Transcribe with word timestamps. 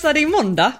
hälsade 0.00 0.20
i 0.20 0.26
måndag. 0.26 0.72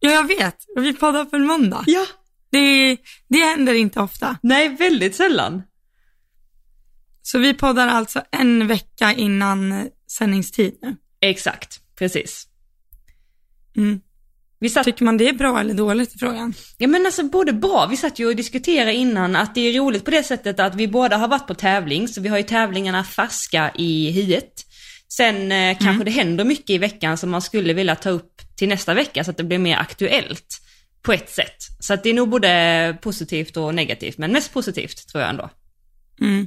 Ja, 0.00 0.10
jag 0.10 0.28
vet. 0.28 0.56
Vi 0.76 0.94
poddar 0.94 1.24
på 1.24 1.36
en 1.36 1.46
måndag. 1.46 1.84
Ja. 1.86 2.06
Det, 2.50 2.96
det 3.28 3.38
händer 3.38 3.74
inte 3.74 4.00
ofta. 4.00 4.38
Nej, 4.42 4.68
väldigt 4.68 5.14
sällan. 5.14 5.62
Så 7.22 7.38
vi 7.38 7.54
poddar 7.54 7.88
alltså 7.88 8.22
en 8.30 8.66
vecka 8.66 9.12
innan 9.12 9.72
eh, 9.72 9.84
sändningstid 10.10 10.78
nu. 10.82 10.96
Exakt, 11.20 11.80
precis. 11.98 12.46
Mm. 13.76 14.00
Vi 14.58 14.68
satt, 14.68 14.84
Tycker 14.84 15.04
man 15.04 15.16
det 15.16 15.28
är 15.28 15.32
bra 15.32 15.60
eller 15.60 15.74
dåligt 15.74 16.14
i 16.14 16.18
frågan? 16.18 16.54
ja 16.78 16.88
men 16.88 17.06
alltså 17.06 17.24
både 17.24 17.52
bra, 17.52 17.86
vi 17.90 17.96
satt 17.96 18.18
ju 18.18 18.26
och 18.26 18.36
diskuterade 18.36 18.92
innan 18.92 19.36
att 19.36 19.54
det 19.54 19.60
är 19.60 19.78
roligt 19.78 20.04
på 20.04 20.10
det 20.10 20.22
sättet 20.22 20.60
att 20.60 20.74
vi 20.74 20.88
båda 20.88 21.16
har 21.16 21.28
varit 21.28 21.46
på 21.46 21.54
tävling, 21.54 22.08
så 22.08 22.20
vi 22.20 22.28
har 22.28 22.38
ju 22.38 22.42
tävlingarna 22.42 23.04
färska 23.04 23.70
i 23.74 24.10
huvudet. 24.10 24.66
Sen 25.12 25.52
eh, 25.52 25.78
kanske 25.78 26.04
det 26.04 26.10
händer 26.10 26.44
mycket 26.44 26.70
i 26.70 26.78
veckan 26.78 27.16
som 27.16 27.30
man 27.30 27.42
skulle 27.42 27.72
vilja 27.72 27.96
ta 27.96 28.10
upp 28.10 28.42
till 28.56 28.68
nästa 28.68 28.94
vecka 28.94 29.24
så 29.24 29.30
att 29.30 29.36
det 29.36 29.44
blir 29.44 29.58
mer 29.58 29.76
aktuellt 29.76 30.60
på 31.02 31.12
ett 31.12 31.30
sätt. 31.30 31.56
Så 31.80 31.94
att 31.94 32.02
det 32.02 32.10
är 32.10 32.14
nog 32.14 32.28
både 32.28 32.98
positivt 33.02 33.56
och 33.56 33.74
negativt, 33.74 34.18
men 34.18 34.32
mest 34.32 34.52
positivt 34.52 35.08
tror 35.08 35.22
jag 35.22 35.30
ändå. 35.30 35.50
Mm. 36.20 36.46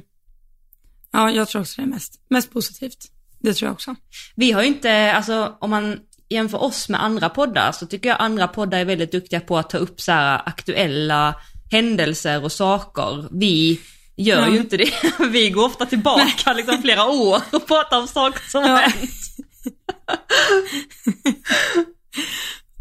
Ja, 1.12 1.30
jag 1.30 1.48
tror 1.48 1.62
också 1.62 1.82
det 1.82 1.86
är 1.86 1.90
mest, 1.90 2.20
mest 2.28 2.52
positivt. 2.52 3.10
Det 3.38 3.54
tror 3.54 3.66
jag 3.66 3.72
också. 3.72 3.94
Vi 4.34 4.52
har 4.52 4.62
ju 4.62 4.68
inte, 4.68 5.12
alltså 5.12 5.56
om 5.60 5.70
man 5.70 6.00
jämför 6.28 6.62
oss 6.62 6.88
med 6.88 7.04
andra 7.04 7.28
poddar 7.28 7.72
så 7.72 7.86
tycker 7.86 8.08
jag 8.08 8.20
andra 8.20 8.48
poddar 8.48 8.78
är 8.78 8.84
väldigt 8.84 9.12
duktiga 9.12 9.40
på 9.40 9.58
att 9.58 9.70
ta 9.70 9.78
upp 9.78 10.00
så 10.00 10.12
här 10.12 10.42
aktuella 10.46 11.34
händelser 11.70 12.44
och 12.44 12.52
saker. 12.52 13.28
Vi 13.30 13.80
gör 14.16 14.40
Ja. 14.40 14.48
ju 14.48 14.58
inte 14.58 14.76
det. 14.76 14.90
Vi 15.30 15.50
går 15.50 15.66
ofta 15.66 15.86
tillbaka 15.86 16.52
liksom 16.52 16.82
flera 16.82 17.04
år 17.06 17.42
och 17.52 17.66
pratar 17.66 17.98
om 18.00 18.08
saker 18.08 18.50
som 18.50 18.62
har 18.62 18.70
Ja. 18.70 18.76
hänt. 18.76 19.10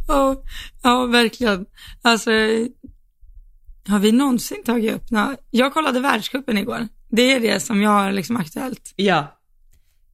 Ja, 0.07 0.44
ja, 0.83 1.05
verkligen. 1.05 1.66
Alltså, 2.02 2.30
har 3.88 3.99
vi 3.99 4.11
någonsin 4.11 4.63
tagit 4.66 4.94
upp 4.94 5.11
nå- 5.11 5.35
Jag 5.52 5.73
kollade 5.73 5.99
världscupen 5.99 6.57
igår. 6.57 6.88
Det 7.09 7.22
är 7.33 7.39
det 7.39 7.59
som 7.59 7.81
jag 7.81 7.89
har 7.89 8.11
liksom 8.11 8.38
aktuellt. 8.38 8.94
Ja. 8.95 9.39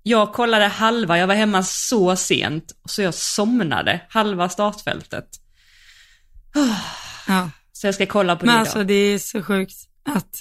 Jag 0.04 0.34
kollade 0.34 0.66
halva, 0.68 1.18
jag 1.18 1.28
var 1.28 1.36
hemma 1.36 1.64
så 1.64 2.16
sent 2.16 2.72
så 2.86 3.02
jag 3.02 3.14
somnade 3.14 4.02
halva 4.10 4.50
startfältet. 4.50 5.26
Ja. 7.28 7.50
Så 7.72 7.88
jag 7.88 7.96
ska 7.96 8.06
kolla 8.06 8.36
på 8.36 8.46
Men 8.46 8.56
det 8.56 8.60
alltså 8.62 8.78
idag. 8.78 8.88
det 8.88 8.94
är 8.94 9.20
så 9.20 9.44
sjukt 9.44 9.76
att 10.06 10.36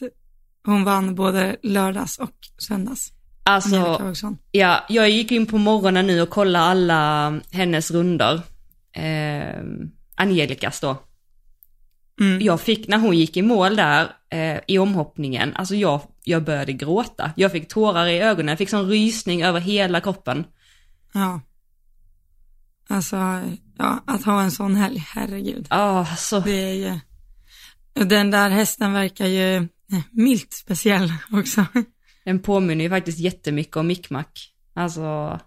hon 0.73 0.85
vann 0.85 1.15
både 1.15 1.57
lördags 1.63 2.19
och 2.19 2.33
söndags. 2.59 3.13
Alltså, 3.43 4.37
ja, 4.53 4.85
jag 4.89 5.11
gick 5.11 5.33
in 5.33 5.47
på 5.47 5.59
morgonen 5.59 6.07
nu 6.07 6.23
och 6.23 6.31
kollade 6.31 6.65
alla 6.65 7.41
hennes 7.51 7.91
runder. 7.91 8.43
Eh, 8.93 9.63
Angelicas 10.15 10.81
då. 10.81 10.97
Mm. 12.21 12.41
Jag 12.43 12.61
fick, 12.61 12.89
när 12.89 12.99
hon 12.99 13.17
gick 13.17 13.37
i 13.37 13.43
mål 13.43 13.77
där 13.77 14.13
eh, 14.31 14.61
i 14.67 14.79
omhoppningen, 14.79 15.57
alltså 15.57 15.75
jag, 15.75 16.01
jag 16.25 16.45
började 16.45 16.73
gråta. 16.73 17.33
Jag 17.37 17.53
fick 17.53 17.69
tårar 17.69 18.07
i 18.07 18.21
ögonen, 18.21 18.49
jag 18.49 18.59
fick 18.59 18.71
sån 18.71 18.89
rysning 18.89 19.43
över 19.43 19.61
hela 19.61 20.01
kroppen. 20.01 20.45
Ja. 21.13 21.41
Alltså, 22.89 23.17
ja, 23.79 24.03
att 24.07 24.25
ha 24.25 24.43
en 24.43 24.51
sån 24.51 24.77
helg, 24.77 25.05
herregud. 25.09 25.67
Ja, 25.71 26.07
så, 26.17 26.41
Det 26.41 26.71
är 26.71 26.75
ju, 26.75 26.99
den 28.05 28.31
där 28.31 28.51
hästen 28.51 28.93
verkar 28.93 29.27
ju 29.27 29.69
milt 30.11 30.53
speciell 30.53 31.13
också. 31.33 31.67
den 32.25 32.39
påminner 32.43 32.85
ju 32.85 32.91
faktiskt 32.91 33.19
jättemycket 33.19 33.77
om 33.77 33.87
Mickmack. 33.87 34.53
Alltså, 34.75 35.41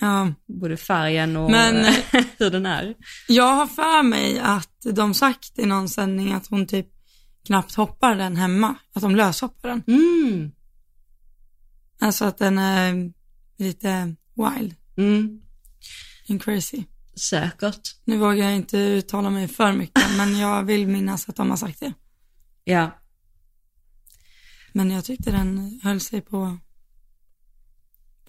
Ja, 0.00 0.32
både 0.60 0.76
färgen 0.76 1.36
och 1.36 1.50
Men- 1.50 1.94
hur 2.38 2.50
den 2.50 2.66
är. 2.66 2.94
jag 3.28 3.54
har 3.56 3.66
för 3.66 4.02
mig 4.02 4.38
att 4.38 4.86
de 4.92 5.14
sagt 5.14 5.58
i 5.58 5.66
någon 5.66 5.88
sändning 5.88 6.32
att 6.32 6.46
hon 6.46 6.66
typ 6.66 6.86
knappt 7.46 7.74
hoppar 7.74 8.14
den 8.16 8.36
hemma, 8.36 8.74
att 8.92 9.02
de 9.02 9.16
löshoppar 9.16 9.68
den. 9.68 9.82
Mm, 9.86 10.50
Alltså 12.00 12.24
att 12.24 12.38
den 12.38 12.58
är 12.58 13.12
lite 13.58 14.16
wild 14.34 14.74
mm, 14.96 15.40
and 16.28 16.42
crazy. 16.42 16.82
säkert. 17.30 17.80
Nu 18.04 18.16
vågar 18.18 18.44
jag 18.44 18.56
inte 18.56 18.78
uttala 18.78 19.30
mig 19.30 19.48
för 19.48 19.72
mycket, 19.72 20.16
men 20.16 20.38
jag 20.38 20.62
vill 20.64 20.86
minnas 20.86 21.28
att 21.28 21.36
de 21.36 21.50
har 21.50 21.56
sagt 21.56 21.80
det. 21.80 21.92
Ja, 22.64 22.99
Men 24.72 24.90
jag 24.90 25.04
tyckte 25.04 25.30
den 25.30 25.80
höll 25.82 26.00
sig 26.00 26.20
på, 26.20 26.58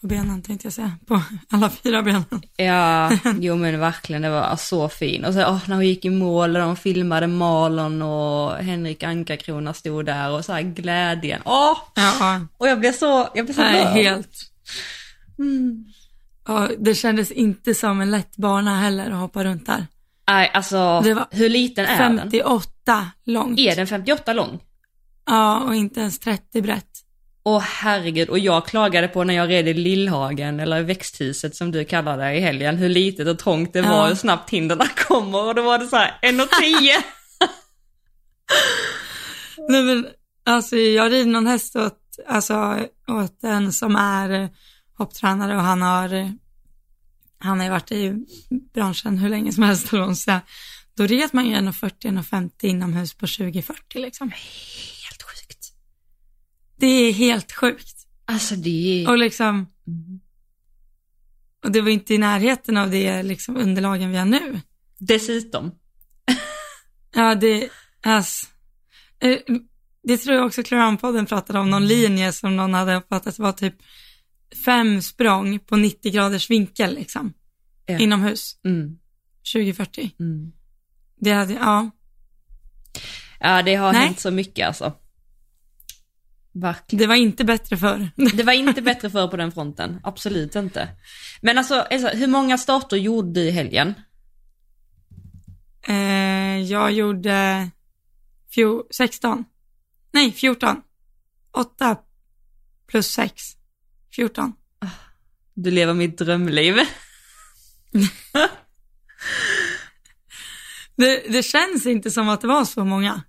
på 0.01 0.07
benen 0.07 0.41
tänkte 0.41 0.65
jag 0.65 0.73
säga, 0.73 0.97
på 1.07 1.21
alla 1.49 1.69
fyra 1.69 2.03
benen. 2.03 2.23
Ja, 2.55 3.11
jo 3.39 3.55
men 3.55 3.79
verkligen, 3.79 4.21
det 4.21 4.29
var 4.29 4.55
så 4.55 4.89
fin. 4.89 5.25
Och 5.25 5.33
så 5.33 5.39
åh, 5.39 5.59
när 5.67 5.75
hon 5.75 5.87
gick 5.87 6.05
i 6.05 6.09
mål 6.09 6.55
och 6.55 6.61
de 6.61 6.75
filmade 6.75 7.27
Malon 7.27 8.01
och 8.01 8.55
Henrik 8.55 9.03
Ankarkrona 9.03 9.73
stod 9.73 10.05
där 10.05 10.31
och 10.31 10.45
så 10.45 10.53
här 10.53 10.61
glädjen. 10.61 11.41
Åh! 11.45 11.77
Ja, 11.95 12.39
Och 12.57 12.67
jag 12.67 12.79
blev 12.79 12.93
så, 12.93 13.29
jag 13.33 13.45
blev 13.45 13.55
så 13.55 13.61
nej, 13.61 13.85
helt. 13.85 14.51
Mm. 15.39 15.85
Ja, 16.47 16.69
det 16.79 16.95
kändes 16.95 17.31
inte 17.31 17.73
som 17.73 18.01
en 18.01 18.11
lätt 18.11 18.37
bana 18.37 18.79
heller 18.79 19.11
att 19.11 19.19
hoppa 19.19 19.43
runt 19.43 19.65
där. 19.65 19.87
Nej, 20.27 20.51
alltså 20.53 21.01
hur 21.31 21.49
liten 21.49 21.85
är 21.85 21.97
den? 21.97 22.17
58 22.17 23.07
långt. 23.23 23.59
Är 23.59 23.75
den 23.75 23.87
58 23.87 24.33
lång? 24.33 24.59
Ja, 25.25 25.59
och 25.59 25.75
inte 25.75 25.99
ens 25.99 26.19
30 26.19 26.61
brett. 26.61 26.87
Åh 27.43 27.59
herregud, 27.59 28.29
och 28.29 28.39
jag 28.39 28.65
klagade 28.65 29.07
på 29.07 29.23
när 29.23 29.33
jag 29.33 29.49
red 29.49 29.67
i 29.67 29.73
Lillhagen, 29.73 30.59
eller 30.59 30.81
växthuset 30.83 31.55
som 31.55 31.71
du 31.71 31.85
kallar 31.85 32.17
det 32.17 32.33
i 32.33 32.39
helgen, 32.39 32.77
hur 32.77 32.89
litet 32.89 33.27
och 33.27 33.39
trångt 33.39 33.73
det 33.73 33.79
Ja. 33.79 33.89
var, 33.89 34.07
hur 34.07 34.15
snabbt 34.15 34.49
hinderna 34.49 34.87
kommer 34.87 35.43
och 35.43 35.55
då 35.55 35.61
var 35.61 35.77
det 35.77 35.87
så 35.87 35.95
här 35.95 36.19
1,10. 36.21 37.03
Nej 39.69 39.83
men, 39.83 40.07
alltså 40.45 40.75
jag 40.75 41.11
rider 41.11 41.31
någon 41.31 41.47
häst 41.47 41.75
åt, 41.75 41.99
alltså, 42.27 42.79
åt 43.07 43.43
en 43.43 43.73
som 43.73 43.95
är 43.95 44.49
hopptränare 44.97 45.55
och 45.55 45.61
han 45.63 45.81
har, 45.81 46.33
han 47.39 47.57
har 47.59 47.65
ju 47.65 47.71
varit 47.71 47.91
i 47.91 48.13
branschen 48.73 49.17
hur 49.17 49.29
länge 49.29 49.51
som 49.51 49.63
helst. 49.63 49.91
Då 50.97 51.05
red 51.07 51.29
man 51.33 51.45
ju 51.45 51.55
1,40-1,50 51.55 52.65
inomhus 52.65 53.13
på 53.13 53.27
2040 53.27 53.99
liksom. 53.99 54.31
Det 56.81 56.87
är 56.87 57.13
helt 57.13 57.51
sjukt. 57.51 58.07
Alltså 58.25 58.55
det 58.55 59.03
är... 59.03 59.09
Och 59.09 59.17
liksom, 59.17 59.67
Mm. 59.87 60.19
och 61.63 61.71
det 61.71 61.81
var 61.81 61.89
inte 61.89 62.13
i 62.13 62.17
närheten 62.17 62.77
av 62.77 62.91
det 62.91 63.23
liksom 63.23 63.57
underlagen 63.57 64.11
vi 64.11 64.17
har 64.17 64.25
nu. 64.25 64.61
Dessutom. 64.99 65.71
Ja, 67.15 67.35
det, 67.35 67.69
alltså, 68.03 68.47
det 70.03 70.17
tror 70.17 70.35
jag 70.35 70.45
också 70.45 70.63
Kloranpodden 70.63 71.25
pratade 71.25 71.59
om, 71.59 71.69
någon 71.69 71.87
linje 71.87 72.31
som 72.31 72.55
någon 72.55 72.73
hade 72.73 72.95
uppfattat 72.95 73.39
var 73.39 73.51
typ 73.51 73.75
fem 74.65 75.01
språng 75.01 75.59
på 75.59 75.75
90 75.75 76.11
graders 76.11 76.49
vinkel 76.49 76.95
liksom, 76.95 77.33
Ja. 77.85 77.99
inomhus, 77.99 78.59
Mm. 78.65 78.97
2040. 79.53 80.11
Mm. 80.19 80.51
Det 81.19 81.31
hade, 81.31 81.53
ja, 81.53 81.91
Ja, 83.39 83.61
det 83.61 83.75
har 83.75 83.93
Nej. 83.93 84.01
hänt 84.05 84.19
så 84.19 84.31
mycket 84.31 84.67
alltså. 84.67 84.93
Verkligen. 86.53 87.01
det 87.01 87.07
var 87.07 87.15
inte 87.15 87.45
bättre 87.45 87.77
förr. 87.77 88.11
Det 88.35 88.43
var 88.43 88.53
inte 88.53 88.81
bättre 88.81 89.09
för 89.09 89.27
på 89.27 89.37
den 89.37 89.51
fronten, 89.51 89.99
absolut 90.03 90.55
inte. 90.55 90.87
Men 91.41 91.57
alltså, 91.57 91.75
Elsa, 91.75 92.07
hur 92.09 92.27
många 92.27 92.57
starter 92.57 92.97
gjorde 92.97 93.31
du 93.33 93.41
i 93.41 93.51
helgen? 93.51 93.93
eh, 95.87 96.61
jag 96.61 96.91
gjorde 96.91 97.69
fjo, 98.55 98.83
16, 98.91 99.45
nej 100.11 100.31
14, 100.31 100.81
8 101.51 101.97
plus 102.87 103.07
6, 103.07 103.43
14. 104.15 104.53
Du 105.53 105.71
lever 105.71 105.93
mitt 105.93 106.17
drömliv. 106.17 106.75
Det, 110.95 111.23
det 111.29 111.43
känns 111.43 111.85
inte 111.85 112.11
som 112.11 112.29
att 112.29 112.41
det 112.41 112.47
var 112.47 112.65
så 112.65 112.85
många. 112.85 113.23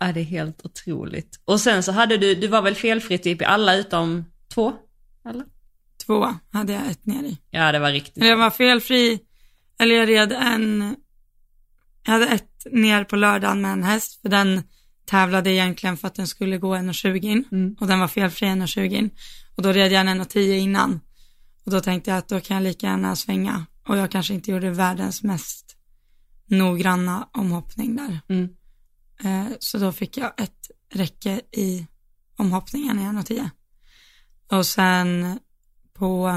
Ja, 0.00 0.12
det 0.12 0.20
är 0.20 0.24
helt 0.24 0.64
otroligt. 0.66 1.40
Och 1.44 1.60
sen 1.60 1.82
så 1.82 1.92
hade 1.92 2.16
du, 2.16 2.34
du 2.34 2.48
var 2.48 2.62
väl 2.62 2.74
felfri 2.74 3.18
typ 3.18 3.42
i 3.42 3.44
alla 3.44 3.74
utom 3.74 4.24
två? 4.54 4.72
Eller? 5.28 5.44
Två 6.06 6.34
hade 6.52 6.72
jag 6.72 6.90
ett 6.90 7.06
ner 7.06 7.22
i. 7.22 7.38
Ja, 7.50 7.72
det 7.72 7.78
var 7.78 7.92
riktigt. 7.92 8.16
Eller 8.16 8.30
jag 8.30 8.36
var 8.36 8.50
felfri, 8.50 9.20
eller 9.78 9.94
jag 9.94 10.08
red 10.08 10.32
en, 10.32 10.96
jag 12.04 12.12
hade 12.12 12.26
ett 12.26 12.66
ner 12.72 13.04
på 13.04 13.16
lördagen 13.16 13.60
med 13.60 13.72
en 13.72 13.82
häst, 13.82 14.22
för 14.22 14.28
den 14.28 14.62
tävlade 15.06 15.50
egentligen 15.50 15.96
för 15.96 16.06
att 16.06 16.14
den 16.14 16.26
skulle 16.26 16.58
gå 16.58 16.74
1,20 16.76 17.24
in 17.24 17.44
Mm. 17.52 17.76
och 17.80 17.86
den 17.86 18.00
var 18.00 18.08
felfri 18.08 18.46
1,20 18.46 18.92
in. 18.92 19.10
Och 19.56 19.62
då 19.62 19.72
red 19.72 19.92
jag 19.92 20.00
en 20.00 20.20
1,10 20.22 20.52
innan. 20.52 21.00
Och 21.64 21.72
då 21.72 21.80
tänkte 21.80 22.10
jag 22.10 22.18
att 22.18 22.28
då 22.28 22.40
kan 22.40 22.56
jag 22.56 22.64
lika 22.64 22.86
gärna 22.86 23.16
svänga. 23.16 23.66
Och 23.88 23.96
jag 23.96 24.10
kanske 24.10 24.34
inte 24.34 24.50
gjorde 24.50 24.70
världens 24.70 25.22
mest 25.22 25.76
noggranna 26.46 27.28
omhoppning 27.32 27.96
där. 27.96 28.20
Mm. 28.28 28.48
Eh, 29.24 29.46
så 29.58 29.78
då 29.78 29.92
fick 29.92 30.16
jag 30.16 30.40
ett 30.40 30.70
räcke 30.92 31.40
i 31.52 31.86
omhoppningen 32.36 32.98
i 32.98 33.02
1,10. 33.02 33.50
Och 34.50 34.66
sen 34.66 35.38
på 35.94 36.28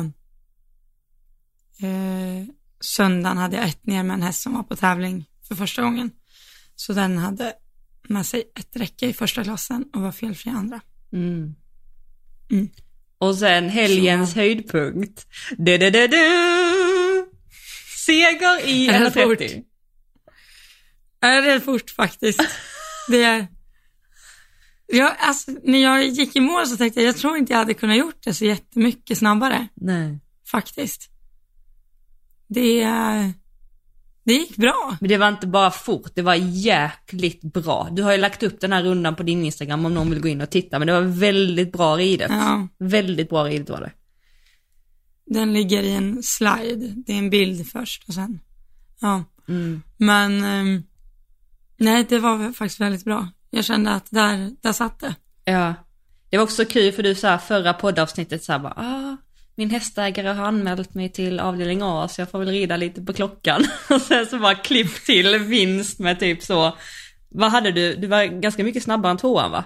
eh, 1.79 2.45
söndagen 2.79 3.37
hade 3.37 3.57
jag 3.57 3.67
ett 3.69 3.85
ner 3.85 4.03
med 4.03 4.13
en 4.13 4.21
häst 4.21 4.41
som 4.41 4.53
var 4.53 4.63
på 4.63 4.75
tävling 4.75 5.25
för 5.47 5.55
första 5.55 5.81
gången. 5.81 6.11
Så 6.75 6.93
den 6.93 7.17
hade 7.17 7.53
med 8.03 8.25
sig 8.25 8.51
ett 8.59 8.75
räcke 8.75 9.07
i 9.07 9.13
första 9.13 9.43
klassen 9.43 9.85
och 9.93 10.01
var 10.01 10.11
felfri 10.11 10.51
i 10.51 10.53
andra. 10.53 10.81
Mm. 11.13 11.55
Mm. 12.51 12.69
Och 13.17 13.35
sen 13.35 13.69
helgens 13.69 14.31
Så. 14.31 14.39
höjdpunkt. 14.39 15.27
Du, 15.57 15.77
du, 15.77 15.89
du, 15.89 16.07
du. 16.07 17.29
Seger 18.05 18.67
i 18.67 18.89
1,30. 18.89 19.63
Jag 21.19 21.37
är 21.37 21.41
rädd 21.41 21.63
för 21.63 21.95
faktiskt. 21.95 22.41
Det, 23.07 23.47
jag, 24.87 25.15
alltså, 25.19 25.51
när 25.63 25.79
jag 25.79 26.07
gick 26.07 26.35
i 26.35 26.39
mål 26.39 26.67
så 26.67 26.77
tänkte 26.77 27.01
jag, 27.01 27.07
jag 27.07 27.17
tror 27.17 27.37
inte 27.37 27.53
jag 27.53 27.59
hade 27.59 27.73
kunnat 27.73 27.97
gjort 27.97 28.23
det 28.23 28.33
så 28.33 28.45
jättemycket 28.45 29.17
snabbare. 29.17 29.67
Nej. 29.73 30.19
Faktiskt. 30.51 31.09
Det, 32.47 32.85
det 34.23 34.33
gick 34.33 34.55
bra. 34.55 34.97
Men 34.99 35.09
det 35.09 35.17
var 35.17 35.29
inte 35.29 35.47
bara 35.47 35.71
fort, 35.71 36.11
det 36.15 36.21
var 36.21 36.35
jäkligt 36.35 37.41
bra. 37.41 37.89
Du 37.91 38.03
har 38.03 38.11
ju 38.11 38.17
lagt 38.17 38.43
upp 38.43 38.61
den 38.61 38.73
här 38.73 38.83
rundan 38.83 39.15
på 39.15 39.23
din 39.23 39.45
Instagram 39.45 39.85
om 39.85 39.93
någon 39.93 40.09
vill 40.09 40.21
gå 40.21 40.27
in 40.27 40.41
och 40.41 40.49
titta, 40.49 40.79
men 40.79 40.87
det 40.87 40.93
var 40.93 41.01
väldigt 41.01 41.71
bra 41.71 41.97
ridet. 41.97 42.31
Ja. 42.31 42.67
Väldigt 42.79 43.29
bra 43.29 43.43
ridet 43.43 43.69
var 43.69 43.81
det. 43.81 43.91
Den 45.25 45.53
ligger 45.53 45.83
i 45.83 45.91
en 45.91 46.23
slide, 46.23 46.93
det 47.05 47.13
är 47.13 47.17
en 47.17 47.29
bild 47.29 47.67
först 47.67 48.07
och 48.07 48.13
sen, 48.13 48.39
ja. 49.01 49.23
Mm. 49.47 49.81
Men 49.97 50.43
ehm, 50.43 50.83
nej, 51.79 52.05
det 52.09 52.19
var 52.19 52.51
faktiskt 52.51 52.81
väldigt 52.81 53.05
bra. 53.05 53.27
Jag 53.49 53.65
kände 53.65 53.91
att 53.91 54.11
där, 54.11 54.51
där 54.61 54.73
satt 54.73 54.99
det. 54.99 55.15
Ja. 55.45 55.73
Det 56.29 56.37
var 56.37 56.43
också 56.43 56.65
kul 56.65 56.91
för 56.91 57.03
du 57.03 57.15
sa 57.15 57.37
förra 57.37 57.73
poddavsnittet 57.73 58.43
så 58.43 58.51
här 58.51 58.59
bara, 58.59 58.73
ah, 58.77 59.17
min 59.55 59.69
hästägare 59.69 60.27
har 60.27 60.45
anmält 60.45 60.93
mig 60.93 61.11
till 61.11 61.39
avdelning 61.39 61.79
A 61.83 62.07
så 62.07 62.21
jag 62.21 62.31
får 62.31 62.39
väl 62.39 62.47
rida 62.49 62.77
lite 62.77 63.01
på 63.01 63.13
klockan. 63.13 63.65
Och 63.89 64.01
sen 64.01 64.25
så 64.25 64.39
bara 64.39 64.55
klipp 64.55 65.05
till 65.05 65.37
vinst 65.37 65.99
med 65.99 66.19
typ 66.19 66.43
så, 66.43 66.77
vad 67.29 67.51
hade 67.51 67.71
du? 67.71 67.95
Du 67.95 68.07
var 68.07 68.23
ganska 68.23 68.63
mycket 68.63 68.83
snabbare 68.83 69.11
än 69.11 69.17
tvåan 69.17 69.51
va? 69.51 69.63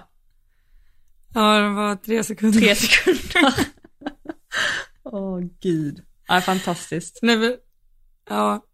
Ja, 1.34 1.58
det 1.58 1.68
var 1.68 1.96
tre 1.96 2.24
sekunder. 2.24 2.60
Tre 2.60 2.74
sekunder. 2.74 3.54
Åh 5.04 5.40
gud. 5.60 6.02
Ja, 6.28 6.40
fantastiskt. 6.40 7.18
Nej, 7.22 7.36
men, 7.36 7.56
ja, 8.28 8.64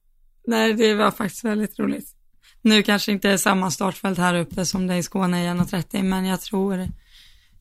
nej, 0.47 0.75
det 0.75 0.95
var 0.95 1.11
faktiskt 1.11 1.45
väldigt 1.45 1.79
roligt. 1.79 2.17
Nu 2.63 2.83
kanske 2.83 3.13
inte 3.13 3.31
är 3.31 3.37
samma 3.37 3.71
startfält 3.71 4.19
här 4.19 4.35
uppe 4.35 4.67
som 4.67 4.87
det 4.87 4.95
är 4.95 4.99
i 4.99 5.03
Skåne 5.03 5.45
i 5.45 5.49
1.30, 5.49 6.03
men 6.03 6.25
jag 6.25 6.41
tror, 6.41 6.89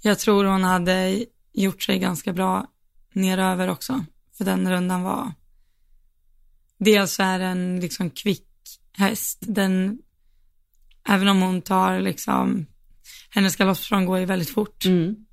jag 0.01 0.19
tror 0.19 0.45
hon 0.45 0.63
hade 0.63 1.25
gjort 1.53 1.81
sig 1.83 1.99
ganska 1.99 2.33
bra 2.33 2.67
neröver 3.13 3.69
också. 3.69 4.05
För 4.37 4.45
den 4.45 4.71
rundan 4.71 5.03
var, 5.03 5.31
dels 6.77 7.19
är 7.19 7.39
den 7.39 7.79
liksom 7.79 8.09
kvick 8.09 8.45
häst, 8.91 9.37
den, 9.41 9.99
även 11.07 11.27
om 11.27 11.41
hon 11.41 11.61
tar 11.61 11.99
liksom, 11.99 12.65
hennes 13.29 13.55
galoppsprång 13.55 14.05
går 14.05 14.19
ju 14.19 14.25
väldigt 14.25 14.49
fort. 14.49 14.85
Mm. 14.85 15.25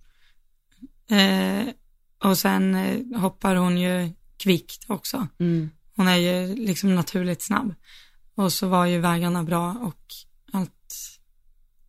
Eh, 1.10 1.72
och 2.18 2.38
sen 2.38 2.74
eh, 2.74 3.20
hoppar 3.20 3.56
hon 3.56 3.78
ju 3.78 4.12
kvickt 4.36 4.84
också. 4.90 5.28
Mm. 5.38 5.70
Hon 5.96 6.08
är 6.08 6.16
ju 6.16 6.54
liksom 6.54 6.94
naturligt 6.94 7.42
snabb. 7.42 7.74
Och 8.36 8.52
så 8.52 8.68
var 8.68 8.86
ju 8.86 8.98
vägarna 8.98 9.42
bra 9.42 9.70
och 9.82 10.00
allt, 10.52 10.94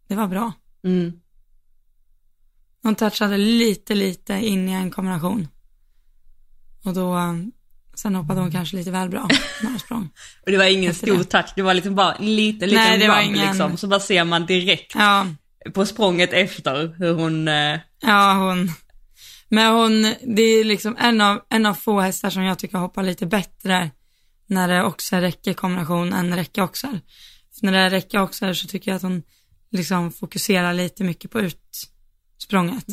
det 0.08 0.16
var 0.16 0.28
bra. 0.28 0.52
Mm. 0.84 1.14
Hon 2.84 2.96
touchade 2.96 3.38
lite, 3.38 3.96
lite 3.96 4.34
in 4.34 4.70
i 4.70 4.72
en 4.72 4.92
kombination. 4.92 5.48
Och 6.86 6.94
då, 6.94 7.18
sen 7.96 8.16
hoppade 8.16 8.40
hon 8.42 8.52
kanske 8.52 8.76
lite 8.78 8.92
väl 8.92 9.10
bra 9.10 9.28
när 9.62 9.70
hon 9.70 9.80
sprang. 9.80 10.10
Och 10.46 10.52
det 10.52 10.58
var 10.58 10.66
ingen 10.66 10.92
Efter 10.92 11.08
stor 11.08 11.18
det. 11.18 11.24
touch, 11.24 11.54
det 11.56 11.62
var 11.62 11.74
liksom 11.74 11.96
bara 11.96 12.14
en 12.14 12.36
liten, 12.36 12.70
liten 12.70 12.84
Nej, 12.84 12.98
det 12.98 13.08
var 13.08 13.22
ingen- 13.22 13.48
liksom. 13.48 13.78
Så 13.78 13.88
bara 13.88 14.00
ser 14.00 14.24
man 14.24 14.46
direkt 14.46 14.96
Ja, 14.96 15.26
på 15.74 15.86
språnget 15.86 16.34
efter 16.34 16.96
hur 16.98 17.14
hon, 17.14 17.48
eh, 17.48 17.80
ja 18.02 18.34
hon, 18.34 18.72
men 19.50 19.74
hon, 19.74 20.02
det 20.36 20.42
är 20.42 20.64
liksom 20.64 20.96
en 21.00 21.22
av, 21.22 21.42
en 21.50 21.66
av 21.66 21.74
få 21.74 22.00
hästar 22.00 22.30
som 22.30 22.44
jag 22.44 22.60
tycker 22.60 22.78
hoppar 22.78 23.04
lite 23.04 23.26
bättre 23.26 23.92
när 24.48 24.68
det 24.68 24.84
också 24.84 25.16
är 25.16 25.22
räcke-kombination 25.22 26.14
än 26.14 26.36
räcke-oxar. 26.36 27.02
När 27.62 27.72
det 27.72 27.78
är 27.78 27.90
räcke-oxar 27.90 28.54
så 28.54 28.68
tycker 28.68 28.92
jag 28.92 28.96
att 28.96 29.02
hon 29.02 29.24
liksom 29.72 30.12
fokuserar 30.12 30.74
lite 30.74 31.04
mycket 31.04 31.32
på 31.32 31.42
utsprånget. 31.42 32.88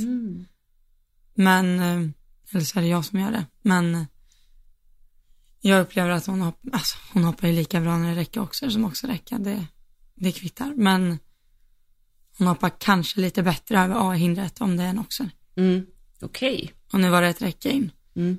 Men, 1.35 1.81
eh, 1.81 2.11
eller 2.51 2.65
så 2.65 2.79
är 2.79 2.83
det 2.83 2.89
jag 2.89 3.05
som 3.05 3.21
gör 3.21 3.31
det. 3.31 3.47
Men 3.63 3.95
eh, 3.95 4.05
jag 5.61 5.81
upplever 5.81 6.11
att 6.11 6.27
hon, 6.27 6.41
hopp, 6.41 6.61
alltså, 6.73 6.99
hon 7.13 7.25
hoppar 7.25 7.49
ju 7.49 7.55
lika 7.55 7.81
bra 7.81 7.99
när 7.99 8.15
det 8.15 8.21
räcker 8.21 8.41
också 8.41 8.71
som 8.71 8.85
också 8.85 9.07
räcker. 9.07 9.39
Det, 9.39 9.67
det 10.15 10.33
kvittar. 10.33 10.75
Men 10.77 11.19
hon 12.39 12.47
hoppar 12.47 12.71
kanske 12.79 13.21
lite 13.21 13.43
bättre 13.43 13.81
över 13.81 14.11
A-hindret 14.11 14.61
om 14.61 14.77
det 14.77 14.83
är 14.83 14.89
en 14.89 14.99
oxer. 14.99 15.31
mm. 15.57 15.87
okej. 16.21 16.73
Och 16.93 17.01
nu 17.01 17.11
var 17.11 17.23
det 17.23 17.29
ett 17.29 17.43
räcke 17.43 17.71
in. 17.71 17.91
Mm. 18.17 18.39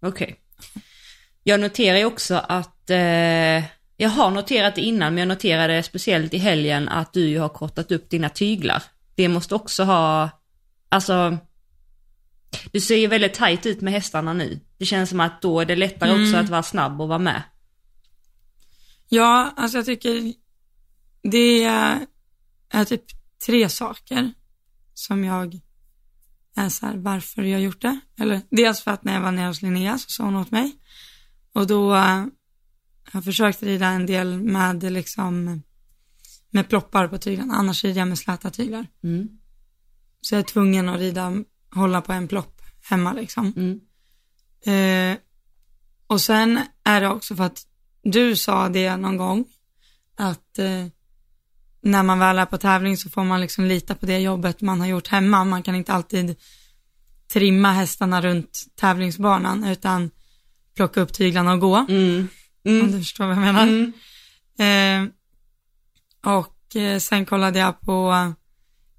Okej. 0.00 0.40
Jag 1.42 1.60
noterar 1.60 1.98
ju 1.98 2.04
också 2.04 2.34
att, 2.34 2.90
eh, 2.90 3.64
jag 3.96 4.08
har 4.08 4.30
noterat 4.30 4.74
det 4.74 4.80
innan, 4.80 5.14
men 5.14 5.18
jag 5.18 5.28
noterade 5.28 5.82
speciellt 5.82 6.34
i 6.34 6.38
helgen 6.38 6.88
att 6.88 7.12
du 7.12 7.28
ju 7.28 7.38
har 7.38 7.48
kortat 7.48 7.92
upp 7.92 8.10
dina 8.10 8.28
tyglar. 8.28 8.82
Det 9.14 9.28
måste 9.28 9.54
också 9.54 9.84
ha, 9.84 10.30
alltså, 10.88 11.38
du 12.72 12.80
ser 12.80 12.96
ju 12.96 13.06
väldigt 13.06 13.34
tajt 13.34 13.66
ut 13.66 13.80
med 13.80 13.92
hästarna 13.92 14.32
nu. 14.32 14.60
Det 14.78 14.84
känns 14.86 15.10
som 15.10 15.20
att 15.20 15.42
då 15.42 15.60
är 15.60 15.64
det 15.64 15.76
lättare 15.76 16.10
också 16.10 16.22
Mm. 16.22 16.44
att 16.44 16.50
vara 16.50 16.62
snabb 16.62 17.00
och 17.00 17.08
vara 17.08 17.18
med. 17.18 17.42
Ja, 19.08 19.54
alltså 19.56 19.78
jag 19.78 19.86
tycker 19.86 20.34
det 21.22 21.64
är, 21.64 22.06
är 22.70 22.84
typ 22.84 23.04
tre 23.46 23.68
saker 23.68 24.32
som 24.94 25.24
jag 25.24 25.60
är 26.56 26.68
så 26.68 26.86
här, 26.86 26.96
varför 26.96 27.42
jag 27.42 27.60
gjort 27.60 27.82
det. 27.82 28.00
Eller 28.18 28.40
dels 28.50 28.80
för 28.80 28.90
att 28.90 29.04
när 29.04 29.14
jag 29.14 29.20
var 29.20 29.32
nere 29.32 29.46
hos 29.46 29.62
Linnea 29.62 29.98
så 29.98 30.06
sa 30.08 30.24
hon 30.24 30.36
åt 30.36 30.50
mig. 30.50 30.72
Och 31.52 31.66
då 31.66 31.94
eh, 31.94 32.00
har 32.00 32.30
jag 33.12 33.24
försökt 33.24 33.62
rida 33.62 33.86
en 33.86 34.06
del 34.06 34.42
med 34.42 34.82
liksom 34.82 35.62
med 36.50 36.68
ploppar 36.68 37.08
på 37.08 37.18
tyglarna, 37.18 37.54
annars 37.54 37.84
rider 37.84 38.00
jag 38.00 38.08
med 38.08 38.18
släta 38.18 38.50
tyglar. 38.50 38.86
Mm. 39.02 39.28
Så 40.20 40.34
jag 40.34 40.38
är 40.38 40.44
tvungen 40.44 40.88
att 40.88 40.98
rida, 40.98 41.32
hålla 41.74 42.00
på 42.00 42.12
en 42.12 42.28
plopp 42.28 42.62
hemma 42.82 43.12
liksom. 43.12 43.52
Mm. 43.56 43.80
Eh, 44.64 45.18
och 46.06 46.20
sen 46.20 46.60
är 46.84 47.00
det 47.00 47.08
också 47.08 47.36
för 47.36 47.44
att 47.44 47.66
du 48.02 48.36
sa 48.36 48.68
det 48.68 48.96
någon 48.96 49.16
gång, 49.16 49.44
att 50.16 50.58
eh, 50.58 50.86
när 51.82 52.02
man 52.02 52.18
väl 52.18 52.38
är 52.38 52.46
på 52.46 52.58
tävling 52.58 52.96
så 52.96 53.10
får 53.10 53.24
man 53.24 53.40
liksom 53.40 53.64
lita 53.64 53.94
på 53.94 54.06
det 54.06 54.18
jobbet 54.18 54.60
man 54.60 54.80
har 54.80 54.86
gjort 54.86 55.08
hemma. 55.08 55.44
Man 55.44 55.62
kan 55.62 55.74
inte 55.74 55.92
alltid 55.92 56.36
trimma 57.32 57.72
hästarna 57.72 58.20
runt 58.20 58.66
tävlingsbanan 58.76 59.64
utan 59.64 60.10
plocka 60.76 61.00
upp 61.00 61.12
tyglarna 61.12 61.52
och 61.52 61.60
gå, 61.60 61.76
Mm. 61.88 62.28
om 62.64 62.70
Mm. 62.72 62.92
du 62.92 62.98
förstår 62.98 63.26
vad 63.26 63.36
jag 63.36 63.40
menar. 63.42 63.62
Mm. 63.62 63.92
Eh, 64.58 65.12
och 66.36 66.76
eh, 66.76 66.98
sen 66.98 67.26
kollade 67.26 67.58
jag 67.58 67.80
på 67.80 68.32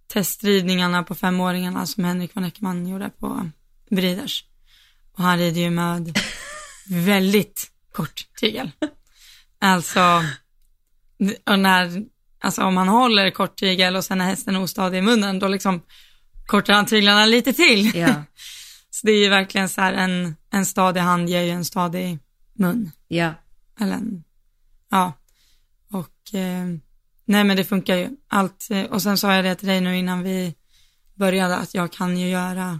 testridningarna 0.08 1.04
på 1.04 1.16
femåringarna 1.16 1.86
som 1.86 2.04
Henrik 2.04 2.36
von 2.36 2.44
Eckermann 2.44 2.88
gjorde 2.88 3.10
på 3.20 3.50
Breeders. 3.90 4.44
Och 5.18 5.24
han 5.24 5.38
rider 5.38 5.62
ju 5.62 5.70
med 5.70 6.20
väldigt 6.90 7.72
kort 7.94 8.28
tygel. 8.40 8.72
Alltså, 9.60 10.24
och 11.46 11.60
när, 11.60 12.04
alltså 12.42 12.62
om 12.64 12.74
man 12.74 12.88
håller 12.88 13.30
kort 13.32 13.56
tygel 13.60 13.96
och 13.96 14.06
sen 14.06 14.22
är 14.22 14.26
hästen 14.26 14.56
ostadig 14.56 14.98
i 14.98 15.02
munnen, 15.02 15.40
då 15.40 15.48
liksom 15.48 15.82
kortar 16.46 16.74
han 16.74 16.86
tyglarna 16.86 17.26
lite 17.26 17.54
till. 17.54 17.96
Ja, 17.96 18.08
Så 18.94 19.08
det 19.08 19.12
är 19.12 19.24
ju 19.24 19.30
verkligen 19.30 19.70
så 19.70 19.82
här 19.82 19.94
en, 19.94 20.36
en 20.50 20.66
stadig 20.66 21.02
hand 21.02 21.30
ger 21.30 21.42
ju 21.42 21.50
en 21.50 21.66
stadig 21.66 22.20
mun. 22.54 22.92
ja. 23.08 23.34
Eller 23.80 23.94
en, 23.94 24.24
ja. 24.90 25.14
Och 25.92 26.36
eh, 26.36 26.66
nej 27.26 27.44
men 27.44 27.58
det 27.58 27.66
funkar 27.66 27.96
ju. 27.96 28.10
Allt, 28.28 28.68
eh, 28.72 28.84
och 28.84 29.02
sen 29.02 29.18
sa 29.18 29.36
jag 29.36 29.46
det 29.46 29.56
till 29.56 29.68
dig 29.68 29.82
nu 29.82 29.98
innan 29.98 30.24
vi 30.24 30.56
började 31.14 31.58
att 31.58 31.74
jag 31.74 31.92
kan 31.92 32.18
ju 32.18 32.30
göra, 32.30 32.80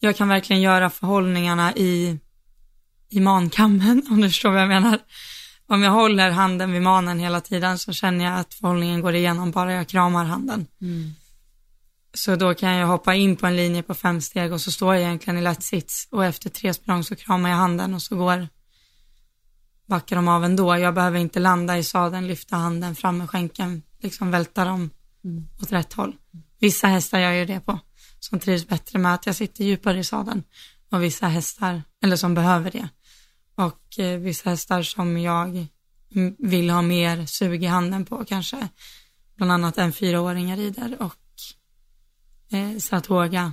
jag 0.00 0.16
kan 0.16 0.28
verkligen 0.28 0.62
göra 0.62 0.90
förhållningarna 0.90 1.74
i, 1.74 2.18
i 3.10 3.20
mankammen 3.20 4.02
om 4.10 4.20
du 4.20 4.28
förstår 4.28 4.50
vad 4.50 4.60
jag 4.60 4.68
menar. 4.68 4.98
Om 5.66 5.82
jag 5.82 5.90
håller 5.90 6.30
handen 6.30 6.72
vid 6.72 6.82
manen 6.82 7.18
hela 7.18 7.40
tiden 7.40 7.78
så 7.78 7.92
känner 7.92 8.24
jag 8.24 8.38
att 8.38 8.54
förhållningen 8.54 9.00
går 9.00 9.14
igenom 9.14 9.50
bara 9.50 9.72
jag 9.72 9.88
kramar 9.88 10.24
handen. 10.24 10.66
Mm. 10.80 11.12
Så 12.16 12.36
då 12.36 12.54
kan 12.54 12.74
jag 12.74 12.86
hoppa 12.86 13.14
in 13.14 13.36
på 13.36 13.46
en 13.46 13.56
linje 13.56 13.82
på 13.82 13.94
fem 13.94 14.20
steg 14.20 14.52
och 14.52 14.60
så 14.60 14.70
står 14.70 14.94
jag 14.94 15.02
egentligen 15.02 15.38
i 15.38 15.42
lätt 15.42 15.62
sits 15.62 16.08
och 16.10 16.24
efter 16.24 16.50
tre 16.50 16.74
språng 16.74 17.04
så 17.04 17.16
kramar 17.16 17.50
jag 17.50 17.56
handen 17.56 17.94
och 17.94 18.02
så 18.02 18.16
går 18.16 18.48
backar 19.86 20.16
de 20.16 20.28
av 20.28 20.44
ändå. 20.44 20.78
Jag 20.78 20.94
behöver 20.94 21.18
inte 21.18 21.40
landa 21.40 21.78
i 21.78 21.84
sadeln, 21.84 22.26
lyfta 22.26 22.56
handen 22.56 22.94
fram 22.96 23.18
med 23.18 23.30
skänken, 23.30 23.82
liksom 24.02 24.30
välta 24.30 24.64
dem 24.64 24.90
Mm. 25.26 25.48
åt 25.62 25.72
rätt 25.72 25.92
håll. 25.92 26.16
Vissa 26.60 26.86
hästar 26.86 27.18
gör 27.18 27.32
ju 27.32 27.44
det 27.44 27.60
på, 27.60 27.78
som 28.20 28.40
trivs 28.40 28.68
bättre 28.68 28.98
med 28.98 29.14
att 29.14 29.26
jag 29.26 29.36
sitter 29.36 29.64
djupare 29.64 29.98
i 29.98 30.04
sadeln 30.04 30.42
och 30.90 31.02
vissa 31.02 31.28
hästar, 31.28 31.82
eller 32.02 32.16
som 32.16 32.34
behöver 32.34 32.70
det. 32.70 32.88
och 33.54 33.98
eh, 33.98 34.18
vissa 34.18 34.50
hästar 34.50 34.82
som 34.82 35.18
jag 35.18 35.66
mm, 36.14 36.36
vill 36.38 36.70
ha 36.70 36.82
mer 36.82 37.26
sug 37.26 37.64
i 37.64 37.66
handen 37.66 38.04
på 38.04 38.24
kanske. 38.24 38.68
Bland 39.36 39.52
annat 39.52 39.78
en 39.78 39.92
fyraåring 39.92 40.50
jag 40.50 40.58
rider 40.58 41.02
och 41.02 41.14
eh, 42.50 42.78
Saratoga, 42.78 43.52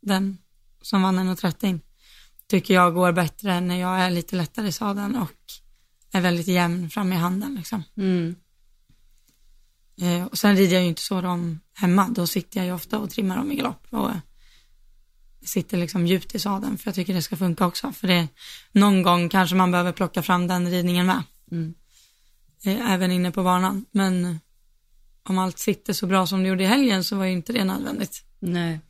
den 0.00 0.38
som 0.82 1.02
vann 1.02 1.18
1.30 1.18 1.80
tycker 2.46 2.74
jag 2.74 2.94
går 2.94 3.12
bättre 3.12 3.60
när 3.60 3.80
jag 3.80 4.00
är 4.00 4.10
lite 4.10 4.36
lättare 4.36 4.68
i 4.68 4.72
sadeln 4.72 5.16
och 5.16 5.32
är 6.12 6.20
väldigt 6.20 6.46
jämn 6.46 6.90
fram 6.90 7.12
i 7.12 7.16
handen 7.16 7.54
liksom. 7.54 7.82
Mm. 7.96 8.36
Eh, 10.00 10.24
och 10.24 10.38
sen 10.38 10.56
rider 10.56 10.74
jag 10.74 10.82
ju 10.82 10.88
inte 10.88 11.02
så 11.02 11.20
dem 11.20 11.60
hemma, 11.74 12.08
då 12.08 12.26
sitter 12.26 12.60
jag 12.60 12.66
ju 12.66 12.72
ofta 12.72 12.98
och 12.98 13.10
trimmar 13.10 13.36
dem 13.36 13.52
i 13.52 13.56
galopp 13.56 13.86
och 13.90 14.10
eh, 14.10 14.16
sitter 15.44 15.78
liksom 15.78 16.06
djupt 16.06 16.34
i 16.34 16.38
sadeln 16.38 16.78
för 16.78 16.88
jag 16.88 16.94
tycker 16.94 17.14
det 17.14 17.22
ska 17.22 17.36
funka 17.36 17.66
också. 17.66 17.92
För 17.92 18.08
det, 18.08 18.28
någon 18.72 19.02
gång 19.02 19.28
kanske 19.28 19.56
man 19.56 19.70
behöver 19.70 19.92
plocka 19.92 20.22
fram 20.22 20.46
den 20.46 20.70
ridningen 20.70 21.06
med. 21.06 21.22
Mm. 21.50 21.74
Eh, 22.64 22.92
även 22.92 23.12
inne 23.12 23.30
på 23.30 23.42
banan. 23.42 23.84
Men 23.90 24.40
om 25.22 25.38
allt 25.38 25.58
sitter 25.58 25.92
så 25.92 26.06
bra 26.06 26.26
som 26.26 26.42
det 26.42 26.48
gjorde 26.48 26.62
i 26.62 26.66
helgen 26.66 27.04
så 27.04 27.16
var 27.16 27.24
ju 27.24 27.32
inte 27.32 27.52
det 27.52 27.64
nödvändigt. 27.64 28.25
Nej. 28.38 28.80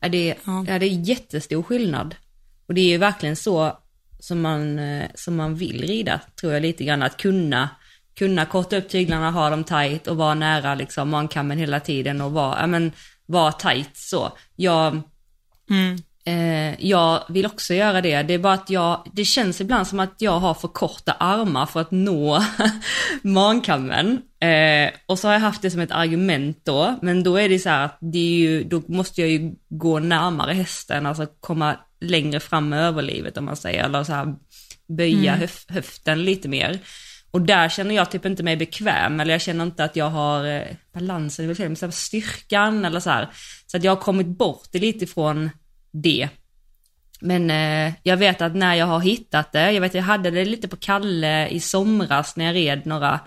Ja, 0.00 0.08
det, 0.08 0.30
är, 0.30 0.36
Ja. 0.44 0.64
ja. 0.68 0.78
det 0.78 0.86
är 0.86 1.08
jättestor 1.08 1.62
skillnad. 1.62 2.14
Och 2.66 2.74
det 2.74 2.80
är 2.80 2.88
ju 2.88 2.98
verkligen 2.98 3.36
så 3.36 3.78
som 4.18 4.40
man, 4.40 4.78
eh, 4.78 5.06
som 5.14 5.36
man 5.36 5.54
vill 5.54 5.82
rida, 5.82 6.20
tror 6.40 6.52
jag 6.52 6.62
lite 6.62 6.84
grann. 6.84 7.02
Att 7.02 7.16
kunna, 7.16 7.68
kunna 8.14 8.46
korta 8.46 8.76
upp 8.76 8.88
tyglarna, 8.88 9.30
ha 9.30 9.50
dem 9.50 9.64
tight 9.64 10.06
och 10.06 10.16
vara 10.16 10.34
nära 10.34 10.74
liksom 10.74 11.08
mankammen 11.08 11.58
hela 11.58 11.80
tiden 11.80 12.20
och 12.20 12.32
vara, 12.32 12.60
ja 12.60 12.66
men, 12.66 12.92
vara 13.26 13.52
tight 13.52 13.90
så. 13.96 14.32
Jag, 14.56 15.02
Mm. 15.70 15.98
Eh, 16.24 16.86
jag 16.86 17.22
vill 17.28 17.46
också 17.46 17.74
göra 17.74 18.00
det, 18.00 18.22
det 18.22 18.34
är 18.34 18.38
bara 18.38 18.52
att 18.52 18.70
jag, 18.70 19.02
det 19.12 19.24
känns 19.24 19.60
ibland 19.60 19.86
som 19.86 20.00
att 20.00 20.14
jag 20.18 20.40
har 20.40 20.54
för 20.54 20.68
korta 20.68 21.12
armar 21.12 21.66
för 21.66 21.80
att 21.80 21.90
nå 21.90 22.42
mankammen. 23.22 24.22
Eh, 24.42 24.90
och 25.06 25.18
så 25.18 25.28
har 25.28 25.32
jag 25.32 25.40
haft 25.40 25.62
det 25.62 25.70
som 25.70 25.80
ett 25.80 25.90
argument 25.90 26.58
då, 26.64 26.98
men 27.02 27.22
då 27.22 27.36
är 27.36 27.48
det 27.48 27.58
så 27.58 27.68
här 27.68 27.84
att 27.84 27.98
det 28.00 28.18
är 28.18 28.38
ju, 28.38 28.64
då 28.64 28.82
måste 28.86 29.20
jag 29.20 29.30
ju 29.30 29.54
gå 29.68 29.98
närmare 29.98 30.52
hästen, 30.52 31.06
alltså 31.06 31.26
komma 31.40 31.76
längre 32.00 32.40
fram 32.40 32.68
med 32.68 32.84
överlivet 32.84 33.36
om 33.36 33.44
man 33.44 33.56
säger, 33.56 33.84
eller 33.84 34.04
så 34.04 34.12
här 34.12 34.34
böja 34.88 35.34
höf, 35.36 35.64
höften 35.68 36.24
lite 36.24 36.48
mer. 36.48 36.78
Och 37.30 37.42
där 37.42 37.68
känner 37.68 37.94
jag 37.94 38.10
typ 38.10 38.26
inte 38.26 38.42
mig 38.42 38.56
bekväm, 38.56 39.20
eller 39.20 39.32
jag 39.34 39.40
känner 39.40 39.64
inte 39.64 39.84
att 39.84 39.96
jag 39.96 40.10
har 40.10 40.46
eh, 40.46 40.62
balansen, 40.94 41.48
vill 41.48 41.76
säga, 41.76 41.92
styrkan 41.92 42.84
eller 42.84 43.00
så 43.00 43.10
här. 43.10 43.28
Så 43.66 43.76
att 43.76 43.84
jag 43.84 43.92
har 43.92 44.02
kommit 44.02 44.26
bort 44.26 44.74
lite 44.74 45.04
ifrån 45.04 45.50
det. 45.92 46.28
Men 47.20 47.50
eh, 47.50 47.92
jag 48.02 48.16
vet 48.16 48.42
att 48.42 48.54
när 48.54 48.74
jag 48.74 48.86
har 48.86 49.00
hittat 49.00 49.52
det, 49.52 49.72
jag 49.72 49.80
vet 49.80 49.94
jag 49.94 50.02
hade 50.02 50.30
det 50.30 50.44
lite 50.44 50.68
på 50.68 50.76
Kalle 50.76 51.48
i 51.48 51.60
somras 51.60 52.36
när 52.36 52.44
jag 52.44 52.54
red 52.54 52.86
några 52.86 53.20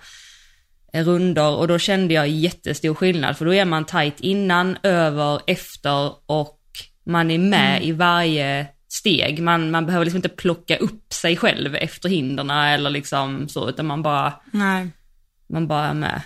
rundor 0.92 1.56
och 1.56 1.68
då 1.68 1.78
kände 1.78 2.14
jag 2.14 2.28
jättestor 2.28 2.94
skillnad 2.94 3.36
för 3.38 3.44
då 3.44 3.54
är 3.54 3.64
man 3.64 3.84
tight 3.84 4.20
innan, 4.20 4.78
över, 4.82 5.40
efter 5.46 6.12
och 6.26 6.60
man 7.06 7.30
är 7.30 7.38
med 7.38 7.84
i 7.84 7.92
varje 7.92 8.66
steg. 8.88 9.42
Man, 9.42 9.70
man 9.70 9.86
behöver 9.86 10.04
liksom 10.04 10.16
inte 10.18 10.28
plocka 10.28 10.76
upp 10.76 11.12
sig 11.12 11.36
själv 11.36 11.74
efter 11.74 12.08
hinderna 12.08 12.70
eller 12.74 12.90
liksom 12.90 13.48
så, 13.48 13.68
utan 13.68 13.86
man 13.86 14.02
bara, 14.02 14.32
Nej, 14.50 14.88
man 15.48 15.68
bara 15.68 15.86
är 15.86 15.94
med. 15.94 16.22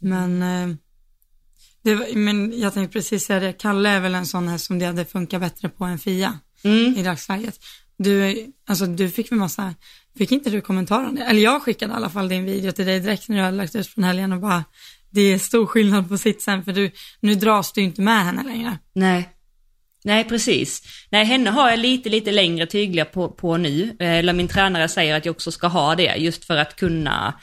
men, 0.00 0.42
eh, 0.42 0.76
det 1.82 2.14
men 2.16 2.60
jag 2.60 2.74
tänkte 2.74 2.92
precis 2.92 3.24
säga 3.24 3.40
det, 3.40 3.52
Kalle 3.52 3.88
är 3.88 4.00
väl 4.00 4.14
en 4.14 4.26
sån 4.26 4.48
här 4.48 4.58
som 4.58 4.78
det 4.78 4.86
hade 4.86 5.04
funkat 5.04 5.40
bättre 5.40 5.68
på 5.68 5.84
än 5.84 5.98
Fia 5.98 6.38
Mm. 6.64 6.96
i 6.96 7.02
dagsläget. 7.02 7.58
Du, 7.96 8.46
alltså 8.66 8.86
du 8.86 9.10
fick 9.10 9.32
väl 9.32 9.38
massa, 9.38 9.74
fick 10.18 10.32
inte 10.32 10.50
du 10.50 10.60
kommentarer? 10.60 11.24
Eller 11.28 11.40
jag 11.40 11.62
skickade 11.62 11.92
i 11.92 11.96
alla 11.96 12.10
fall 12.10 12.28
din 12.28 12.44
video 12.44 12.72
till 12.72 12.86
dig 12.86 13.00
direkt 13.00 13.28
när 13.28 13.36
du 13.36 13.42
hade 13.42 13.56
lagt 13.56 13.74
ut 13.74 13.86
från 13.86 14.04
helgen 14.04 14.32
och 14.32 14.40
bara, 14.40 14.64
det 15.10 15.20
är 15.20 15.38
stor 15.38 15.66
skillnad 15.66 16.08
på 16.08 16.18
sitsen 16.18 16.64
för 16.64 16.72
du, 16.72 16.90
nu 17.20 17.34
dras 17.34 17.72
du 17.72 17.82
inte 17.82 18.00
med 18.00 18.24
henne 18.24 18.42
längre. 18.42 18.78
Nej. 18.92 19.28
Nej, 20.04 20.24
precis. 20.24 20.82
Nej, 21.10 21.24
henne 21.24 21.50
har 21.50 21.70
jag 21.70 21.78
lite, 21.78 22.08
lite 22.08 22.32
längre 22.32 22.66
tyglar 22.66 23.04
på, 23.04 23.28
på 23.28 23.56
nu. 23.56 23.96
Eh, 24.00 24.12
eller 24.12 24.32
min 24.32 24.48
tränare 24.48 24.88
säger 24.88 25.16
att 25.16 25.24
jag 25.24 25.32
också 25.32 25.52
ska 25.52 25.66
ha 25.66 25.94
det, 25.94 26.16
just 26.16 26.44
för 26.44 26.56
att 26.56 26.76
kunna, 26.76 27.34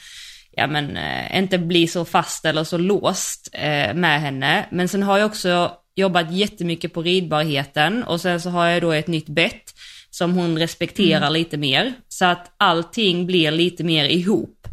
ja 0.52 0.66
men, 0.66 0.96
eh, 0.96 1.38
inte 1.38 1.58
bli 1.58 1.88
så 1.88 2.04
fast 2.04 2.44
eller 2.44 2.64
så 2.64 2.78
låst 2.78 3.48
eh, 3.52 3.94
med 3.94 4.20
henne. 4.20 4.66
Men 4.70 4.88
sen 4.88 5.02
har 5.02 5.18
jag 5.18 5.26
också 5.26 5.72
jobbat 5.94 6.32
jättemycket 6.32 6.94
på 6.94 7.02
ridbarheten 7.02 8.04
och 8.04 8.20
sen 8.20 8.40
så 8.40 8.50
har 8.50 8.66
jag 8.66 8.82
då 8.82 8.92
ett 8.92 9.06
nytt 9.06 9.28
bett 9.28 9.74
som 10.14 10.32
hon 10.32 10.58
respekterar 10.58 11.30
lite 11.30 11.56
mer. 11.56 11.92
Så 12.08 12.24
att 12.24 12.54
allting 12.56 13.26
blir 13.26 13.50
lite 13.50 13.84
mer 13.84 14.04
ihop. 14.04 14.66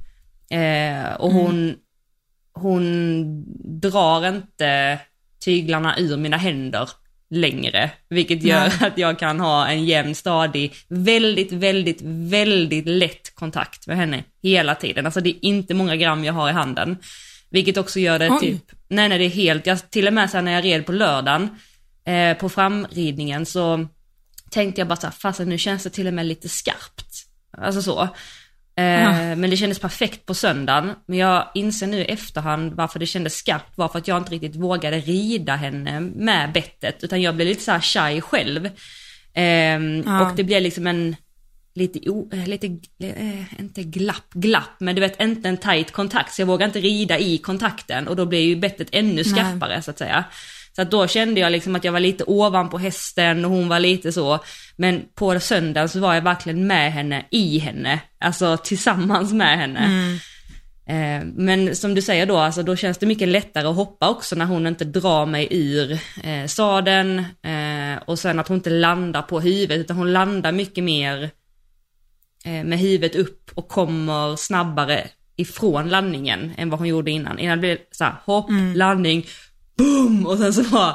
Eh, 0.49 1.13
och 1.13 1.31
hon, 1.31 1.75
hon 2.53 3.23
drar 3.81 4.27
inte 4.27 4.99
tyglarna 5.45 5.95
ur 5.97 6.17
mina 6.17 6.37
händer 6.37 6.89
längre, 7.29 7.91
vilket 8.09 8.43
gör 8.43 8.65
att 8.79 8.97
jag 8.97 9.19
kan 9.19 9.39
ha 9.39 9.67
en 9.67 9.85
jämn, 9.85 10.15
stadig, 10.15 10.73
väldigt, 10.87 11.51
väldigt, 11.51 12.01
väldigt 12.03 12.87
lätt 12.87 13.35
kontakt 13.35 13.87
med 13.87 13.97
henne 13.97 14.23
hela 14.43 14.75
tiden. 14.75 15.05
Alltså 15.05 15.21
det 15.21 15.29
är 15.29 15.45
inte 15.45 15.73
många 15.73 15.95
gram 15.95 16.23
jag 16.23 16.33
har 16.33 16.49
i 16.49 16.53
handen. 16.53 16.97
Vilket 17.49 17.77
också 17.77 17.99
gör 17.99 18.19
det 18.19 18.29
Oj. 18.29 18.39
typ, 18.39 18.71
nej 18.87 19.09
nej 19.09 19.17
det 19.17 19.25
är 19.25 19.29
helt, 19.29 19.65
jag, 19.65 19.91
till 19.91 20.07
och 20.07 20.13
med 20.13 20.29
så 20.29 20.37
här 20.37 20.41
när 20.41 20.51
jag 20.51 20.63
red 20.63 20.85
på 20.85 20.91
lördagen, 20.91 21.49
eh, 22.05 22.37
på 22.37 22.49
framridningen 22.49 23.45
så 23.45 23.87
tänkte 24.49 24.81
jag 24.81 24.87
bara 24.87 24.95
så 24.95 25.07
här, 25.07 25.11
fasen 25.11 25.49
nu 25.49 25.57
känns 25.57 25.83
det 25.83 25.89
till 25.89 26.07
och 26.07 26.13
med 26.13 26.25
lite 26.25 26.49
skarpt. 26.49 27.25
Alltså 27.57 27.81
så. 27.81 28.01
Eh. 28.75 29.35
Men 29.35 29.49
det 29.49 29.57
kändes 29.57 29.79
perfekt 29.79 30.25
på 30.25 30.33
söndagen. 30.33 30.91
Men 31.05 31.17
jag 31.17 31.51
inser 31.53 31.87
nu 31.87 31.97
i 31.97 32.05
efterhand 32.05 32.73
varför 32.73 32.99
det 32.99 33.05
kändes 33.05 33.35
skarpt 33.35 33.77
var 33.77 33.87
för 33.87 33.99
att 33.99 34.07
jag 34.07 34.17
inte 34.17 34.31
riktigt 34.31 34.55
vågade 34.55 34.99
rida 34.99 35.55
henne 35.55 35.99
med 35.99 36.51
bettet. 36.51 37.03
Utan 37.03 37.21
jag 37.21 37.35
blev 37.35 37.47
lite 37.47 37.63
så 37.63 37.71
här 37.71 37.81
shy 37.81 38.21
själv. 38.21 38.69
Ja. 40.05 40.21
Och 40.21 40.35
det 40.35 40.43
blev 40.43 40.61
liksom 40.61 40.87
en 40.87 41.15
lite, 41.79 42.09
o, 42.09 42.29
eh, 42.33 42.47
lite, 42.47 42.67
eh, 42.99 43.59
inte 43.59 43.83
glapp, 43.83 44.33
glapp, 44.33 44.79
men 44.79 44.95
du 44.95 45.01
vet 45.01 45.21
inte 45.21 45.49
en 45.49 45.57
tight 45.57 45.91
kontakt. 45.91 46.33
Så 46.33 46.41
jag 46.41 46.47
vågar 46.47 46.67
inte 46.67 46.79
rida 46.79 47.19
i 47.19 47.37
kontakten 47.37 48.07
och 48.07 48.15
då 48.15 48.25
blir 48.25 48.39
ju 48.39 48.55
bettet 48.55 48.87
ännu 48.91 49.23
skarpare 49.23 49.81
så 49.81 49.91
att 49.91 49.97
säga. 49.97 50.23
Så 50.79 50.85
då 50.85 51.07
kände 51.07 51.39
jag 51.39 51.51
liksom 51.51 51.75
att 51.75 51.83
jag 51.83 51.91
var 51.91 51.99
lite 51.99 52.23
ovanpå 52.27 52.77
hästen 52.77 53.45
och 53.45 53.51
hon 53.51 53.67
var 53.67 53.79
lite 53.79 54.11
så. 54.11 54.39
Men 54.75 55.05
på 55.15 55.39
söndagen 55.39 55.89
så 55.89 55.99
var 55.99 56.13
jag 56.13 56.21
verkligen 56.21 56.67
med 56.67 56.93
henne, 56.93 57.25
i 57.31 57.59
henne. 57.59 57.99
Alltså 58.19 58.57
tillsammans 58.57 59.33
med 59.33 59.57
henne. 59.57 59.79
Eh, 60.87 61.25
Men 61.35 61.75
som 61.75 61.95
du 61.95 62.01
säger 62.01 62.25
då, 62.25 62.37
alltså 62.37 62.63
då 62.63 62.75
känns 62.75 62.97
det 62.97 63.05
mycket 63.05 63.27
lättare 63.27 63.67
att 63.67 63.75
hoppa 63.75 64.09
också 64.09 64.35
när 64.35 64.45
hon 64.45 64.67
inte 64.67 64.85
drar 64.85 65.25
mig 65.25 65.47
ur 65.51 65.91
eh, 66.23 66.45
sadeln 66.47 67.19
eh, 67.19 68.03
och 68.05 68.19
sen 68.19 68.39
att 68.39 68.47
hon 68.47 68.57
inte 68.57 68.69
landar 68.69 69.21
på 69.21 69.39
huvudet 69.39 69.77
utan 69.79 69.97
hon 69.97 70.13
landar 70.13 70.51
mycket 70.51 70.83
mer 70.83 71.29
eh, 72.45 72.63
med 72.63 72.79
huvudet 72.79 73.15
upp 73.15 73.51
och 73.55 73.67
kommer 73.67 74.35
snabbare 74.35 75.07
ifrån 75.35 75.89
landningen 75.89 76.51
än 76.57 76.69
vad 76.69 76.79
hon 76.79 76.87
gjorde 76.87 77.11
innan. 77.11 77.39
Innan 77.39 77.59
blev 77.59 77.77
det 77.77 77.83
så 77.91 78.03
här, 78.03 78.15
hopp, 78.25 78.49
landning, 78.75 79.25
boom 79.79 80.25
och 80.25 80.37
sen 80.37 80.53
så 80.53 80.63
bara 80.63 80.89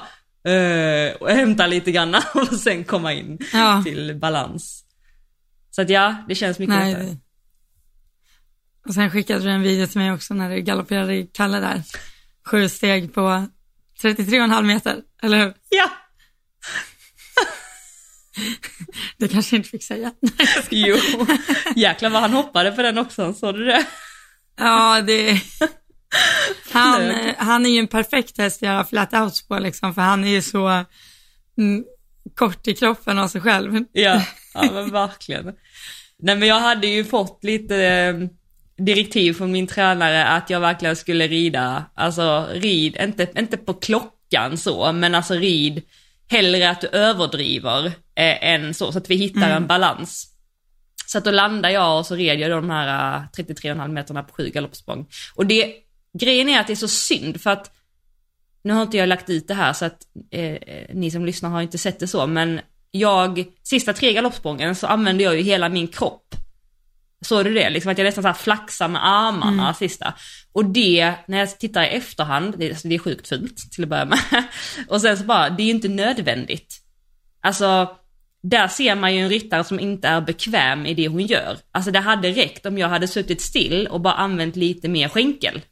eh, 0.54 1.12
och 1.14 1.30
hämta 1.30 1.66
lite 1.66 1.92
grann 1.92 2.14
och 2.34 2.56
sen 2.58 2.84
komma 2.84 3.12
in 3.12 3.38
Ja. 3.52 3.82
till 3.84 4.14
balans. 4.20 4.84
Så 5.70 5.82
att 5.82 5.90
ja, 5.90 6.16
det 6.28 6.34
känns 6.34 6.58
mycket 6.58 6.74
Nej. 6.74 6.92
lättare. 6.92 7.16
Och 8.88 8.94
sen 8.94 9.10
skickade 9.10 9.40
du 9.44 9.50
en 9.50 9.62
video 9.62 9.86
till 9.86 9.98
mig 10.00 10.12
också 10.12 10.34
när 10.34 10.50
du 10.50 10.60
galopperade 10.60 11.14
i 11.14 11.26
Kalle 11.32 11.60
där. 11.60 11.82
Sju 12.50 12.68
steg 12.68 13.14
på 13.14 13.46
33,5 14.02 14.62
meter, 14.62 14.96
eller 15.22 15.38
hur? 15.38 15.54
Ja! 15.68 15.90
Det 19.18 19.28
kanske 19.28 19.56
inte 19.56 19.68
fick 19.68 19.84
säga. 19.84 20.12
Jo, 20.70 20.96
jäklar 21.76 22.10
vad 22.10 22.20
han 22.22 22.32
hoppade 22.32 22.72
på 22.72 22.82
den 22.82 22.98
också, 22.98 23.34
såg 23.34 23.54
du 23.54 23.64
det? 23.64 23.86
ja, 24.56 25.00
det... 25.06 25.40
Han, 26.72 27.10
eh, 27.10 27.34
han 27.38 27.66
är 27.66 27.70
ju 27.70 27.78
en 27.78 27.88
perfekt 27.88 28.38
häst 28.38 28.62
att 28.62 28.66
göra 28.66 28.84
flat 28.84 29.14
outs 29.14 29.48
på 29.48 29.58
liksom, 29.58 29.94
för 29.94 30.02
han 30.02 30.24
är 30.24 30.28
ju 30.28 30.42
så 30.42 30.84
mm, 31.58 31.84
kort 32.34 32.68
i 32.68 32.74
kroppen 32.74 33.18
av 33.18 33.28
sig 33.28 33.40
själv. 33.40 33.84
Ja, 33.92 34.22
ja 34.54 34.70
men 34.72 34.90
verkligen. 34.90 35.44
Nej 36.18 36.36
men 36.36 36.48
jag 36.48 36.60
hade 36.60 36.86
ju 36.86 37.04
fått 37.04 37.44
lite 37.44 37.76
eh, 37.76 38.14
direktiv 38.84 39.32
från 39.32 39.52
min 39.52 39.66
tränare 39.66 40.26
att 40.26 40.50
jag 40.50 40.60
verkligen 40.60 40.96
skulle 40.96 41.28
rida, 41.28 41.84
alltså 41.94 42.48
rid, 42.52 42.96
inte, 43.00 43.28
inte 43.36 43.56
på 43.56 43.74
klockan 43.74 44.58
så, 44.58 44.92
men 44.92 45.14
alltså 45.14 45.34
rid 45.34 45.82
hellre 46.28 46.70
att 46.70 46.80
du 46.80 46.86
överdriver 46.86 47.86
eh, 48.14 48.48
än 48.48 48.74
så, 48.74 48.92
så 48.92 48.98
att 48.98 49.10
vi 49.10 49.16
hittar 49.16 49.50
en 49.50 49.66
balans. 49.66 50.30
Så 51.06 51.18
att 51.18 51.24
då 51.24 51.30
landade 51.30 51.74
jag 51.74 51.98
och 51.98 52.06
så 52.06 52.14
red 52.14 52.40
jag 52.40 52.50
de 52.50 52.70
här 52.70 53.16
eh, 53.16 53.44
33,5 53.44 53.88
meterna 53.88 54.22
på 54.22 54.34
sju 54.34 54.48
galoppsprång. 54.48 55.06
Och 55.34 55.46
det, 55.46 55.74
grejen 56.18 56.48
är 56.48 56.60
att 56.60 56.66
det 56.66 56.72
är 56.72 56.76
så 56.76 56.88
synd 56.88 57.40
för 57.40 57.50
att 57.50 57.70
nu 58.64 58.72
har 58.72 58.82
inte 58.82 58.96
jag 58.96 59.08
lagt 59.08 59.30
ut 59.30 59.48
det 59.48 59.54
här 59.54 59.72
så 59.72 59.84
att 59.84 60.02
eh, 60.30 60.58
ni 60.94 61.10
som 61.10 61.24
lyssnar 61.24 61.50
har 61.50 61.62
inte 61.62 61.78
sett 61.78 62.00
det 62.00 62.06
så, 62.06 62.26
men 62.26 62.60
jag, 62.90 63.44
sista 63.62 63.92
tre 63.92 64.12
galoppsprången 64.12 64.74
så 64.74 64.86
använde 64.86 65.22
jag 65.24 65.36
ju 65.36 65.42
hela 65.42 65.68
min 65.68 65.88
kropp. 65.88 66.34
Såg 67.20 67.44
du 67.44 67.54
det? 67.54 67.70
Liksom 67.70 67.92
att 67.92 67.98
jag 67.98 68.04
nästan 68.04 68.22
så 68.22 68.28
här 68.28 68.34
flaxade 68.34 68.92
med 68.92 69.06
armarna 69.06 69.62
Mm. 69.62 69.74
sista. 69.74 70.14
Och 70.52 70.64
det, 70.64 71.14
när 71.26 71.38
jag 71.38 71.58
tittar 71.58 71.82
i 71.82 71.86
efterhand, 71.86 72.54
det, 72.58 72.70
alltså 72.70 72.88
det 72.88 72.94
är 72.94 72.98
sjukt 72.98 73.28
fult 73.28 73.72
till 73.72 73.82
att 73.82 73.90
börja 73.90 74.04
med. 74.04 74.18
Och 74.88 75.00
sen 75.00 75.16
så 75.18 75.24
bara, 75.24 75.50
det 75.50 75.62
är 75.62 75.64
ju 75.64 75.70
inte 75.70 75.88
nödvändigt. 75.88 76.80
Alltså, 77.40 77.96
där 78.42 78.68
ser 78.68 78.94
man 78.94 79.14
ju 79.14 79.20
en 79.20 79.28
ryttare 79.28 79.64
som 79.64 79.80
inte 79.80 80.08
är 80.08 80.20
bekväm 80.20 80.86
i 80.86 80.94
det 80.94 81.08
hon 81.08 81.26
gör. 81.26 81.58
Alltså 81.72 81.90
det 81.90 82.00
hade 82.00 82.30
räckt 82.30 82.66
om 82.66 82.78
jag 82.78 82.88
hade 82.88 83.08
suttit 83.08 83.40
still 83.40 83.86
och 83.86 84.00
bara 84.00 84.14
använt 84.14 84.56
lite 84.56 84.88
mer 84.88 85.08
skänkel. 85.08 85.62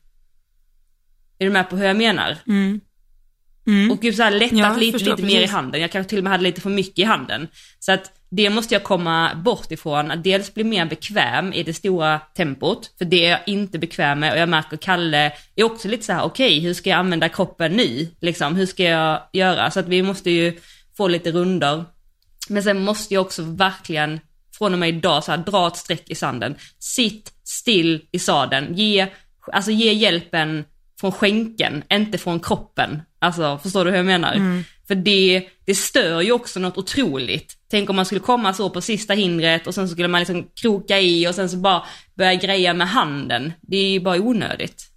Är 1.43 1.47
du 1.47 1.53
med 1.53 1.71
på 1.71 1.77
hur 1.77 1.87
jag 1.87 1.97
menar? 1.97 2.39
Mm. 2.49 2.81
Mm. 3.67 3.91
Och 3.91 4.15
så 4.15 4.23
här 4.23 4.31
lättat 4.31 4.59
Ja, 4.59 4.77
lite, 4.77 4.99
lite 4.99 5.23
mer 5.23 5.41
i 5.41 5.47
handen. 5.47 5.81
Jag 5.81 5.91
kanske 5.91 6.09
till 6.09 6.19
och 6.19 6.25
med 6.25 6.31
hade 6.31 6.43
lite 6.43 6.61
för 6.61 6.71
mycket 6.71 6.99
i 6.99 7.03
handen. 7.05 7.49
Så 7.79 7.93
att 7.93 8.13
det 8.31 8.51
måste 8.51 8.75
jag 8.75 8.83
komma 8.83 9.35
bort 9.35 9.73
ifrån. 9.73 10.11
Att 10.11 10.25
dels 10.25 10.55
bli 10.55 10.65
mer 10.65 10.87
bekväm 10.87 11.53
i 11.53 11.63
det 11.63 11.75
stora 11.75 12.19
tempot. 12.19 12.91
För 12.99 13.05
det 13.05 13.25
är 13.27 13.31
jag 13.31 13.41
inte 13.47 13.79
bekväm 13.79 14.21
med 14.21 14.33
och 14.33 14.39
jag 14.39 14.49
märker 14.49 14.77
Kalle 14.77 15.33
är 15.57 15.65
också 15.65 15.89
lite 15.89 16.05
så 16.05 16.13
här: 16.13 16.23
okej 16.23 16.61
hur 16.61 16.75
ska 16.75 16.91
jag 16.91 16.99
använda 16.99 17.29
kroppen 17.29 17.73
nu? 17.73 18.09
Liksom, 18.21 18.57
hur 18.57 18.67
ska 18.67 18.83
jag 18.83 19.21
göra? 19.33 19.71
Så 19.71 19.81
att 19.81 19.89
vi 19.89 20.03
måste 20.03 20.31
ju 20.31 20.61
få 20.97 21.09
lite 21.09 21.31
runder. 21.31 21.85
Men 22.49 22.63
sen 22.63 22.85
måste 22.85 23.15
jag 23.15 23.21
också 23.21 23.43
verkligen 23.43 24.21
från 24.59 24.73
och 24.73 24.79
med 24.79 24.89
idag 24.89 25.25
så 25.25 25.31
här, 25.31 25.39
dra 25.39 25.67
ett 25.67 25.77
streck 25.77 26.11
i 26.11 26.15
sanden. 26.15 26.55
Sitt 26.79 27.33
still 27.45 28.03
i 28.13 28.19
sadeln. 28.19 28.75
Ge, 28.75 29.07
alltså 29.53 29.71
ge 29.71 29.93
hjälpen 29.93 30.65
från 31.03 31.13
skänken, 31.13 31.85
inte 31.93 32.19
från 32.19 32.41
kroppen. 32.41 33.03
Alltså 33.19 33.59
förstår 33.63 33.85
du 33.85 33.91
hur 33.91 33.97
jag 33.97 34.07
menar? 34.07 34.63
För 34.89 34.95
det, 34.95 35.49
det 35.65 35.75
stör 35.75 36.21
ju 36.21 36.33
också 36.33 36.61
något 36.61 36.79
otroligt. 36.79 37.59
Tänk 37.71 37.91
om 37.91 37.97
man 37.97 38.07
skulle 38.07 38.21
komma 38.21 38.55
så 38.55 38.71
på 38.71 38.81
sista 38.81 39.15
hindret 39.15 39.67
och 39.67 39.75
sen 39.75 39.89
så 39.89 39.93
skulle 39.93 40.09
man 40.09 40.21
liksom 40.21 40.49
kroka 40.55 41.01
i 41.01 41.29
och 41.29 41.35
sen 41.35 41.51
så 41.51 41.57
bara 41.57 41.83
börja 42.15 42.35
greja 42.35 42.75
med 42.75 42.89
handen. 42.89 43.53
Det 43.61 43.77
är 43.77 43.89
ju 43.89 44.01
bara 44.01 44.21
onödigt. 44.21 44.89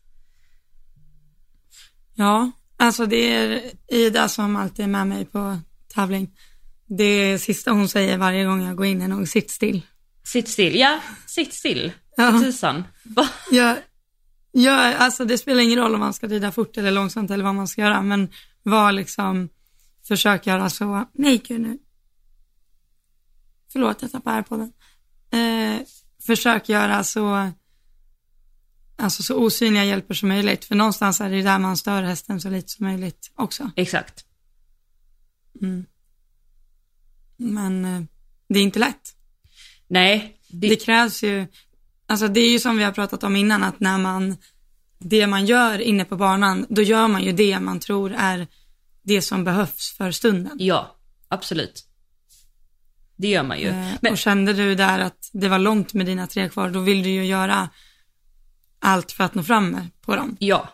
Ja, 2.16 2.52
alltså 2.78 3.06
det 3.06 3.34
är 3.34 3.62
Ida 3.88 4.28
som 4.28 4.56
alltid 4.56 4.86
är 4.86 4.90
med 4.90 5.08
mig 5.08 5.26
på 5.26 5.58
tävling. 5.96 6.32
Det 6.98 7.40
sista 7.40 7.72
hon 7.72 7.90
säger 7.90 8.18
varje 8.18 8.46
gång 8.46 8.66
jag 8.66 8.76
går 8.76 8.86
in 8.86 9.02
är 9.02 9.08
nog 9.08 9.28
sitt 9.28 9.52
still. 9.52 9.82
Sitt 10.24 10.48
still, 10.48 10.76
ja, 10.76 11.00
sitt 11.28 11.54
still. 11.54 11.92
Ja. 12.18 12.40
Tusan. 12.44 12.84
Va? 13.04 13.30
Ja, 14.58 14.96
alltså 14.96 15.26
det 15.26 15.38
spelar 15.38 15.62
ingen 15.62 15.80
roll 15.80 15.94
om 15.94 16.00
man 16.00 16.14
ska 16.14 16.28
rida 16.28 16.52
fort 16.52 16.78
eller 16.78 16.92
långsamt 16.92 17.32
eller 17.32 17.44
vad 17.44 17.56
man 17.56 17.68
ska 17.68 17.82
göra, 17.82 18.02
men 18.02 18.30
var 18.64 18.92
liksom, 18.92 19.50
försök 20.08 20.48
göra 20.48 20.70
så, 20.70 21.06
nej 21.14 21.42
gud 21.48 21.62
nu. 21.62 21.80
Förlåt, 23.72 24.02
jag 24.02 24.12
tappade 24.12 24.36
airpodden. 24.36 24.74
Eh, 25.32 25.82
försök 26.26 26.70
göra 26.70 27.04
så, 27.04 27.52
alltså 28.98 29.24
så 29.24 29.36
osynliga 29.36 29.84
hjälper 29.86 30.14
som 30.14 30.30
möjligt, 30.30 30.66
för 30.66 30.76
någonstans 30.76 31.22
är 31.22 31.30
det 31.30 31.42
där 31.42 31.60
man 31.60 31.78
stör 31.78 32.04
hästen 32.04 32.42
så 32.42 32.50
lite 32.50 32.68
som 32.72 32.86
möjligt 32.86 33.32
också. 33.36 33.72
Exakt. 33.76 34.26
Men 37.38 37.86
eh, 37.86 38.02
det 38.50 38.60
är 38.60 38.64
inte 38.64 38.80
lätt. 38.80 39.16
Nej, 39.88 40.40
det, 40.48 40.70
Det 40.70 40.76
krävs 40.76 41.24
ju, 41.24 41.48
alltså 42.08 42.28
det 42.28 42.40
är 42.40 42.52
ju 42.52 42.60
som 42.60 42.78
vi 42.78 42.84
har 42.84 42.92
pratat 42.92 43.24
om 43.24 43.36
innan, 43.36 43.64
att 43.64 43.80
när 43.80 43.98
man, 43.98 44.38
det 45.00 45.28
man 45.28 45.46
gör 45.46 45.82
inne 45.82 46.06
på 46.06 46.16
banan, 46.16 46.66
då 46.70 46.82
gör 46.82 47.08
man 47.08 47.24
ju 47.24 47.32
det 47.32 47.60
man 47.60 47.80
tror 47.80 48.14
är 48.18 48.48
det 49.04 49.22
som 49.22 49.44
behövs 49.44 49.94
för 49.98 50.12
stunden. 50.12 50.58
ja, 50.60 50.96
absolut. 51.28 51.86
Det 53.18 53.28
gör 53.28 53.44
man 53.44 53.60
ju. 53.60 53.68
Eh, 53.68 53.94
Men, 54.02 54.12
Och 54.12 54.18
kände 54.18 54.54
du 54.54 54.76
där 54.76 55.00
att 55.00 55.30
det 55.34 55.50
var 55.50 55.60
långt 55.60 55.94
med 55.94 56.06
dina 56.06 56.28
tre 56.28 56.50
kvar, 56.50 56.70
då 56.70 56.80
vill 56.80 57.04
du 57.04 57.10
ju 57.10 57.26
göra 57.26 57.70
allt 58.80 59.12
för 59.12 59.24
att 59.24 59.36
nå 59.36 59.44
fram 59.44 59.78
på 60.02 60.16
dem. 60.16 60.38
ja, 60.40 60.70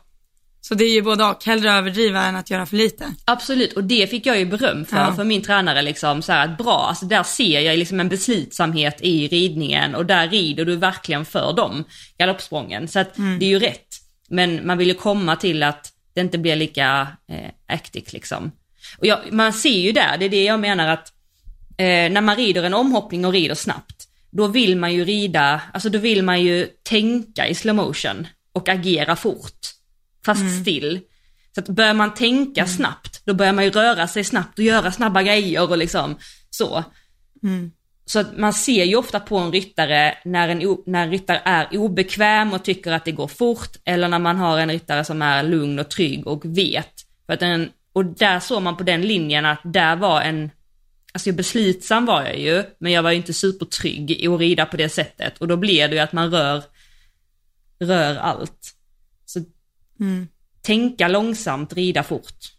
Så 0.64 0.76
det 0.76 0.84
är 0.84 0.94
ju 0.94 1.02
både 1.02 1.26
och, 1.26 1.46
hellre 1.46 1.72
överdriva 1.72 2.24
än 2.26 2.36
att 2.36 2.50
göra 2.50 2.66
för 2.66 2.76
lite. 2.78 3.06
absolut. 3.26 3.74
Och 3.74 3.84
det 3.84 4.08
fick 4.08 4.26
jag 4.26 4.40
ju 4.40 4.46
beröm 4.46 4.86
för, 4.86 4.98
Ja. 4.98 5.14
för 5.16 5.24
min 5.24 5.42
tränare 5.42 5.82
liksom 5.82 6.22
så 6.22 6.32
här 6.32 6.48
att 6.48 6.58
bra, 6.58 6.86
alltså 6.90 7.06
där 7.06 7.24
ser 7.24 7.60
jag 7.60 7.80
liksom 7.80 8.00
en 8.00 8.10
beslutsamhet 8.10 8.98
i 9.02 9.28
ridningen 9.28 9.96
och 9.96 10.06
där 10.06 10.28
rider 10.28 10.66
du 10.66 10.76
verkligen 10.76 11.26
för 11.26 11.54
dem, 11.54 11.84
galoppsprången. 12.18 12.88
Så 12.88 13.00
att 13.00 13.16
det 13.40 13.46
är 13.46 13.50
ju 13.50 13.60
rätt. 13.60 13.88
Men 14.30 14.68
man 14.68 14.78
vill 14.78 14.88
ju 14.88 14.94
komma 14.94 15.36
till 15.36 15.64
att 15.64 15.92
det 16.14 16.22
inte 16.22 16.38
blir 16.38 16.56
lika 16.56 17.08
eh, 17.32 17.50
actic 17.68 18.14
liksom. 18.14 18.52
Och 18.98 19.06
jag, 19.06 19.20
man 19.32 19.54
ser 19.54 19.80
ju 19.80 19.92
där, 19.92 20.18
det 20.18 20.26
är 20.26 20.30
det 20.30 20.44
jag 20.44 20.60
menar 20.60 20.88
att 20.88 21.08
eh, 21.78 22.12
när 22.12 22.22
man 22.22 22.36
rider 22.36 22.64
en 22.64 22.74
omhoppning 22.74 23.26
och 23.26 23.34
rider 23.34 23.56
snabbt, 23.56 24.08
då 24.32 24.48
vill 24.48 24.78
man 24.78 24.94
ju 24.94 25.06
rida, 25.06 25.62
alltså 25.74 25.90
då 25.90 26.00
vill 26.00 26.24
man 26.24 26.42
ju 26.42 26.68
tänka 26.84 27.48
i 27.48 27.56
slow 27.56 27.76
motion 27.76 28.28
och 28.54 28.70
agera 28.70 29.16
fort, 29.16 29.60
fast 30.26 30.62
still. 30.62 31.00
Så 31.56 31.62
att 31.62 31.70
börjar 31.70 31.94
man 31.94 32.14
tänka 32.14 32.66
snabbt, 32.66 33.22
då 33.26 33.34
börjar 33.34 33.54
man 33.54 33.64
ju 33.64 33.70
röra 33.70 34.08
sig 34.08 34.24
snabbt 34.24 34.60
och 34.60 34.66
göra 34.66 34.92
snabba 34.92 35.24
grejer 35.24 35.70
och 35.70 35.78
liksom 35.78 36.16
så. 36.50 36.84
Så 38.06 38.20
att 38.20 38.38
man 38.38 38.54
ser 38.54 38.84
ju 38.84 38.96
ofta 38.96 39.20
på 39.20 39.38
en 39.38 39.52
ryttare 39.52 40.18
när 40.26 40.50
en, 40.50 40.78
när 40.86 41.04
en 41.04 41.12
ryttare 41.12 41.42
är 41.46 41.78
obekväm 41.78 42.54
och 42.54 42.64
tycker 42.64 42.92
att 42.92 43.06
det 43.06 43.12
går 43.12 43.28
fort, 43.28 43.78
eller 43.86 44.08
när 44.08 44.20
man 44.20 44.38
har 44.38 44.60
en 44.60 44.70
ryttare 44.70 45.06
som 45.06 45.22
är 45.22 45.44
lugn 45.44 45.80
och 45.80 45.90
trygg 45.90 46.28
och 46.28 46.46
vet. 46.46 46.92
För 47.26 47.34
att 47.34 47.40
den, 47.40 47.70
och 47.94 48.06
där 48.06 48.40
såg 48.40 48.62
man 48.62 48.78
på 48.78 48.84
den 48.84 49.02
linjen 49.02 49.46
att 49.46 49.62
där 49.64 49.96
var 49.96 50.22
en, 50.22 50.52
alltså 51.14 51.32
beslutsam 51.32 52.06
var 52.06 52.24
jag 52.24 52.40
ju, 52.40 52.64
men 52.80 52.92
jag 52.92 53.04
var 53.04 53.12
ju 53.12 53.18
inte 53.18 53.34
supertrygg 53.34 54.12
i 54.12 54.28
att 54.28 54.40
rida 54.40 54.66
på 54.66 54.78
det 54.78 54.90
sättet. 54.90 55.38
Och 55.38 55.48
då 55.48 55.58
blir 55.58 55.88
det 55.88 55.96
ju 55.96 56.00
att 56.00 56.14
man 56.14 56.32
rör, 56.32 56.64
rör 57.80 58.16
allt. 58.16 58.74
Så 60.02 60.26
tänka 60.62 61.08
långsamt, 61.08 61.74
rida 61.74 62.04
fort. 62.04 62.56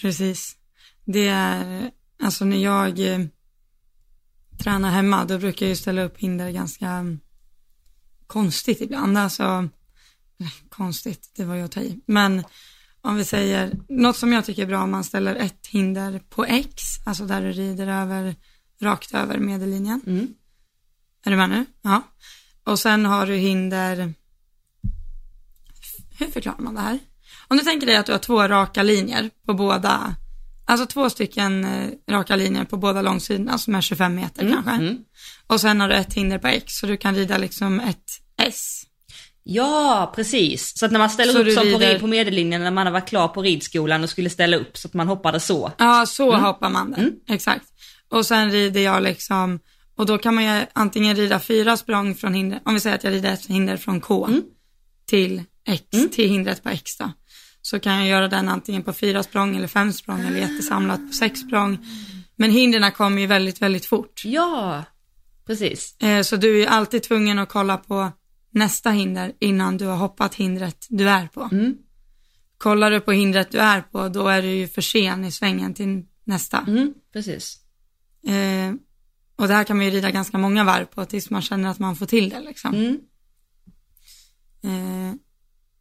Precis. 0.00 0.56
Det 1.04 1.28
är, 1.28 1.90
alltså 2.22 2.44
när 2.44 2.56
jag 2.56 2.98
eh, 3.00 3.26
tränar 4.58 4.90
hemma, 4.90 5.24
då 5.24 5.38
brukar 5.38 5.66
jag 5.66 5.70
ju 5.70 5.76
ställa 5.76 6.02
upp 6.02 6.18
hinder 6.18 6.50
ganska 6.50 6.88
mm, 6.88 7.20
konstigt 8.26 8.80
ibland. 8.80 9.18
Alltså, 9.18 9.68
nej, 10.36 10.52
konstigt, 10.68 11.30
det 11.36 11.44
var 11.44 11.54
ju 11.54 11.62
att 11.62 11.72
ta 11.72 11.80
i. 11.80 12.00
Men 12.06 12.44
om 13.00 13.16
vi 13.16 13.24
säger, 13.24 13.78
något 13.88 14.16
som 14.16 14.32
jag 14.32 14.44
tycker 14.44 14.62
är 14.62 14.66
bra 14.66 14.82
om 14.82 14.90
man 14.90 15.04
ställer 15.04 15.34
ett 15.34 15.66
hinder 15.66 16.18
på 16.28 16.44
X, 16.44 16.82
alltså 17.06 17.26
där 17.26 17.42
du 17.42 17.52
rider 17.52 17.86
över, 17.86 18.36
rakt 18.80 19.14
över 19.14 19.38
medellinjen. 19.38 20.00
Mm. 20.06 20.34
Är 21.24 21.30
du 21.30 21.36
med 21.36 21.50
nu? 21.50 21.64
Ja. 21.82 22.02
Och 22.64 22.78
sen 22.78 23.04
har 23.04 23.26
du 23.26 23.34
hinder, 23.34 24.14
hur 26.18 26.26
förklarar 26.26 26.58
man 26.58 26.74
det 26.74 26.80
här? 26.80 26.98
Om 27.48 27.56
du 27.56 27.62
tänker 27.64 27.86
dig 27.86 27.96
att 27.96 28.06
du 28.06 28.12
har 28.12 28.18
två 28.18 28.48
raka 28.48 28.82
linjer 28.82 29.30
på 29.46 29.54
båda, 29.54 30.14
alltså 30.64 30.86
två 30.86 31.10
stycken 31.10 31.64
eh, 31.64 31.88
raka 32.10 32.36
linjer 32.36 32.64
på 32.64 32.76
båda 32.76 33.02
långsidorna 33.02 33.58
som 33.58 33.74
är 33.74 33.80
25 33.80 34.14
meter 34.14 34.50
kanske. 34.52 34.70
mm. 34.72 34.96
Och 35.46 35.60
sen 35.60 35.80
har 35.80 35.88
du 35.88 35.94
ett 35.94 36.14
hinder 36.14 36.38
på 36.38 36.48
X 36.48 36.72
så 36.78 36.86
du 36.86 36.96
kan 36.96 37.14
rida 37.14 37.38
liksom 37.38 37.80
ett 37.80 38.04
S. 38.42 38.82
Ja, 39.46 40.12
precis. 40.16 40.78
Så 40.78 40.86
att 40.86 40.92
när 40.92 40.98
man 40.98 41.10
ställer 41.10 41.32
Så 41.32 41.38
upp 41.38 41.52
som 41.52 41.62
rider- 41.64 41.92
rid, 41.92 42.00
på 42.00 42.06
medellinjen 42.06 42.62
när 42.62 42.70
man 42.70 42.86
har 42.86 42.92
varit 42.92 43.08
klar 43.08 43.28
på 43.28 43.42
ridskolan 43.42 44.02
och 44.04 44.10
skulle 44.10 44.30
ställa 44.30 44.56
upp 44.56 44.76
så 44.76 44.88
att 44.88 44.94
man 44.94 45.08
hoppade 45.08 45.40
så. 45.40 45.72
Ja, 45.78 46.06
så 46.06 46.36
hoppar 46.36 46.70
man 46.70 46.90
där. 46.90 47.10
Exakt. 47.28 47.64
Och 48.08 48.26
sen 48.26 48.50
rider 48.50 48.80
jag 48.80 49.02
liksom, 49.02 49.60
och 49.96 50.06
då 50.06 50.18
kan 50.18 50.34
man 50.34 50.44
ju 50.44 50.66
antingen 50.72 51.16
rida 51.16 51.40
fyra 51.40 51.76
språng 51.76 52.14
från 52.14 52.34
hinder, 52.34 52.60
om 52.64 52.74
vi 52.74 52.80
säger 52.80 52.96
att 52.96 53.04
jag 53.04 53.12
rider 53.12 53.32
ett 53.32 53.46
hinder 53.46 53.76
från 53.76 54.00
K 54.00 54.28
till 55.06 55.42
X, 55.66 55.84
till 56.12 56.28
hindret 56.30 56.62
på 56.62 56.68
X 56.68 56.96
då. 56.98 57.12
Så 57.62 57.80
kan 57.80 57.98
jag 57.98 58.08
göra 58.08 58.28
den 58.28 58.48
antingen 58.48 58.82
på 58.82 58.92
fyra 58.92 59.22
språng 59.22 59.56
eller 59.56 59.66
fem 59.68 59.92
språng 59.92 60.20
eller 60.20 60.38
jättesamlat 60.38 61.06
på 61.06 61.12
sex 61.12 61.40
språng. 61.40 61.78
Men 62.36 62.50
hindren 62.50 62.92
kommer 62.92 63.20
ju 63.20 63.26
väldigt, 63.26 63.62
väldigt 63.62 63.86
fort. 63.86 64.22
Ja, 64.24 64.84
precis. 65.46 65.96
Eh, 66.00 66.22
Så 66.22 66.36
du 66.36 66.62
är 66.62 66.66
alltid 66.66 67.02
tvungen 67.02 67.38
att 67.38 67.48
kolla 67.48 67.76
på 67.76 68.12
nästa 68.50 68.90
hinder 68.90 69.32
innan 69.40 69.76
du 69.76 69.84
har 69.86 69.96
hoppat 69.96 70.34
hindret 70.34 70.86
du 70.90 71.08
är 71.08 71.26
på. 71.26 71.48
Kollar 72.58 72.90
du 72.90 73.00
på 73.00 73.12
hindret 73.12 73.50
du 73.50 73.58
är 73.58 73.80
på, 73.80 74.08
då 74.08 74.28
är 74.28 74.42
du 74.42 74.48
ju 74.48 74.68
för 74.68 74.82
sen 74.82 75.24
i 75.24 75.30
svängen 75.30 75.74
till 75.74 76.02
nästa. 76.24 76.58
Mm, 76.66 76.94
precis. 77.12 77.58
Eh, 78.26 78.74
och 79.36 79.48
det 79.48 79.54
här 79.54 79.64
kan 79.64 79.76
man 79.76 79.86
ju 79.86 79.92
rida 79.92 80.10
ganska 80.10 80.38
många 80.38 80.64
varv 80.64 80.84
på 80.84 81.04
tills 81.04 81.30
man 81.30 81.42
känner 81.42 81.68
att 81.70 81.78
man 81.78 81.96
får 81.96 82.06
till 82.06 82.28
det 82.30 82.40
liksom. 82.40 82.74
Mm. 82.74 82.98
Eh, 84.64 85.14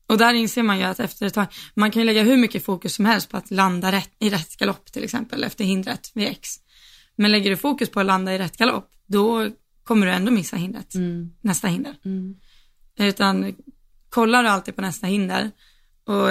och 0.07 0.17
där 0.17 0.33
inser 0.33 0.63
man 0.63 0.77
ju 0.77 0.83
att 0.83 0.99
efter 0.99 1.25
ett 1.25 1.33
tag, 1.33 1.45
man 1.75 1.91
kan 1.91 2.01
ju 2.01 2.05
lägga 2.05 2.23
hur 2.23 2.37
mycket 2.37 2.65
fokus 2.65 2.95
som 2.95 3.05
helst 3.05 3.29
på 3.29 3.37
att 3.37 3.51
landa 3.51 3.91
rätt, 3.91 4.11
i 4.19 4.29
rätt 4.29 4.57
galopp 4.57 4.91
till 4.91 5.03
exempel 5.03 5.43
efter 5.43 5.65
hindret 5.65 6.11
vid 6.13 6.27
X. 6.27 6.49
Men 7.15 7.31
lägger 7.31 7.49
du 7.49 7.57
fokus 7.57 7.89
på 7.89 7.99
att 7.99 8.05
landa 8.05 8.33
i 8.33 8.37
rätt 8.37 8.57
galopp, 8.57 8.89
då 9.07 9.49
kommer 9.83 10.05
du 10.05 10.11
ändå 10.11 10.31
missa 10.31 10.55
hindret, 10.55 10.93
nästa 11.41 11.67
hinder. 11.67 11.95
Utan 12.99 13.55
kollar 14.09 14.43
du 14.43 14.49
alltid 14.49 14.75
på 14.75 14.81
nästa 14.81 15.07
hinder 15.07 15.51
och 16.05 16.29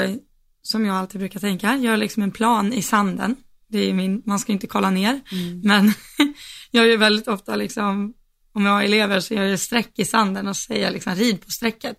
som 0.63 0.87
jag 0.87 0.97
alltid 0.97 1.21
brukar 1.21 1.41
tänka, 1.41 1.77
gör 1.77 1.97
liksom 1.97 2.23
en 2.23 2.31
plan 2.31 2.73
i 2.73 2.83
sanden 2.83 3.37
det 3.73 3.91
är 3.91 3.95
min, 3.95 4.23
man 4.27 4.39
ska 4.39 4.53
inte 4.53 4.67
kolla 4.67 4.91
ner, 4.91 5.21
men 5.63 5.93
jag 6.71 6.87
gör 6.87 6.97
väldigt 6.97 7.29
ofta 7.29 7.57
liksom, 7.57 8.15
om 8.53 8.67
jag 8.67 8.73
har 8.73 8.83
elever 8.83 9.21
så 9.21 9.35
gör 9.35 9.45
jag 9.45 9.61
streck 9.61 9.99
i 9.99 10.05
sanden 10.05 10.49
och 10.49 10.57
säger 10.57 10.91
liksom 10.91 11.15
rid 11.15 11.45
på 11.45 11.51
strecket. 11.51 11.97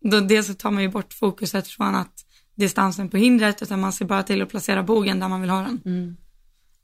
Då 0.00 0.20
dels 0.20 0.46
så 0.46 0.54
tar 0.54 0.70
man 0.70 0.82
ju 0.82 0.88
bort 0.88 1.12
fokuset 1.12 1.68
från 1.68 1.94
att 1.94 2.24
distansen 2.54 3.08
på 3.08 3.16
hindret 3.16 3.62
utan 3.62 3.80
man 3.80 3.92
ser 3.92 4.04
bara 4.04 4.22
till 4.22 4.42
att 4.42 4.48
placera 4.48 4.82
bogen 4.82 5.20
där 5.20 5.28
man 5.28 5.40
vill 5.40 5.50
ha 5.50 5.62
den. 5.62 5.80
Mm. 5.84 6.16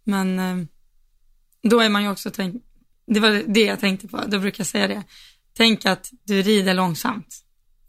Men 0.05 0.39
eh, 0.39 0.67
då 1.63 1.81
är 1.81 1.89
man 1.89 2.03
ju 2.03 2.11
också 2.11 2.31
tänk, 2.31 2.63
det 3.07 3.21
var 3.21 3.43
det 3.47 3.65
jag 3.65 3.81
tänkte 3.81 4.09
på, 4.09 4.25
då 4.27 4.39
brukar 4.39 4.61
jag 4.61 4.67
säga 4.67 4.89
det. 4.89 5.03
Tänk 5.53 5.87
att 5.87 6.13
du 6.25 6.43
rider 6.43 6.75
långsamt, 6.75 7.45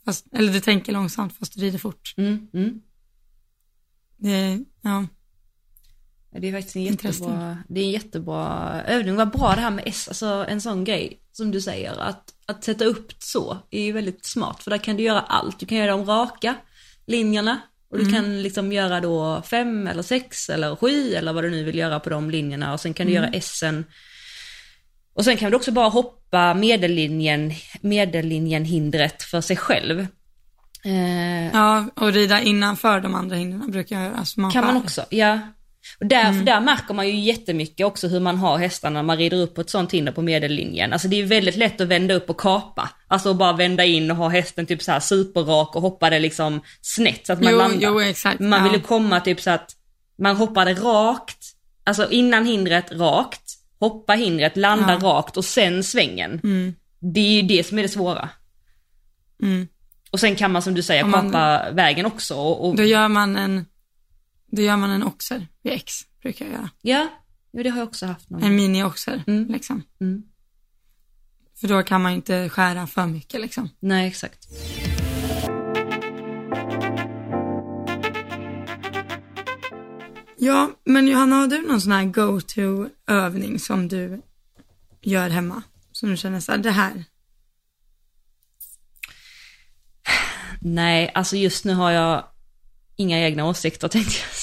fast, 0.05 0.25
eller 0.31 0.53
du 0.53 0.61
tänker 0.61 0.93
långsamt 0.93 1.37
fast 1.37 1.53
du 1.53 1.61
rider 1.61 1.79
fort. 1.79 2.13
Mm. 2.17 2.47
Mm. 2.53 2.81
Det, 4.17 4.65
Ja, 4.81 5.05
Det 6.39 6.47
är 6.47 6.51
faktiskt 6.51 6.75
en 6.75 6.83
jättebra, 6.83 7.57
det 7.67 7.79
är 7.79 7.83
en 7.83 7.91
jättebra 7.91 8.81
övning. 8.87 9.15
Vad 9.15 9.31
bra 9.31 9.55
det 9.55 9.61
här 9.61 9.71
med 9.71 9.83
S, 9.87 10.07
alltså 10.07 10.45
en 10.49 10.61
sån 10.61 10.83
grej 10.83 11.19
som 11.31 11.51
du 11.51 11.61
säger. 11.61 12.01
Att, 12.01 12.33
att 12.45 12.63
sätta 12.63 12.85
upp 12.85 13.11
så 13.19 13.57
är 13.71 13.81
ju 13.81 13.91
väldigt 13.91 14.25
smart 14.25 14.63
för 14.63 14.71
där 14.71 14.77
kan 14.77 14.97
du 14.97 15.03
göra 15.03 15.19
allt. 15.19 15.59
Du 15.59 15.65
kan 15.65 15.77
göra 15.77 15.91
de 15.91 16.05
raka 16.05 16.55
linjerna 17.05 17.59
och 17.89 17.97
du 17.97 18.11
kan 18.11 18.41
liksom 18.41 18.71
göra 18.71 19.01
då 19.01 19.41
fem 19.45 19.87
eller 19.87 20.03
sex 20.03 20.49
eller 20.49 20.75
sju 20.75 21.13
eller 21.13 21.33
vad 21.33 21.43
du 21.43 21.49
nu 21.49 21.63
vill 21.63 21.77
göra 21.77 21.99
på 21.99 22.09
de 22.09 22.29
linjerna 22.29 22.73
och 22.73 22.79
sen 22.79 22.93
kan 22.93 23.07
du 23.07 23.13
göra 23.13 23.27
S'en. 23.27 23.83
Och 25.13 25.25
sen 25.25 25.37
kan 25.37 25.51
du 25.51 25.57
också 25.57 25.71
bara 25.71 25.89
hoppa 25.89 26.53
medellinjen, 26.53 27.53
medellinjen 27.81 28.65
hindret 28.65 29.23
för 29.23 29.41
sig 29.41 29.57
själv. 29.57 30.07
Eh, 30.83 31.47
ja 31.53 31.85
och 31.95 32.13
rida 32.13 32.41
innanför 32.41 32.99
de 32.99 33.15
andra 33.15 33.35
hindren 33.35 33.71
brukar 33.71 34.01
jag 34.01 34.11
göra. 34.11 34.25
Så 34.25 34.41
man 34.41 34.51
kan 34.51 34.65
man 34.65 34.77
också, 34.77 35.05
ja. 35.09 35.39
Och 35.99 36.05
där, 36.05 36.33
för 36.33 36.43
där 36.45 36.61
märker 36.61 36.93
man 36.93 37.07
ju 37.07 37.19
jättemycket 37.19 37.85
också 37.85 38.07
hur 38.07 38.19
man 38.19 38.37
har 38.37 38.57
hästarna 38.57 38.93
när 39.01 39.03
man 39.03 39.17
rider 39.17 39.37
upp 39.37 39.55
på 39.55 39.61
ett 39.61 39.69
sånt 39.69 39.91
hinder 39.91 40.11
på 40.11 40.21
medellinjen. 40.21 40.93
Alltså 40.93 41.07
det 41.07 41.21
är 41.21 41.25
väldigt 41.25 41.55
lätt 41.55 41.81
att 41.81 41.87
vända 41.87 42.13
upp 42.13 42.29
och 42.29 42.39
kapa. 42.39 42.89
Alltså 43.07 43.33
bara 43.33 43.53
vända 43.53 43.85
in 43.85 44.11
och 44.11 44.17
ha 44.17 44.29
hästen 44.29 44.65
typ 44.65 44.81
så 44.83 44.91
här 44.91 44.99
superrak 44.99 45.75
och 45.75 45.81
hoppa 45.81 46.09
det 46.09 46.19
liksom 46.19 46.61
snett 46.81 47.25
så 47.27 47.33
att 47.33 47.41
man 47.41 47.51
Jo, 47.51 47.57
landar. 47.57 47.79
jo, 47.81 48.01
exakt, 48.01 48.39
Man 48.39 48.63
vill 48.63 48.71
ja. 48.71 48.77
ju 48.77 48.83
komma 48.83 49.19
typ 49.19 49.41
så 49.41 49.49
att 49.51 49.71
man 50.17 50.35
hoppar 50.35 50.65
det 50.65 50.73
rakt, 50.73 51.37
alltså 51.83 52.11
innan 52.11 52.45
hindret 52.45 52.91
rakt, 52.91 53.41
hoppa 53.79 54.13
hindret, 54.13 54.57
landa 54.57 54.97
Ja. 55.01 55.07
rakt 55.07 55.37
och 55.37 55.45
sen 55.45 55.83
svängen. 55.83 56.41
Det 57.13 57.19
är 57.19 57.31
ju 57.31 57.41
det 57.41 57.63
som 57.67 57.77
är 57.79 57.81
det 57.83 57.89
svåra. 57.89 58.29
Mm. 59.43 59.67
Och 60.11 60.19
sen 60.19 60.35
kan 60.35 60.51
man 60.51 60.61
som 60.61 60.73
du 60.73 60.81
säger 60.81 61.11
kapa 61.11 61.71
vägen 61.71 62.05
också. 62.05 62.35
Och, 62.35 62.69
och, 62.69 62.75
Då 62.75 62.83
gör 62.83 63.07
man 63.07 63.35
en, 63.35 63.65
då 64.55 64.61
gör 64.61 64.77
man 64.77 64.89
en 64.89 65.03
oxer 65.03 65.47
vid 65.63 65.73
X, 65.73 65.93
brukar 66.21 66.45
jag 66.45 66.53
göra. 66.53 66.69
ja, 66.81 67.07
jo, 67.53 67.63
det 67.63 67.69
har 67.69 67.77
jag 67.79 67.87
också 67.87 68.05
haft 68.05 68.29
någon 68.29 68.43
En 68.43 68.55
mini-oxer, 68.59 69.23
Mm. 69.27 69.47
liksom. 69.47 69.83
Mm. 70.01 70.23
För 71.61 71.67
då 71.67 71.83
kan 71.83 72.01
man 72.01 72.11
ju 72.11 72.15
inte 72.15 72.49
skära 72.49 72.87
för 72.87 73.05
mycket 73.05 73.41
liksom. 73.41 73.69
Nej, 73.79 74.07
exakt. 74.07 74.47
Ja, 80.37 80.71
men 80.83 81.07
Johanna, 81.07 81.35
har 81.35 81.47
du 81.47 81.61
någon 81.67 81.81
sån 81.81 81.91
här 81.91 82.05
go-to-övning 82.05 83.59
som 83.59 83.87
du 83.87 84.21
gör 85.01 85.29
hemma? 85.29 85.63
Som 85.91 86.09
du 86.09 86.17
känner 86.17 86.39
så 86.39 86.51
här, 86.51 86.59
det 86.59 86.71
här. 86.71 87.03
Nej, 90.61 91.11
alltså 91.13 91.35
just 91.35 91.65
nu 91.65 91.73
har 91.73 91.91
jag 91.91 92.23
inga 92.95 93.19
egna 93.19 93.45
åsikter 93.45 93.87
tänkte 93.87 94.13
jag 94.27 94.34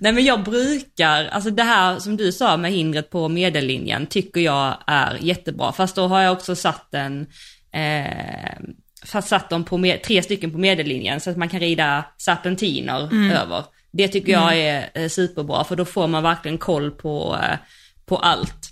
Nej 0.00 0.12
men 0.12 0.24
jag 0.24 0.44
brukar, 0.44 1.26
alltså 1.26 1.50
det 1.50 1.62
här 1.62 1.98
som 1.98 2.16
du 2.16 2.32
sa 2.32 2.56
med 2.56 2.72
hindret 2.72 3.10
på 3.10 3.28
medellinjen 3.28 4.06
tycker 4.06 4.40
jag 4.40 4.76
är 4.86 5.18
jättebra. 5.20 5.72
Fast 5.72 5.96
då 5.96 6.06
har 6.06 6.22
jag 6.22 6.32
också 6.32 6.56
satt 6.56 6.94
en, 6.94 7.26
eh, 7.72 8.58
fast 9.04 9.28
satt 9.28 9.50
dem 9.50 9.64
på 9.64 9.94
tre 10.04 10.22
stycken 10.22 10.52
på 10.52 10.58
medellinjen 10.58 11.20
så 11.20 11.30
att 11.30 11.36
man 11.36 11.48
kan 11.48 11.60
rida 11.60 12.04
serpentiner 12.18 13.32
över. 13.32 13.64
Det 13.92 14.08
tycker 14.08 14.32
jag 14.32 14.58
är 14.58 14.90
eh, 14.94 15.08
superbra 15.08 15.64
för 15.64 15.76
då 15.76 15.84
får 15.84 16.06
man 16.06 16.22
verkligen 16.22 16.58
koll 16.58 16.90
på, 16.90 17.38
eh, 17.42 17.58
på 18.06 18.16
allt. 18.16 18.70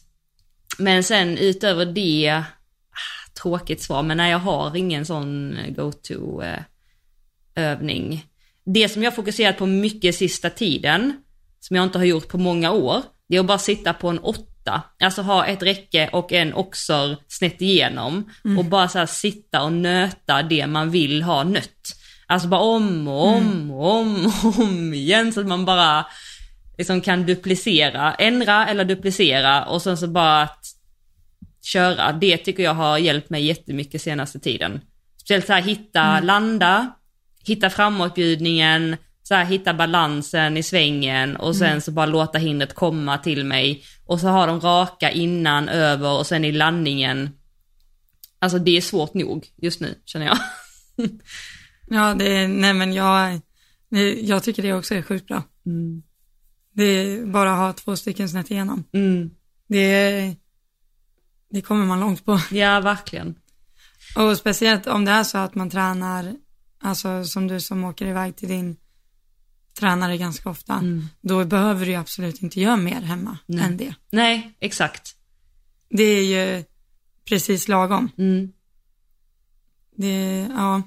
Men 0.78 1.04
sen 1.04 1.38
utöver 1.38 1.86
det, 1.86 2.42
ah, 2.90 3.40
tråkigt 3.42 3.82
svar, 3.82 4.02
men 4.02 4.16
nej 4.16 4.30
jag 4.30 4.38
har 4.38 4.76
ingen 4.76 5.06
sån 5.06 5.56
go-to 5.68 6.42
eh, 6.42 6.58
övning. 7.58 8.24
Det 8.64 8.88
som 8.88 9.02
jag 9.02 9.14
fokuserat 9.14 9.58
på 9.58 9.66
mycket 9.66 10.14
sista 10.14 10.50
tiden, 10.50 11.12
som 11.60 11.76
jag 11.76 11.84
inte 11.84 11.98
har 11.98 12.04
gjort 12.04 12.28
på 12.28 12.38
många 12.38 12.70
år, 12.72 13.02
det 13.28 13.36
är 13.36 13.40
att 13.40 13.46
bara 13.46 13.58
sitta 13.58 13.92
på 13.92 14.08
en 14.08 14.18
åtta. 14.18 14.82
Alltså 15.00 15.22
ha 15.22 15.46
ett 15.46 15.62
räcke 15.62 16.08
och 16.12 16.32
en 16.32 16.54
oxer 16.54 17.16
snett 17.28 17.62
igenom 17.62 18.30
och 18.58 18.64
bara 18.64 18.88
så 18.88 19.06
sitta 19.06 19.62
och 19.62 19.72
nöta 19.72 20.42
det 20.42 20.66
man 20.66 20.90
vill 20.90 21.22
ha 21.22 21.44
nött. 21.44 21.94
Alltså 22.26 22.48
bara 22.48 22.60
om 22.60 23.08
och 23.08 23.26
om 23.26 23.70
och 23.70 23.90
om 23.90 24.32
och 24.44 24.58
om 24.58 24.94
igen 24.94 25.32
så 25.32 25.40
att 25.40 25.46
man 25.46 25.64
bara 25.64 26.06
liksom 26.78 27.00
kan 27.00 27.26
duplicera, 27.26 28.14
ändra 28.14 28.66
eller 28.66 28.84
duplicera 28.84 29.64
och 29.64 29.82
sen 29.82 29.96
så 29.96 30.08
bara 30.08 30.42
att 30.42 30.64
köra. 31.62 32.12
Det 32.12 32.36
tycker 32.36 32.62
jag 32.62 32.74
har 32.74 32.98
hjälpt 32.98 33.30
mig 33.30 33.44
jättemycket 33.44 34.02
senaste 34.02 34.40
tiden. 34.40 34.80
Speciellt 35.20 35.46
så 35.46 35.52
här 35.52 35.62
hitta, 35.62 36.20
landa, 36.20 36.92
hitta 37.44 37.70
framåtbjudningen, 37.70 38.96
så 39.22 39.34
här, 39.34 39.44
hitta 39.44 39.74
balansen 39.74 40.56
i 40.56 40.62
svängen 40.62 41.36
och 41.36 41.56
sen 41.56 41.80
så 41.80 41.90
bara 41.90 42.06
låta 42.06 42.38
hindret 42.38 42.74
komma 42.74 43.18
till 43.18 43.44
mig. 43.44 43.84
Och 44.06 44.20
så 44.20 44.28
ha 44.28 44.46
de 44.46 44.60
raka 44.60 45.10
innan, 45.10 45.68
över 45.68 46.18
och 46.18 46.26
sen 46.26 46.44
i 46.44 46.52
landningen. 46.52 47.30
Alltså 48.38 48.58
det 48.58 48.76
är 48.76 48.80
svårt 48.80 49.14
nog 49.14 49.46
just 49.56 49.80
nu 49.80 49.94
känner 50.04 50.26
jag. 50.26 50.38
Ja, 51.90 52.14
det 52.14 52.36
är, 52.36 52.48
nej 52.48 52.74
men 52.74 52.92
jag, 52.92 53.40
jag 54.22 54.42
tycker 54.42 54.62
det 54.62 54.74
också 54.74 54.94
är 54.94 55.02
sjukt 55.02 55.26
bra. 55.26 55.42
Det 56.72 56.84
är 56.84 57.26
bara 57.26 57.52
att 57.52 57.58
ha 57.58 57.72
två 57.72 57.96
stycken 57.96 58.28
snett 58.28 58.50
igenom. 58.50 58.84
Mm. 58.92 59.30
Det, 59.68 60.34
det 61.50 61.60
kommer 61.60 61.84
man 61.84 62.00
långt 62.00 62.24
på. 62.24 62.40
Ja, 62.50 62.80
verkligen. 62.80 63.34
Och 64.16 64.36
speciellt 64.36 64.86
om 64.86 65.04
det 65.04 65.10
är 65.10 65.24
så 65.24 65.38
att 65.38 65.54
man 65.54 65.70
tränar, 65.70 66.34
alltså 66.80 67.24
som 67.24 67.48
du 67.48 67.60
som 67.60 67.84
åker 67.84 68.06
iväg 68.06 68.36
till 68.36 68.48
din 68.48 68.76
tränare 69.78 70.16
ganska 70.16 70.50
ofta, 70.50 70.82
då 71.20 71.44
behöver 71.44 71.86
du 71.86 71.92
ju 71.92 71.98
absolut 71.98 72.42
inte 72.42 72.60
göra 72.60 72.76
mer 72.76 73.00
hemma 73.00 73.38
Nej. 73.46 73.64
än 73.64 73.76
det. 73.76 73.94
Nej, 74.10 74.56
exakt. 74.60 75.16
Det 75.88 76.02
är 76.02 76.24
ju 76.24 76.64
precis 77.24 77.68
lagom. 77.68 78.10
Mm. 78.18 78.52
Det, 79.96 80.48
ja. 80.56 80.82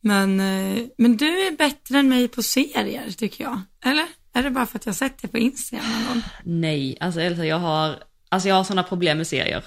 Men, 0.00 0.40
eh, 0.40 0.84
men 0.98 1.16
du 1.16 1.46
är 1.46 1.56
bättre 1.56 1.98
än 1.98 2.08
mig 2.08 2.28
på 2.28 2.42
serier 2.42 3.10
tycker 3.10 3.44
jag. 3.44 3.60
Eller? 3.84 4.06
Är 4.32 4.42
det 4.42 4.50
bara 4.50 4.66
för 4.66 4.78
att 4.78 4.86
jag 4.86 4.94
sett 4.94 5.22
det 5.22 5.28
på 5.28 5.38
Instagram 5.38 5.86
någon 5.92 6.14
gång? 6.14 6.22
Nej, 6.44 6.96
alltså 7.00 7.20
Elsa 7.20 7.46
jag 7.46 7.58
har, 7.58 8.02
alltså 8.28 8.48
jag 8.48 8.56
har 8.56 8.64
sådana 8.64 8.82
problem 8.82 9.18
med 9.18 9.26
serier. 9.26 9.64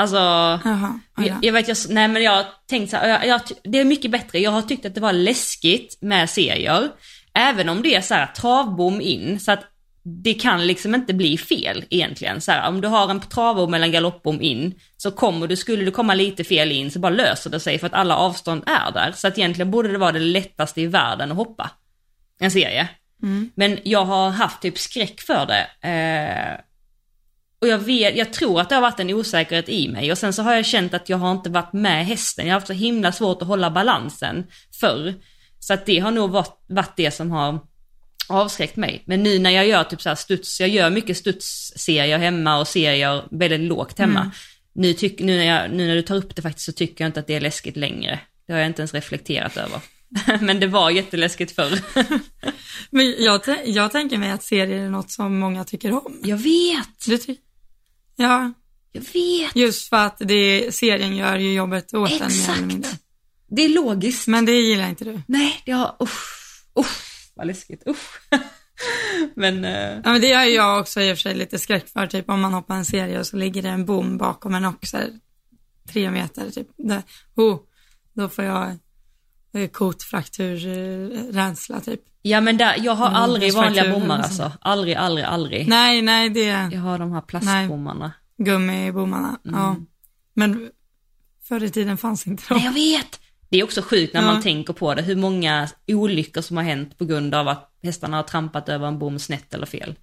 Alltså, 0.00 0.16
Jaha, 0.16 1.00
ja, 1.16 1.22
jag, 1.22 1.26
ja. 1.26 1.38
jag 1.42 1.52
vet, 1.52 1.68
jag, 1.68 1.76
nej 1.88 2.08
men 2.08 2.22
jag 2.22 2.32
har 2.32 2.46
tänkt 2.68 2.90
så 2.90 2.96
här, 2.96 3.08
jag, 3.08 3.26
jag, 3.26 3.40
det 3.64 3.80
är 3.80 3.84
mycket 3.84 4.10
bättre. 4.10 4.38
Jag 4.38 4.50
har 4.50 4.62
tyckt 4.62 4.86
att 4.86 4.94
det 4.94 5.00
var 5.00 5.12
läskigt 5.12 5.98
med 6.00 6.30
serier. 6.30 6.88
Även 7.34 7.68
om 7.68 7.82
det 7.82 7.94
är 7.94 8.00
så 8.00 8.14
här 8.14 8.26
travbom 8.26 9.00
in, 9.00 9.40
så 9.40 9.52
att 9.52 9.64
det 10.02 10.34
kan 10.34 10.66
liksom 10.66 10.94
inte 10.94 11.14
bli 11.14 11.38
fel 11.38 11.84
egentligen. 11.90 12.40
Så 12.40 12.52
här, 12.52 12.68
om 12.68 12.80
du 12.80 12.88
har 12.88 13.08
en 13.08 13.20
travbom 13.20 13.74
eller 13.74 13.86
en 13.86 13.92
galoppbom 13.92 14.40
in, 14.40 14.74
så 14.96 15.10
kommer 15.10 15.46
du, 15.46 15.56
skulle 15.56 15.84
du 15.84 15.90
komma 15.90 16.14
lite 16.14 16.44
fel 16.44 16.72
in 16.72 16.90
så 16.90 16.98
bara 16.98 17.12
löser 17.12 17.50
det 17.50 17.60
sig 17.60 17.78
för 17.78 17.86
att 17.86 17.94
alla 17.94 18.16
avstånd 18.16 18.62
är 18.66 18.92
där. 18.92 19.12
Så 19.12 19.28
att 19.28 19.38
egentligen 19.38 19.70
borde 19.70 19.92
det 19.92 19.98
vara 19.98 20.12
det 20.12 20.18
lättaste 20.18 20.80
i 20.80 20.86
världen 20.86 21.30
att 21.30 21.36
hoppa. 21.36 21.70
En 22.40 22.50
serie. 22.50 22.88
Men 23.54 23.78
jag 23.84 24.04
har 24.04 24.30
haft 24.30 24.62
typ 24.62 24.78
skräck 24.78 25.20
för 25.20 25.46
det. 25.46 25.88
Eh, 25.88 26.60
och 27.60 27.68
jag, 27.68 27.78
vet, 27.78 28.16
jag 28.16 28.32
tror 28.32 28.60
att 28.60 28.68
det 28.68 28.74
har 28.74 28.82
varit 28.82 29.00
en 29.00 29.10
osäkerhet 29.10 29.68
i 29.68 29.88
mig 29.88 30.12
och 30.12 30.18
sen 30.18 30.32
så 30.32 30.42
har 30.42 30.54
jag 30.54 30.66
känt 30.66 30.94
att 30.94 31.08
jag 31.08 31.16
har 31.16 31.32
inte 31.32 31.50
varit 31.50 31.72
med 31.72 32.06
hästen. 32.06 32.46
Jag 32.46 32.54
har 32.54 32.60
haft 32.60 32.66
så 32.66 32.72
himla 32.72 33.12
svårt 33.12 33.42
att 33.42 33.48
hålla 33.48 33.70
balansen 33.70 34.46
förr. 34.80 35.14
Så 35.58 35.74
att 35.74 35.86
det 35.86 35.98
har 35.98 36.10
nog 36.10 36.30
varit, 36.30 36.64
varit 36.68 36.96
det 36.96 37.10
som 37.10 37.30
har 37.30 37.58
avskräckt 38.28 38.76
mig. 38.76 39.02
Men 39.06 39.22
nu 39.22 39.38
när 39.38 39.50
jag 39.50 39.66
gör 39.66 39.84
typ 39.84 40.02
så 40.02 40.08
här 40.08 40.16
studs, 40.16 40.60
jag 40.60 40.68
gör 40.68 40.90
mycket 40.90 41.16
studsserier 41.16 42.18
hemma 42.18 42.58
och 42.58 42.68
serier 42.68 43.24
väldigt 43.30 43.60
lågt 43.60 43.98
hemma. 43.98 44.30
Nu, 44.72 44.92
tyck, 44.92 45.20
nu, 45.20 45.36
när 45.36 45.44
jag, 45.44 45.70
nu 45.70 45.86
när 45.86 45.94
du 45.94 46.02
tar 46.02 46.16
upp 46.16 46.36
det 46.36 46.42
faktiskt 46.42 46.66
så 46.66 46.72
tycker 46.72 47.04
jag 47.04 47.08
inte 47.08 47.20
att 47.20 47.26
det 47.26 47.34
är 47.34 47.40
läskigt 47.40 47.76
längre. 47.76 48.20
Det 48.46 48.52
har 48.52 48.60
jag 48.60 48.66
inte 48.66 48.82
ens 48.82 48.94
reflekterat 48.94 49.56
över. 49.56 49.80
Men 50.40 50.60
det 50.60 50.66
var 50.66 50.90
jätteläskigt 50.90 51.52
förr. 51.54 51.78
Men 52.90 53.14
jag, 53.18 53.40
jag 53.64 53.92
tänker 53.92 54.18
mig 54.18 54.30
att 54.30 54.42
serier 54.42 54.84
är 54.84 54.90
något 54.90 55.10
som 55.10 55.38
många 55.38 55.64
tycker 55.64 55.92
om. 55.92 56.20
jag 56.24 56.36
vet, 56.36 57.06
Du 57.06 57.18
ty- 57.18 57.36
ja, 58.20 58.52
jag 58.92 59.02
vet. 59.02 59.56
just 59.56 59.88
för 59.88 59.96
att 59.96 60.16
det, 60.18 60.74
serien 60.74 61.16
gör 61.16 61.36
ju 61.36 61.54
jobbet 61.54 61.94
åt 61.94 62.10
en 62.10 62.16
mer 62.16 62.16
eller 62.16 62.26
Exakt. 62.26 62.60
mindre. 62.60 62.90
Det 63.48 63.64
är 63.64 63.68
logiskt. 63.68 64.28
Men 64.28 64.44
det 64.44 64.52
gillar 64.52 64.88
inte 64.88 65.04
du. 65.04 65.20
Nej, 65.26 65.62
det 65.64 65.72
har, 65.72 65.96
usch, 66.02 66.64
usch, 66.78 67.30
vad 67.34 67.46
läskigt. 67.46 67.82
Usch. 67.86 68.20
men... 69.34 69.64
Uh... 69.64 70.00
Ja 70.04 70.12
men 70.12 70.20
det 70.20 70.32
har 70.32 70.44
jag 70.44 70.80
också 70.80 71.00
i 71.00 71.12
och 71.12 71.16
för 71.16 71.22
sig 71.22 71.34
lite 71.34 71.58
skräck 71.58 71.88
för, 71.88 72.06
typ 72.06 72.30
om 72.30 72.40
man 72.40 72.52
hoppar 72.52 72.74
en 72.74 72.84
serie 72.84 73.18
och 73.18 73.26
så 73.26 73.36
ligger 73.36 73.62
det 73.62 73.68
en 73.68 73.84
bom 73.84 74.18
bakom 74.18 74.54
en 74.54 74.64
också, 74.64 74.98
tre 75.88 76.10
meter 76.10 76.50
typ. 76.50 76.68
Det, 76.76 77.02
oh, 77.36 77.60
då 78.12 78.28
får 78.28 78.44
jag 78.44 78.78
kotfrakturrädsla 79.72 81.80
typ. 81.80 82.00
Ja 82.22 82.40
men 82.40 82.56
där, 82.56 82.76
jag 82.78 82.94
har 82.94 83.06
mm, 83.06 83.22
aldrig 83.22 83.54
vanliga 83.54 83.92
bommar 83.92 84.18
alltså. 84.18 84.52
Aldrig, 84.60 84.94
aldrig, 84.94 85.24
aldrig. 85.24 85.68
Nej, 85.68 86.02
nej 86.02 86.30
det... 86.30 86.68
Jag 86.72 86.80
har 86.80 86.98
de 86.98 87.12
här 87.12 87.20
plastbommarna. 87.20 88.12
Gummibommarna, 88.38 89.38
mm. 89.44 89.60
ja. 89.60 89.76
Men 90.34 90.70
förr 91.42 91.62
i 91.62 91.70
tiden 91.70 91.98
fanns 91.98 92.26
inte 92.26 92.42
de. 92.48 92.54
Nej, 92.54 92.64
jag 92.64 92.72
vet! 92.72 93.20
Det 93.48 93.58
är 93.58 93.64
också 93.64 93.82
sjukt 93.82 94.14
när 94.14 94.20
ja. 94.20 94.26
man 94.26 94.42
tänker 94.42 94.72
på 94.72 94.94
det, 94.94 95.02
hur 95.02 95.16
många 95.16 95.68
olyckor 95.86 96.40
som 96.40 96.56
har 96.56 96.64
hänt 96.64 96.98
på 96.98 97.04
grund 97.04 97.34
av 97.34 97.48
att 97.48 97.72
hästarna 97.82 98.16
har 98.16 98.24
trampat 98.24 98.68
över 98.68 98.86
en 98.86 98.98
bom 98.98 99.18
snett 99.18 99.54
eller 99.54 99.66
fel. 99.66 99.94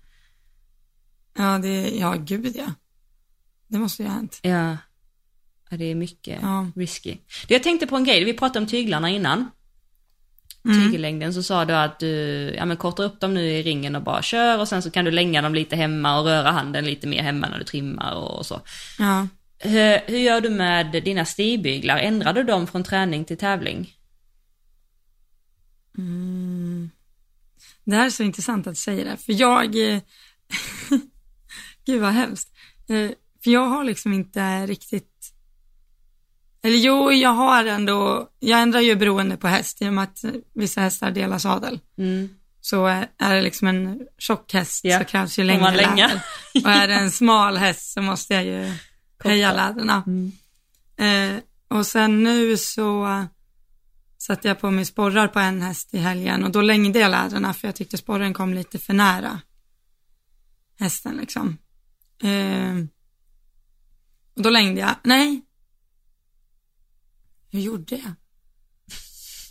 Ja, 1.38 1.58
det, 1.58 1.89
ja 1.89 2.15
gud 2.19 2.56
ja. 2.56 2.73
Det 3.67 3.80
måste 3.80 4.03
ju 4.03 4.10
ha 4.10 4.15
hänt. 4.15 4.39
Ja. 4.41 4.77
ja 5.69 5.77
det 5.77 5.86
är 5.86 5.95
mycket 5.95 6.39
ja. 6.41 6.67
risky. 6.75 7.17
Jag 7.47 7.63
tänkte 7.63 7.88
på 7.88 7.95
en 7.95 8.03
grej, 8.03 8.23
vi 8.23 8.34
pratade 8.34 8.60
om 8.60 8.67
tyglarna 8.67 9.10
innan. 9.10 9.49
Mm. 10.65 10.84
Tygellängden 10.84 11.34
så 11.34 11.43
sa 11.43 11.65
du 11.65 11.74
att 11.74 12.00
du, 12.00 12.08
ja 12.58 12.65
men 12.65 12.78
kortar 12.78 13.04
upp 13.04 13.20
dem 13.20 13.34
nu 13.34 13.41
i 13.41 13.63
ringen 13.63 13.96
och 13.96 14.04
bara 14.04 14.22
kör 14.22 14.60
och 14.60 14.67
sen 14.67 14.82
så 14.82 14.91
kan 14.91 15.06
du 15.06 15.12
länga 15.12 15.41
dem 15.41 15.56
lite 15.56 15.76
hemma 15.76 16.20
och 16.20 16.26
röra 16.26 16.52
handen 16.52 16.86
lite 16.86 17.08
mer 17.08 17.24
hemma 17.24 17.50
när 17.50 17.58
du 17.58 17.63
trimmar 17.63 18.13
och 18.13 18.46
så. 18.46 18.62
Ja. 19.00 19.28
Hur, 19.60 20.12
hur 20.12 20.17
gör 20.17 20.41
du 20.41 20.50
med 20.50 21.04
dina 21.04 21.26
stigbyglar? 21.26 21.98
Ändrar 21.98 22.34
du 22.34 22.43
dem 22.43 22.67
från 22.67 22.84
träning 22.84 23.26
till 23.26 23.38
tävling? 23.38 23.93
Mm. 25.98 26.89
Det 27.84 27.96
här 27.96 28.06
är 28.06 28.10
så 28.10 28.24
intressant 28.24 28.67
att 28.67 28.74
du 28.74 28.80
säger 28.80 29.06
det, 29.06 29.17
för 29.17 29.34
jag, 29.34 29.93
eh, 29.93 30.02
gud 31.86 32.02
vad 32.02 32.12
hemskt, 32.12 32.50
eh, 32.89 33.12
för 33.43 33.52
jag 33.52 33.65
har 33.65 33.84
liksom 33.84 34.13
inte 34.13 34.65
riktigt, 34.65 35.16
eller 36.67 36.77
jo, 36.77 37.12
jag 37.12 37.30
har 37.30 37.65
ändå, 37.65 38.30
jag 38.39 38.62
ändrar 38.62 38.80
ju 38.80 38.95
beroende 38.95 39.38
på 39.38 39.47
häst 39.47 39.82
i 39.82 39.89
och 39.89 39.93
med 39.93 40.03
att 40.03 40.25
vissa 40.53 40.82
hästar 40.82 41.12
delar 41.12 41.38
sadel. 41.38 41.80
Mm. 41.97 42.30
Så 42.62 42.86
är 43.17 43.36
det 43.36 43.41
liksom 43.41 43.67
en 43.67 43.99
tjock 44.17 44.53
häst 44.53 44.82
ja. 44.84 44.99
så 44.99 45.06
krävs 45.06 45.39
ju 45.39 45.43
längre 45.43 45.71
läder. 45.71 46.21
Och 46.63 46.69
är 46.69 46.88
det 46.88 46.93
en 46.93 47.12
smal 47.12 47.58
häst 47.58 47.93
så 47.93 48.01
måste 48.01 48.34
jag 48.34 48.45
ju 48.45 48.73
höja 49.23 49.53
läderna. 49.53 50.03
Mm. 50.08 50.32
Eh, 50.97 51.41
och 51.67 51.88
sen 51.88 52.23
nu 52.23 52.58
så 52.58 53.25
satte 54.17 54.47
jag 54.47 54.60
på 54.60 54.71
mig 54.71 54.86
sporrar 54.86 55.27
på 55.27 55.39
en 55.39 55.62
häst 55.62 55.93
i 55.93 55.97
helgen 55.97 56.43
och 56.43 56.51
då 56.51 56.62
längde 56.62 56.99
jag 56.99 57.12
läderna 57.12 57.53
för 57.53 57.67
jag 57.67 57.75
tyckte 57.75 57.97
sporren 57.97 58.34
kom 58.34 58.53
lite 58.53 58.80
för 58.80 58.93
nära 58.93 59.41
hästen 60.80 61.17
liksom. 61.17 61.58
Eh, 62.23 62.75
och 64.36 64.41
då 64.41 64.49
längde 64.49 64.82
jag, 64.82 64.95
nej. 65.03 65.46
Hur 67.51 67.60
gjorde 67.60 67.95
jag? 67.95 68.12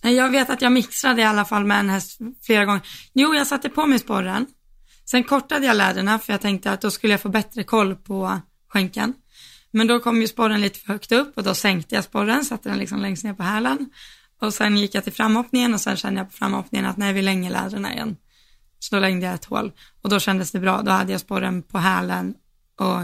Nej, 0.02 0.14
jag 0.14 0.30
vet 0.30 0.50
att 0.50 0.62
jag 0.62 0.72
mixade 0.72 1.22
i 1.22 1.24
alla 1.24 1.44
fall 1.44 1.64
med 1.64 1.80
en 1.80 1.88
häst 1.88 2.18
flera 2.42 2.64
gånger. 2.64 2.82
Jo, 3.12 3.34
jag 3.34 3.46
satte 3.46 3.68
på 3.68 3.86
mig 3.86 3.98
sporren. 3.98 4.46
Sen 5.04 5.24
kortade 5.24 5.66
jag 5.66 5.76
läderna 5.76 6.18
för 6.18 6.32
jag 6.32 6.40
tänkte 6.40 6.72
att 6.72 6.80
då 6.80 6.90
skulle 6.90 7.12
jag 7.12 7.20
få 7.20 7.28
bättre 7.28 7.62
koll 7.62 7.96
på 7.96 8.40
skänken. 8.68 9.14
Men 9.70 9.86
då 9.86 10.00
kom 10.00 10.20
ju 10.20 10.28
sporren 10.28 10.60
lite 10.60 10.78
för 10.78 10.92
högt 10.92 11.12
upp 11.12 11.36
och 11.36 11.42
då 11.42 11.54
sänkte 11.54 11.94
jag 11.94 12.04
sporren, 12.04 12.44
satte 12.44 12.68
den 12.68 12.78
liksom 12.78 13.00
längst 13.00 13.24
ner 13.24 13.34
på 13.34 13.42
hälen. 13.42 13.90
Och 14.40 14.54
sen 14.54 14.76
gick 14.76 14.94
jag 14.94 15.04
till 15.04 15.12
framhoppningen 15.12 15.74
och 15.74 15.80
sen 15.80 15.96
kände 15.96 16.20
jag 16.20 16.30
på 16.30 16.36
framhoppningen 16.36 16.86
att 16.86 16.96
nej, 16.96 17.12
vi 17.12 17.22
länger 17.22 17.50
läderna 17.50 17.94
igen. 17.94 18.16
Så 18.78 18.94
då 18.94 19.00
längde 19.00 19.26
jag 19.26 19.34
ett 19.34 19.44
hål 19.44 19.72
och 20.02 20.10
då 20.10 20.20
kändes 20.20 20.52
det 20.52 20.60
bra. 20.60 20.82
Då 20.82 20.90
hade 20.90 21.12
jag 21.12 21.20
sporren 21.20 21.62
på 21.62 21.78
hälen 21.78 22.34
och 22.80 23.00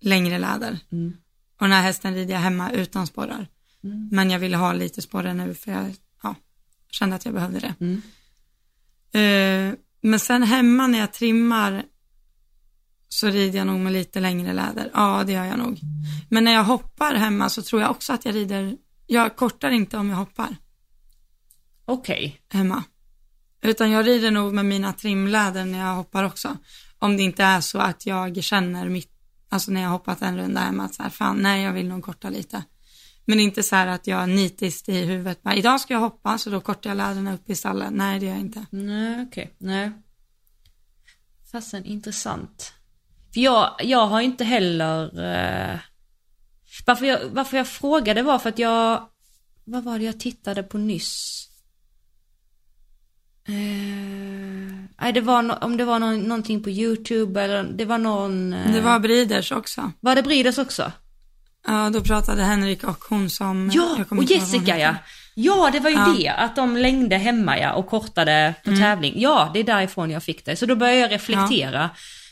längre 0.00 0.38
läder. 0.38 0.78
Mm. 0.92 1.12
Och 1.60 1.66
den 1.66 1.72
här 1.72 1.82
hästen 1.82 2.14
rider 2.14 2.34
jag 2.34 2.40
hemma 2.40 2.70
utan 2.70 3.06
sporrar. 3.06 3.46
Mm. 3.84 4.08
Men 4.12 4.30
jag 4.30 4.38
ville 4.38 4.56
ha 4.56 4.72
lite 4.72 5.02
sporrar 5.02 5.34
nu 5.34 5.54
för 5.54 5.72
jag 5.72 5.94
ja, 6.22 6.34
kände 6.90 7.16
att 7.16 7.24
jag 7.24 7.34
behövde 7.34 7.58
det. 7.58 7.74
Mm. 7.80 8.02
Uh, 9.14 9.74
men 10.02 10.20
sen 10.20 10.42
hemma 10.42 10.86
när 10.86 10.98
jag 10.98 11.12
trimmar 11.12 11.84
så 13.08 13.26
rider 13.26 13.58
jag 13.58 13.66
nog 13.66 13.80
med 13.80 13.92
lite 13.92 14.20
längre 14.20 14.52
läder. 14.52 14.90
Ja, 14.94 15.24
det 15.26 15.32
gör 15.32 15.44
jag 15.44 15.58
nog. 15.58 15.80
Men 16.28 16.44
när 16.44 16.52
jag 16.52 16.64
hoppar 16.64 17.14
hemma 17.14 17.48
så 17.48 17.62
tror 17.62 17.82
jag 17.82 17.90
också 17.90 18.12
att 18.12 18.24
jag 18.24 18.34
rider, 18.34 18.76
jag 19.06 19.36
kortar 19.36 19.70
inte 19.70 19.96
om 19.96 20.10
jag 20.10 20.16
hoppar. 20.16 20.56
Okej. 21.84 22.38
Okay. 22.48 22.60
Hemma. 22.60 22.84
Utan 23.62 23.90
jag 23.90 24.06
rider 24.06 24.30
nog 24.30 24.52
med 24.52 24.64
mina 24.64 24.92
trimläder 24.92 25.64
när 25.64 25.78
jag 25.78 25.94
hoppar 25.94 26.24
också. 26.24 26.56
Om 26.98 27.16
det 27.16 27.22
inte 27.22 27.44
är 27.44 27.60
så 27.60 27.78
att 27.78 28.06
jag 28.06 28.44
känner 28.44 28.88
mitt, 28.88 29.10
alltså 29.48 29.70
när 29.70 29.82
jag 29.82 29.88
hoppat 29.88 30.22
en 30.22 30.36
runda 30.36 30.60
hemma 30.60 30.84
att 30.84 30.94
så 30.94 31.02
här, 31.02 31.10
fan 31.10 31.36
nej 31.36 31.62
jag 31.62 31.72
vill 31.72 31.88
nog 31.88 32.04
korta 32.04 32.30
lite. 32.30 32.62
Men 33.24 33.40
inte 33.40 33.62
så 33.62 33.76
här 33.76 33.86
att 33.86 34.06
jag 34.06 34.28
nitiskt 34.28 34.88
i 34.88 35.04
huvudet 35.04 35.42
bara, 35.42 35.54
idag 35.54 35.80
ska 35.80 35.94
jag 35.94 36.00
hoppa 36.00 36.38
så 36.38 36.50
då 36.50 36.60
kortar 36.60 36.90
jag 36.90 36.96
läderna 36.96 37.34
upp 37.34 37.50
i 37.50 37.54
stallet. 37.54 37.90
Nej 37.92 38.20
det 38.20 38.26
gör 38.26 38.32
jag 38.32 38.40
inte. 38.40 38.66
Nej 38.70 39.26
okej, 39.28 39.44
okay. 39.44 39.54
nej. 39.58 39.90
Fasen 41.52 41.84
intressant. 41.84 42.72
För 43.34 43.40
jag, 43.40 43.74
jag 43.78 44.06
har 44.06 44.20
inte 44.20 44.44
heller... 44.44 45.04
Eh, 45.04 45.78
varför, 46.86 47.06
jag, 47.06 47.20
varför 47.32 47.56
jag 47.56 47.68
frågade 47.68 48.22
var 48.22 48.38
för 48.38 48.48
att 48.48 48.58
jag... 48.58 49.08
Vad 49.64 49.84
var 49.84 49.98
det 49.98 50.04
jag 50.04 50.20
tittade 50.20 50.62
på 50.62 50.78
nyss? 50.78 51.46
Eh, 53.44 53.54
nej, 55.00 55.12
det 55.14 55.20
var 55.20 55.42
no, 55.42 55.52
om 55.60 55.76
det 55.76 55.84
var 55.84 55.98
någon, 55.98 56.20
någonting 56.20 56.62
på 56.62 56.70
YouTube 56.70 57.42
eller 57.42 57.64
det 57.64 57.84
var 57.84 57.98
någon... 57.98 58.52
Eh, 58.52 58.72
det 58.72 58.80
var 58.80 58.98
Briders 58.98 59.52
också. 59.52 59.92
Var 60.00 60.14
det 60.14 60.22
Briders 60.22 60.58
också? 60.58 60.92
Ja, 61.66 61.90
då 61.92 62.00
pratade 62.00 62.42
Henrik 62.42 62.84
och 62.84 63.04
hon 63.08 63.30
som... 63.30 63.70
Ja, 63.72 64.04
och 64.10 64.24
Jessica 64.24 64.78
ja. 64.78 64.94
Ja, 65.34 65.70
det 65.72 65.80
var 65.80 65.90
ju 65.90 65.96
ja. 65.96 66.14
det, 66.18 66.28
att 66.28 66.56
de 66.56 66.76
längde 66.76 67.16
hemma 67.16 67.58
ja 67.58 67.72
och 67.72 67.86
kortade 67.86 68.54
på 68.64 68.70
mm. 68.70 68.82
tävling. 68.82 69.14
Ja, 69.16 69.50
det 69.54 69.60
är 69.60 69.64
därifrån 69.64 70.10
jag 70.10 70.22
fick 70.22 70.44
det. 70.44 70.56
Så 70.56 70.66
då 70.66 70.76
började 70.76 71.00
jag 71.00 71.12
reflektera. 71.12 71.80
Ja 71.80 71.88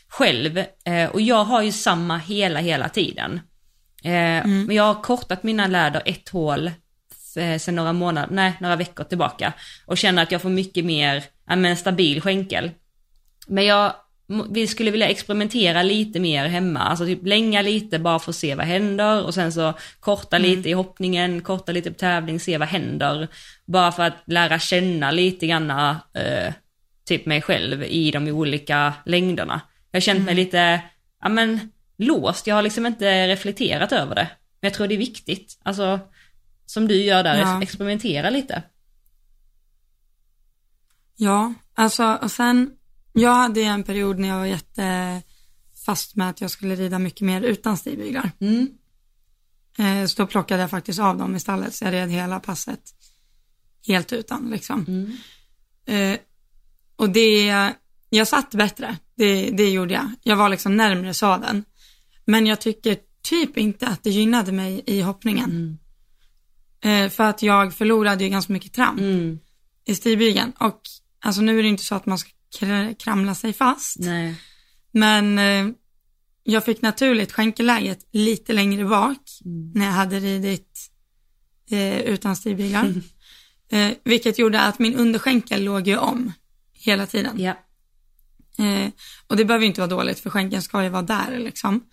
själv 0.09 0.57
eh, 0.85 1.09
och 1.09 1.21
jag 1.21 1.43
har 1.43 1.61
ju 1.61 1.71
samma 1.71 2.17
hela, 2.17 2.59
hela 2.59 2.89
tiden. 2.89 3.41
Eh, 4.03 4.11
mm. 4.13 4.63
Men 4.63 4.75
jag 4.75 4.83
har 4.83 5.01
kortat 5.01 5.43
mina 5.43 5.67
läder 5.67 6.01
ett 6.05 6.29
hål 6.29 6.71
eh, 7.35 7.59
sen 7.59 7.75
några 7.75 7.93
månader, 7.93 8.27
nej 8.31 8.53
några 8.59 8.75
veckor 8.75 9.03
tillbaka 9.03 9.53
och 9.85 9.97
känner 9.97 10.23
att 10.23 10.31
jag 10.31 10.41
får 10.41 10.49
mycket 10.49 10.85
mer, 10.85 11.23
ja 11.47 11.55
men 11.55 11.77
stabil 11.77 12.21
skänkel. 12.21 12.71
Men 13.47 13.65
jag 13.65 13.93
vi 14.49 14.67
skulle 14.67 14.91
vilja 14.91 15.09
experimentera 15.09 15.83
lite 15.83 16.19
mer 16.19 16.45
hemma, 16.45 16.79
alltså 16.79 17.05
typ 17.05 17.25
länga 17.25 17.61
lite 17.61 17.99
bara 17.99 18.19
för 18.19 18.31
att 18.31 18.35
se 18.35 18.55
vad 18.55 18.65
händer 18.65 19.23
och 19.23 19.33
sen 19.33 19.53
så 19.53 19.73
korta 19.99 20.37
mm. 20.37 20.49
lite 20.49 20.69
i 20.69 20.73
hoppningen, 20.73 21.41
korta 21.41 21.71
lite 21.71 21.91
på 21.91 21.97
tävling, 21.97 22.39
se 22.39 22.57
vad 22.57 22.67
händer. 22.67 23.27
Bara 23.65 23.91
för 23.91 24.03
att 24.03 24.13
lära 24.25 24.59
känna 24.59 25.11
lite 25.11 25.47
grann 25.47 25.69
eh, 25.69 26.53
typ 27.05 27.25
mig 27.25 27.41
själv 27.41 27.83
i 27.83 28.11
de 28.11 28.27
olika 28.27 28.93
längderna. 29.05 29.61
Jag 29.91 29.97
har 29.97 30.01
känt 30.01 30.17
mm. 30.17 30.25
mig 30.25 30.35
lite, 30.35 30.81
ja 31.21 31.29
men, 31.29 31.71
låst. 31.97 32.47
Jag 32.47 32.55
har 32.55 32.61
liksom 32.61 32.85
inte 32.85 33.27
reflekterat 33.27 33.91
över 33.91 34.15
det. 34.15 34.27
Men 34.61 34.67
jag 34.69 34.73
tror 34.73 34.87
det 34.87 34.95
är 34.95 34.97
viktigt. 34.97 35.59
Alltså, 35.63 35.99
som 36.65 36.87
du 36.87 36.95
gör 36.95 37.23
där, 37.23 37.37
ja. 37.37 37.61
experimentera 37.63 38.29
lite. 38.29 38.63
Ja, 41.15 41.53
alltså 41.73 42.19
och 42.21 42.31
sen, 42.31 42.71
jag 43.19 43.33
hade 43.35 43.61
en 43.61 43.83
period 43.83 44.19
när 44.19 44.27
jag 44.27 44.37
var 44.37 44.45
jättefast 44.45 46.15
med 46.15 46.29
att 46.29 46.41
jag 46.41 46.51
skulle 46.51 46.75
rida 46.75 46.99
mycket 46.99 47.21
mer 47.21 47.41
utan 47.41 47.77
stigbyglar. 47.77 48.31
Mm. 48.39 48.67
Eh, 49.77 50.05
så 50.05 50.21
då 50.21 50.27
plockade 50.27 50.61
jag 50.61 50.69
faktiskt 50.69 50.99
av 50.99 51.17
dem 51.17 51.35
i 51.35 51.39
stallet, 51.39 51.75
så 51.75 51.85
jag 51.85 51.93
red 51.93 52.09
hela 52.09 52.39
passet 52.39 52.81
helt 53.87 54.13
utan 54.13 54.49
liksom. 54.49 54.85
Mm. 54.87 55.17
Eh, 55.85 56.19
och 56.95 57.09
det, 57.09 57.73
jag 58.09 58.27
satt 58.27 58.51
bättre. 58.51 58.97
Det, 59.15 59.49
det 59.51 59.69
gjorde 59.69 59.93
jag. 59.93 60.11
Jag 60.23 60.35
var 60.35 60.49
liksom 60.49 60.77
närmre 60.77 61.13
sadeln. 61.13 61.63
Men 62.25 62.47
jag 62.47 62.61
tycker 62.61 62.97
typ 63.21 63.57
inte 63.57 63.87
att 63.87 64.03
det 64.03 64.09
gynnade 64.09 64.51
mig 64.51 64.83
i 64.85 65.01
hoppningen. 65.01 65.49
Mm. 65.49 65.77
Eh, 66.81 67.09
för 67.09 67.23
att 67.23 67.41
jag 67.41 67.73
förlorade 67.73 68.23
ju 68.23 68.29
ganska 68.29 68.53
mycket 68.53 68.73
tramp 68.73 68.99
mm. 68.99 69.39
i 69.85 69.95
stigbygeln. 69.95 70.51
Och 70.59 70.81
alltså 71.19 71.41
nu 71.41 71.59
är 71.59 71.63
det 71.63 71.69
inte 71.69 71.83
så 71.83 71.95
att 71.95 72.05
man 72.05 72.17
ska 72.17 72.29
kramla 72.99 73.35
sig 73.35 73.53
fast. 73.53 73.99
Nej. 73.99 74.35
Men 74.91 75.39
eh, 75.39 75.75
jag 76.43 76.65
fick 76.65 76.81
naturligt 76.81 77.31
skänkeläget 77.31 78.07
lite 78.11 78.53
längre 78.53 78.85
bak 78.85 79.17
mm. 79.45 79.71
när 79.75 79.85
jag 79.85 79.93
hade 79.93 80.19
ridit 80.19 80.91
eh, 81.71 81.99
utan 81.99 82.35
stigbyglar. 82.35 82.93
Eh, 83.71 83.91
vilket 84.03 84.39
gjorde 84.39 84.61
att 84.61 84.79
min 84.79 84.95
underskänkel 84.95 85.63
låg 85.63 85.87
ju 85.87 85.97
om 85.97 86.33
hela 86.73 87.05
tiden. 87.05 87.39
Ja. 87.41 87.57
Eh, 88.65 88.89
och 89.27 89.37
det 89.37 89.45
behöver 89.45 89.65
inte 89.65 89.81
vara 89.81 89.89
dåligt 89.89 90.19
för 90.19 90.29
skänken 90.29 90.61
ska 90.61 90.83
ju 90.83 90.89
vara 90.89 91.01
där 91.01 91.39
liksom. 91.39 91.83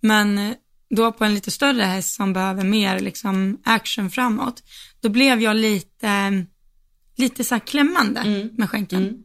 Men 0.00 0.38
eh, 0.38 0.54
då 0.90 1.12
på 1.12 1.24
en 1.24 1.34
lite 1.34 1.50
större 1.50 1.82
häst 1.82 2.14
som 2.14 2.32
behöver 2.32 2.64
mer 2.64 3.00
liksom 3.00 3.60
action 3.64 4.10
framåt, 4.10 4.62
då 5.00 5.08
blev 5.08 5.40
jag 5.40 5.56
lite, 5.56 6.44
lite 7.16 7.44
så 7.44 7.54
här 7.54 7.60
klämmande 7.60 8.20
Mm. 8.20 8.50
med 8.52 8.70
skänken. 8.70 9.24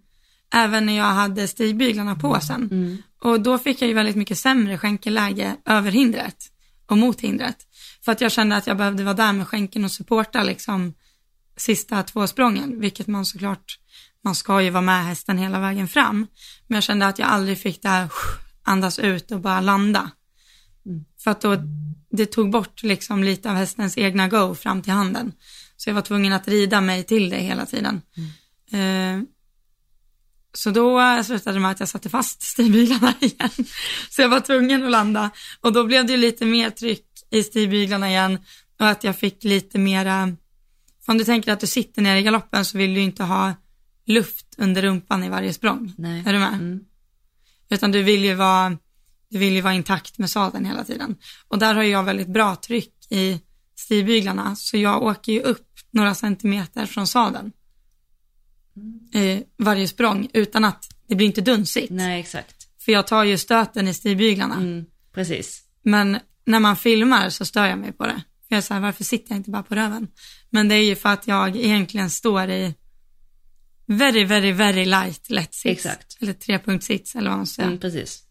Mm. 0.53 0.65
Även 0.65 0.85
när 0.85 0.97
jag 0.97 1.13
hade 1.13 1.47
stigbyglarna 1.47 2.15
på 2.15 2.39
sen. 2.39 2.69
Mm. 2.71 2.97
Och 3.21 3.41
då 3.41 3.57
fick 3.57 3.81
jag 3.81 3.87
ju 3.87 3.93
väldigt 3.93 4.15
mycket 4.15 4.37
sämre 4.37 4.77
skänkeläge 4.77 5.55
över 5.65 5.91
hindret 5.91 6.37
och 6.85 6.97
mot 6.97 7.21
hindret. 7.21 7.57
För 8.05 8.11
att 8.11 8.21
jag 8.21 8.31
kände 8.31 8.55
att 8.55 8.67
jag 8.67 8.77
behövde 8.77 9.03
vara 9.03 9.13
där 9.13 9.33
med 9.33 9.47
skänken 9.47 9.85
och 9.85 9.91
supporta 9.91 10.43
liksom 10.43 10.93
sista 11.57 12.03
två 12.03 12.27
sprången, 12.27 12.79
vilket 12.79 13.07
man 13.07 13.25
såklart, 13.25 13.79
man 14.23 14.35
ska 14.35 14.61
ju 14.61 14.69
vara 14.69 14.81
med 14.81 15.05
hästen 15.05 15.37
hela 15.37 15.59
vägen 15.59 15.87
fram. 15.87 16.27
Men 16.67 16.75
jag 16.75 16.83
kände 16.83 17.07
att 17.07 17.19
jag 17.19 17.27
aldrig 17.27 17.57
fick 17.57 17.81
det 17.81 17.89
här 17.89 18.09
andas 18.63 18.99
ut 18.99 19.31
och 19.31 19.41
bara 19.41 19.61
landa. 19.61 20.11
För 21.23 21.31
att 21.31 21.41
då, 21.41 21.57
det 22.11 22.25
tog 22.25 22.51
bort 22.51 22.83
liksom 22.83 23.23
lite 23.23 23.49
av 23.49 23.55
hästens 23.55 23.97
egna 23.97 24.27
go 24.27 24.55
fram 24.55 24.81
till 24.81 24.93
handen. 24.93 25.31
Så 25.77 25.89
jag 25.89 25.95
var 25.95 26.01
tvungen 26.01 26.33
att 26.33 26.47
rida 26.47 26.81
mig 26.81 27.03
till 27.03 27.29
det 27.29 27.37
hela 27.37 27.65
tiden. 27.65 28.01
Eh, 28.71 29.23
så 30.57 30.71
då 30.71 31.23
slutade 31.23 31.55
det 31.55 31.59
med 31.59 31.71
att 31.71 31.79
jag 31.79 31.89
satte 31.89 32.09
fast 32.09 32.41
stigbyglarna 32.41 33.13
igen. 33.19 33.49
Så 34.09 34.21
jag 34.21 34.29
var 34.29 34.39
tvungen 34.39 34.83
att 34.83 34.91
landa 34.91 35.29
och 35.61 35.73
då 35.73 35.83
blev 35.83 36.05
det 36.05 36.17
lite 36.17 36.45
mer 36.45 36.69
tryck 36.69 37.05
i 37.29 37.43
stigbyglarna 37.43 38.09
igen 38.09 38.39
och 38.79 38.87
att 38.87 39.03
jag 39.03 39.19
fick 39.19 39.43
lite 39.43 39.79
mera, 39.79 40.35
för 41.05 41.11
om 41.11 41.17
du 41.17 41.23
tänker 41.23 41.53
att 41.53 41.59
du 41.59 41.67
sitter 41.67 42.01
ner 42.01 42.15
i 42.15 42.23
galoppen 42.23 42.65
så 42.65 42.77
vill 42.77 42.93
du 42.93 43.01
inte 43.01 43.23
ha 43.23 43.53
luft 44.05 44.55
under 44.57 44.81
rumpan 44.81 45.23
i 45.23 45.29
varje 45.29 45.53
språng. 45.53 45.93
Nej. 45.97 46.23
Är 46.25 46.33
du 46.33 46.39
med? 46.39 46.53
Mm. 46.53 46.79
Utan 47.69 47.91
du 47.91 48.03
vill 48.03 48.25
ju 48.25 48.33
vara, 48.33 48.77
du 49.29 49.37
vill 49.37 49.53
ju 49.53 49.61
vara 49.61 49.73
intakt 49.73 50.17
med 50.17 50.29
sadeln 50.29 50.65
hela 50.65 50.83
tiden. 50.83 51.15
Och 51.47 51.59
där 51.59 51.75
har 51.75 51.83
jag 51.83 52.03
väldigt 52.03 52.27
bra 52.27 52.55
tryck 52.55 53.11
i 53.11 53.41
stigbyglarna 53.75 54.55
så 54.55 54.77
jag 54.77 55.03
åker 55.03 55.31
ju 55.31 55.41
upp 55.41 55.67
några 55.91 56.15
centimeter 56.15 56.85
från 56.85 57.07
sadeln. 57.07 57.51
Eh, 59.13 59.39
varje 59.57 59.87
språng 59.87 60.29
utan 60.33 60.65
att 60.65 60.85
det 61.07 61.15
blir 61.15 61.27
inte 61.27 61.41
dunsigt. 61.41 61.91
Nej, 61.91 62.19
exakt. 62.19 62.67
För 62.79 62.91
jag 62.91 63.07
tar 63.07 63.23
ju 63.23 63.37
stöten 63.37 63.87
i 63.87 63.93
stigbyglarna. 63.93 64.55
Mm. 64.55 64.85
Precis. 65.13 65.63
Men 65.81 66.19
när 66.45 66.59
man 66.59 66.75
filmar 66.75 67.29
så 67.29 67.45
stör 67.45 67.65
jag 67.65 67.79
mig 67.79 67.91
på 67.91 68.05
det. 68.05 68.21
För 68.47 68.55
jag 68.55 68.63
säger 68.63 68.81
varför 68.81 69.03
sitter 69.03 69.31
jag 69.31 69.39
inte 69.39 69.49
bara 69.49 69.63
på 69.63 69.75
röven? 69.75 70.07
Men 70.49 70.67
det 70.67 70.75
är 70.75 70.83
ju 70.83 70.95
för 70.95 71.09
att 71.09 71.27
jag 71.27 71.55
egentligen 71.55 72.09
står 72.09 72.49
i 72.49 72.75
very, 73.85 74.23
very, 74.23 74.51
very 74.51 74.85
light 74.85 75.29
lätt 75.29 75.53
sits. 75.53 75.85
Exakt. 75.85 76.17
Eller 76.21 76.33
trepunktssits 76.33 77.15
eller 77.15 77.29
vad 77.29 77.37
man 77.37 77.47
säga. 77.47 77.67
Mm, 77.67 77.79
precis. 77.79 78.23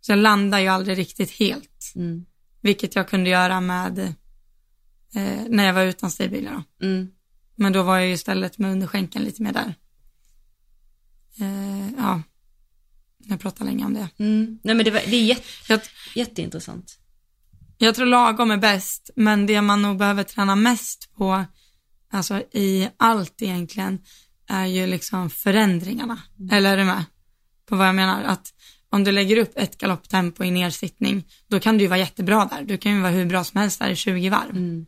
Så 0.00 0.12
jag 0.12 0.18
landar 0.18 0.58
ju 0.58 0.68
aldrig 0.68 0.98
riktigt 0.98 1.30
helt. 1.30 1.92
Mm. 1.94 2.26
Vilket 2.60 2.96
jag 2.96 3.08
kunde 3.08 3.30
göra 3.30 3.60
med 3.60 3.98
eh, 5.14 5.42
när 5.48 5.66
jag 5.66 5.74
var 5.74 5.84
utan 5.84 6.10
stigbyglar. 6.10 6.62
Mm. 6.82 7.08
Men 7.60 7.72
då 7.72 7.82
var 7.82 7.98
jag 7.98 8.06
ju 8.06 8.12
istället 8.12 8.58
med 8.58 8.72
underskänken 8.72 9.22
lite 9.22 9.42
mer 9.42 9.52
där. 9.52 9.74
Eh, 11.40 11.90
ja, 11.96 12.22
jag 13.18 13.40
pratar 13.40 13.64
länge 13.64 13.84
om 13.84 13.94
det. 13.94 14.08
Mm. 14.18 14.58
Nej 14.62 14.74
men 14.74 14.84
det, 14.84 14.90
var, 14.90 15.00
det 15.06 15.16
är 15.16 15.24
jätte, 15.24 15.42
Jag, 15.68 15.80
jätteintressant. 16.14 16.98
jag 17.78 17.94
tror 17.94 18.06
lagom 18.06 18.50
är 18.50 18.56
bäst, 18.56 19.10
men 19.16 19.46
det 19.46 19.62
man 19.62 19.82
nog 19.82 19.96
behöver 19.96 20.22
träna 20.22 20.56
mest 20.56 21.10
på, 21.16 21.44
alltså 22.12 22.42
i 22.52 22.88
allt 22.96 23.42
egentligen, 23.42 23.98
är 24.46 24.66
ju 24.66 24.86
liksom 24.86 25.30
förändringarna. 25.30 26.22
Eller 26.52 26.72
är 26.72 26.76
du 26.76 26.84
med 26.84 27.04
på 27.66 27.76
vad 27.76 27.88
jag 27.88 27.94
menar? 27.94 28.22
Att 28.22 28.54
om 28.90 29.04
du 29.04 29.12
lägger 29.12 29.36
upp 29.36 29.52
ett 29.54 29.78
galopptempo 29.78 30.44
i 30.44 30.50
nersittning, 30.50 31.24
då 31.48 31.60
kan 31.60 31.78
du 31.78 31.84
ju 31.84 31.88
vara 31.88 31.98
jättebra 31.98 32.44
där. 32.44 32.62
Du 32.62 32.78
kan 32.78 32.94
ju 32.94 33.00
vara 33.00 33.12
hur 33.12 33.26
bra 33.26 33.44
som 33.44 33.60
helst 33.60 33.78
där 33.78 33.90
i 33.90 33.96
20 33.96 34.28
varv. 34.28 34.50
Mm. 34.50 34.86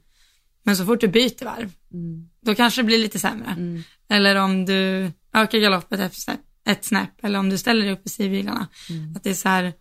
Men 0.62 0.76
så 0.76 0.86
fort 0.86 1.00
du 1.00 1.08
byter 1.08 1.44
varv, 1.44 1.72
Mm. 1.92 2.28
då 2.46 2.54
kanske 2.54 2.80
det 2.82 2.86
blir 2.86 2.98
lite 2.98 3.18
sämre. 3.18 3.46
Mm. 3.50 3.82
Eller 4.08 4.36
om 4.36 4.64
du 4.64 5.10
ökar 5.34 5.58
galoppet 5.58 6.00
ett 6.00 6.14
snäpp, 6.14 6.40
ett 6.66 6.84
snäpp 6.84 7.24
eller 7.24 7.38
om 7.38 7.50
du 7.50 7.58
ställer 7.58 7.84
dig 7.84 7.92
upp 7.92 8.06
i 8.06 8.08
sidbilarna. 8.08 8.66
Mm. 8.90 9.16
Att 9.16 9.22
det 9.24 9.30
är 9.30 9.34
så 9.34 9.48
här, 9.48 9.72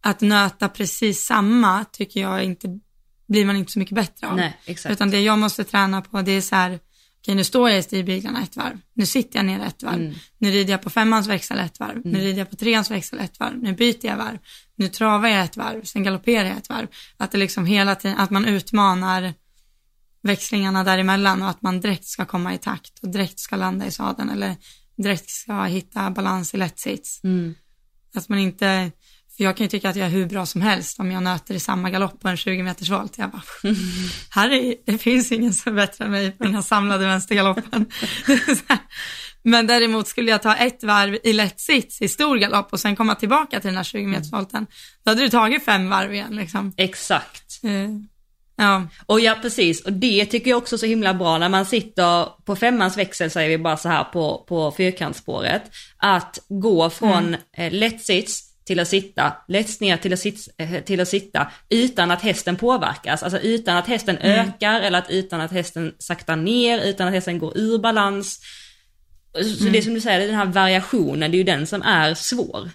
att 0.00 0.20
nöta 0.20 0.68
precis 0.68 1.26
samma 1.26 1.84
tycker 1.84 2.20
jag 2.20 2.44
inte, 2.44 2.78
blir 3.28 3.44
man 3.44 3.56
inte 3.56 3.72
så 3.72 3.78
mycket 3.78 3.94
bättre 3.94 4.26
av. 4.28 4.36
Nej, 4.36 4.56
exakt. 4.64 4.92
Utan 4.92 5.10
det 5.10 5.20
jag 5.20 5.38
måste 5.38 5.64
träna 5.64 6.02
på 6.02 6.22
det 6.22 6.32
är 6.32 6.40
så 6.40 6.54
här, 6.56 6.78
okej 7.20 7.34
nu 7.34 7.44
står 7.44 7.70
jag 7.70 7.78
i 7.78 7.82
stigbyglarna 7.82 8.42
ett 8.42 8.56
varv, 8.56 8.78
nu 8.94 9.06
sitter 9.06 9.38
jag 9.38 9.46
ner 9.46 9.60
ett 9.60 9.82
varv, 9.82 9.94
Mm. 10.00 10.14
nu 10.38 10.50
rider 10.50 10.70
jag 10.70 10.82
på 10.82 10.90
femmans 10.90 11.26
växel 11.26 11.58
ett 11.58 11.80
varv, 11.80 12.00
nu 12.04 12.18
rider 12.18 12.38
jag 12.38 12.50
på 12.50 12.56
treans 12.56 12.90
växel 12.90 13.18
ett 13.18 13.40
varv, 13.40 13.58
nu 13.62 13.72
byter 13.72 14.06
jag 14.06 14.16
varv, 14.16 14.38
nu 14.76 14.88
travar 14.88 15.28
jag 15.28 15.44
ett 15.44 15.56
varv, 15.56 15.84
sen 15.84 16.02
galopperar 16.02 16.44
jag 16.48 16.56
ett 16.56 16.68
varv. 16.68 16.86
Att 17.16 17.30
det 17.30 17.38
liksom 17.38 17.66
hela 17.66 17.94
tiden, 17.94 18.16
att 18.18 18.30
man 18.30 18.44
utmanar 18.44 19.34
växlingarna 20.22 20.84
däremellan 20.84 21.42
och 21.42 21.48
att 21.48 21.62
man 21.62 21.80
direkt 21.80 22.04
ska 22.04 22.24
komma 22.24 22.54
i 22.54 22.58
takt 22.58 22.98
och 23.02 23.08
direkt 23.08 23.40
ska 23.40 23.56
landa 23.56 23.86
i 23.86 23.90
sadeln 23.90 24.30
eller 24.30 24.56
direkt 24.96 25.30
ska 25.30 25.64
hitta 25.64 26.10
balans 26.10 26.54
i 26.54 26.56
lätt 26.56 26.78
sits. 26.78 27.24
Mm. 27.24 27.54
Att 28.14 28.28
man 28.28 28.38
inte, 28.38 28.90
för 29.36 29.44
jag 29.44 29.56
kan 29.56 29.64
ju 29.64 29.70
tycka 29.70 29.90
att 29.90 29.96
jag 29.96 30.06
är 30.06 30.10
hur 30.10 30.26
bra 30.26 30.46
som 30.46 30.60
helst 30.60 31.00
om 31.00 31.10
jag 31.10 31.22
nöter 31.22 31.54
i 31.54 31.60
samma 31.60 31.90
galopp 31.90 32.20
på 32.20 32.28
en 32.28 32.36
20 32.36 32.62
meters 32.62 32.90
volt. 32.90 33.18
Jag 33.18 33.30
bara, 33.30 33.42
här 34.30 34.50
är, 34.50 34.74
det 34.86 34.98
finns 34.98 35.32
ingen 35.32 35.54
som 35.54 35.72
är 35.72 35.76
bättre 35.76 36.04
än 36.04 36.10
mig 36.10 36.32
på 36.32 36.44
den 36.44 36.54
här 36.54 36.62
samlade 36.62 37.06
vänstergaloppen. 37.06 37.86
Men 39.44 39.66
däremot 39.66 40.08
skulle 40.08 40.30
jag 40.30 40.42
ta 40.42 40.54
ett 40.54 40.84
varv 40.84 41.18
i 41.24 41.32
lätt 41.32 41.60
sits 41.60 42.02
i 42.02 42.08
stor 42.08 42.36
galopp 42.36 42.72
och 42.72 42.80
sen 42.80 42.96
komma 42.96 43.14
tillbaka 43.14 43.60
till 43.60 43.68
den 43.68 43.76
här 43.76 43.84
20 43.84 44.06
meters 44.06 44.32
volten, 44.32 44.66
då 45.04 45.10
hade 45.10 45.20
du 45.20 45.28
tagit 45.28 45.64
fem 45.64 45.88
varv 45.88 46.14
igen 46.14 46.36
liksom. 46.36 46.72
Exakt. 46.76 47.64
Eh, 47.64 47.88
Ja, 48.56 48.86
Och 49.06 49.20
ja, 49.20 49.38
precis. 49.42 49.84
Och 49.84 49.92
det 49.92 50.26
tycker 50.26 50.50
jag 50.50 50.58
också 50.58 50.76
är 50.76 50.78
så 50.78 50.86
himla 50.86 51.14
bra 51.14 51.38
när 51.38 51.48
man 51.48 51.66
sitter 51.66 52.26
på 52.44 52.56
femmans 52.56 52.98
växel, 52.98 53.30
säger 53.30 53.48
vi 53.48 53.58
bara 53.58 53.76
så 53.76 53.88
här 53.88 54.04
på, 54.04 54.44
på 54.48 54.72
fyrkantsspåret. 54.76 55.62
Att 55.96 56.38
gå 56.48 56.90
från 56.90 57.36
eh, 57.56 57.72
lätt 57.72 58.02
sits 58.02 58.52
till 58.64 58.80
att 58.80 58.88
sitta, 58.88 59.32
lätt 59.48 59.80
ner 59.80 59.96
till 59.96 60.12
att, 60.12 60.18
sits, 60.18 60.48
eh, 60.58 60.82
till 60.84 61.00
att 61.00 61.08
sitta 61.08 61.50
utan 61.68 62.10
att 62.10 62.22
hästen 62.22 62.56
påverkas. 62.56 63.22
Alltså 63.22 63.38
utan 63.38 63.76
att 63.76 63.86
hästen 63.86 64.18
ökar 64.18 64.80
eller 64.80 64.98
att, 64.98 65.10
utan 65.10 65.40
att 65.40 65.52
hästen 65.52 65.94
saktar 65.98 66.36
ner, 66.36 66.80
utan 66.80 67.08
att 67.08 67.14
hästen 67.14 67.38
går 67.38 67.58
ur 67.58 67.78
balans. 67.78 68.40
Så 69.58 69.64
det 69.64 69.78
är 69.78 69.82
som 69.82 69.94
du 69.94 70.00
säger, 70.00 70.26
den 70.26 70.36
här 70.36 70.46
variationen, 70.46 71.30
det 71.30 71.36
är 71.36 71.38
ju 71.38 71.44
den 71.44 71.66
som 71.66 71.82
är 71.82 72.14
svår. 72.14 72.70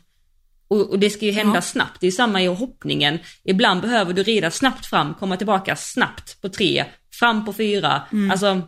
Och, 0.67 0.89
och 0.89 0.99
det 0.99 1.09
ska 1.09 1.25
ju 1.25 1.31
hända 1.31 1.55
Ja. 1.55 1.61
snabbt, 1.61 2.01
det 2.01 2.07
är 2.07 2.11
samma 2.11 2.41
i 2.41 2.45
hoppningen. 2.47 3.19
Ibland 3.43 3.81
behöver 3.81 4.13
du 4.13 4.23
rida 4.23 4.51
snabbt 4.51 4.85
fram, 4.85 5.13
komma 5.13 5.37
tillbaka 5.37 5.75
snabbt 5.75 6.41
på 6.41 6.49
tre, 6.49 6.85
fram 7.13 7.45
på 7.45 7.53
fyra. 7.53 8.01
Alltså, 8.31 8.61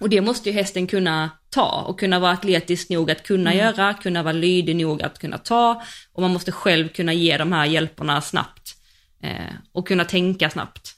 och 0.00 0.08
det 0.08 0.20
måste 0.20 0.48
ju 0.50 0.54
hästen 0.54 0.86
kunna 0.86 1.30
ta 1.50 1.84
och 1.88 2.00
kunna 2.00 2.18
vara 2.18 2.32
atletisk 2.32 2.90
nog 2.90 3.10
att 3.10 3.22
kunna 3.22 3.54
göra, 3.54 3.94
kunna 3.94 4.22
vara 4.22 4.32
lydig 4.32 4.76
nog 4.76 5.02
att 5.02 5.18
kunna 5.18 5.38
ta. 5.38 5.82
Och 6.12 6.22
man 6.22 6.32
måste 6.32 6.52
själv 6.52 6.88
kunna 6.88 7.12
ge 7.12 7.36
de 7.38 7.52
här 7.52 7.66
hjälperna 7.66 8.20
snabbt. 8.20 8.76
Eh, 9.22 9.54
och 9.72 9.88
kunna 9.88 10.04
tänka 10.04 10.50
snabbt. 10.50 10.94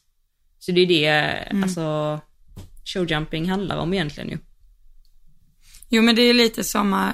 Så 0.59 0.73
det 0.73 0.81
är 0.81 0.87
det, 0.87 1.49
alltså, 1.63 2.21
showjumping 2.85 3.51
handlar 3.51 3.77
om 3.77 3.95
egentligen 3.95 4.31
ju. 4.31 4.39
jo 5.89 6.03
men 6.03 6.15
det 6.15 6.23
är 6.23 6.35
lite 6.35 6.65
som 6.65 7.11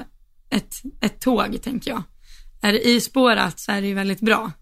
ett, 0.51 0.75
ett 1.01 1.21
tåg 1.21 1.63
tänker 1.63 1.91
jag. 1.91 2.03
Är 2.65 2.73
det 2.73 2.89
ispårat 2.89 3.61
så 3.61 3.73
är 3.73 3.81
det 3.81 3.87
ju 3.89 3.95
väldigt 3.95 4.21
bra. 4.21 4.53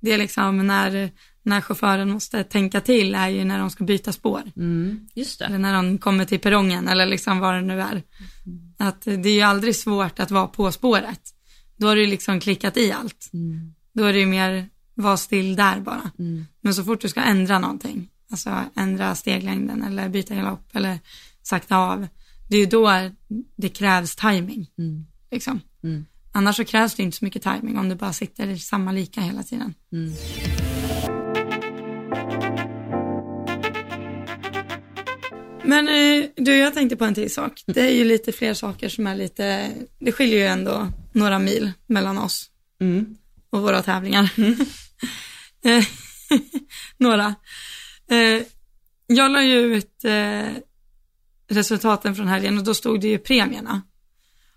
Det 0.00 0.12
är 0.12 0.18
liksom 0.18 0.66
när, 0.66 1.10
när 1.42 1.60
chauffören 1.60 2.10
måste 2.10 2.44
tänka 2.44 2.80
till 2.80 3.14
är 3.14 3.28
ju 3.28 3.44
när 3.44 3.58
de 3.58 3.70
ska 3.70 3.84
byta 3.84 4.12
spår. 4.12 4.42
Mm, 4.56 5.08
just 5.14 5.38
det. 5.38 5.44
Eller 5.44 5.58
när 5.58 5.74
de 5.74 5.98
kommer 5.98 6.24
till 6.24 6.38
perrongen 6.40 6.88
eller 6.88 7.06
liksom 7.06 7.38
vad 7.38 7.54
det 7.54 7.60
nu 7.60 7.80
är. 7.80 8.02
Att 8.78 9.02
det 9.02 9.28
är 9.28 9.34
ju 9.34 9.40
aldrig 9.40 9.76
svårt 9.76 10.20
att 10.20 10.30
vara 10.30 10.46
på 10.46 10.72
spåret. 10.72 11.20
Då 11.76 11.86
har 11.86 11.96
du 11.96 12.06
liksom 12.06 12.40
klickat 12.40 12.76
i 12.76 12.92
allt. 12.92 13.30
Mm, 13.32 13.74
Då 13.92 14.04
är 14.04 14.12
det 14.12 14.18
ju 14.18 14.26
mer, 14.26 14.68
var 14.94 15.16
still 15.16 15.56
där 15.56 15.80
bara. 15.80 16.10
mm, 16.18 16.46
Men 16.60 16.74
så 16.74 16.84
fort 16.84 17.00
du 17.00 17.08
ska 17.08 17.20
ändra 17.20 17.58
någonting, 17.58 18.08
alltså 18.30 18.64
ändra 18.76 19.14
steglängden 19.14 19.82
eller 19.82 20.08
byta 20.08 20.34
galopp 20.34 20.68
eller 20.76 20.98
sakta 21.42 21.76
av, 21.76 22.06
det 22.48 22.56
är 22.56 22.60
ju 22.60 22.66
då 22.66 23.10
det 23.56 23.68
krävs 23.68 24.16
timing. 24.16 24.66
mm, 24.78 25.06
Liksom. 25.30 25.60
Mm, 26.34 26.42
Annars 26.46 26.56
så 26.56 26.64
krävs 26.64 26.94
det 26.94 27.02
inte 27.02 27.16
så 27.16 27.24
mycket 27.24 27.42
timing 27.42 27.78
om 27.78 27.88
du 27.88 27.94
bara 27.94 28.12
sitter 28.12 28.46
i 28.48 28.58
samma 28.58 28.92
lika 28.92 29.20
hela 29.20 29.42
tiden. 29.42 29.74
mm. 29.92 30.12
Men 35.64 35.88
eh, 35.88 36.28
du, 36.36 36.56
jag 36.56 36.74
tänkte 36.74 36.96
på 36.96 37.04
en 37.04 37.14
till 37.14 37.34
sak. 37.34 37.62
Det 37.66 37.80
är 37.80 37.90
ju 37.94 38.04
lite 38.04 38.32
fler 38.32 38.54
saker 38.54 38.88
som 38.88 39.06
är 39.06 39.16
lite, 39.16 39.70
det 39.98 40.12
skiljer 40.12 40.38
ju 40.38 40.46
ändå 40.46 40.88
några 41.12 41.38
mil 41.38 41.72
mellan 41.86 42.18
oss 42.18 42.46
Mm. 42.80 43.16
och 43.50 43.62
våra 43.62 43.82
tävlingar. 43.82 44.30
Eh, 45.64 45.84
några. 46.96 47.34
Eh, 48.10 48.42
Jag 49.06 49.30
la 49.32 49.42
ju 49.42 49.58
ut 49.76 50.04
resultaten 51.50 52.14
från 52.14 52.28
helgen 52.28 52.58
och 52.58 52.64
då 52.64 52.74
stod 52.74 53.00
det 53.00 53.08
ju 53.08 53.18
premierna. 53.18 53.82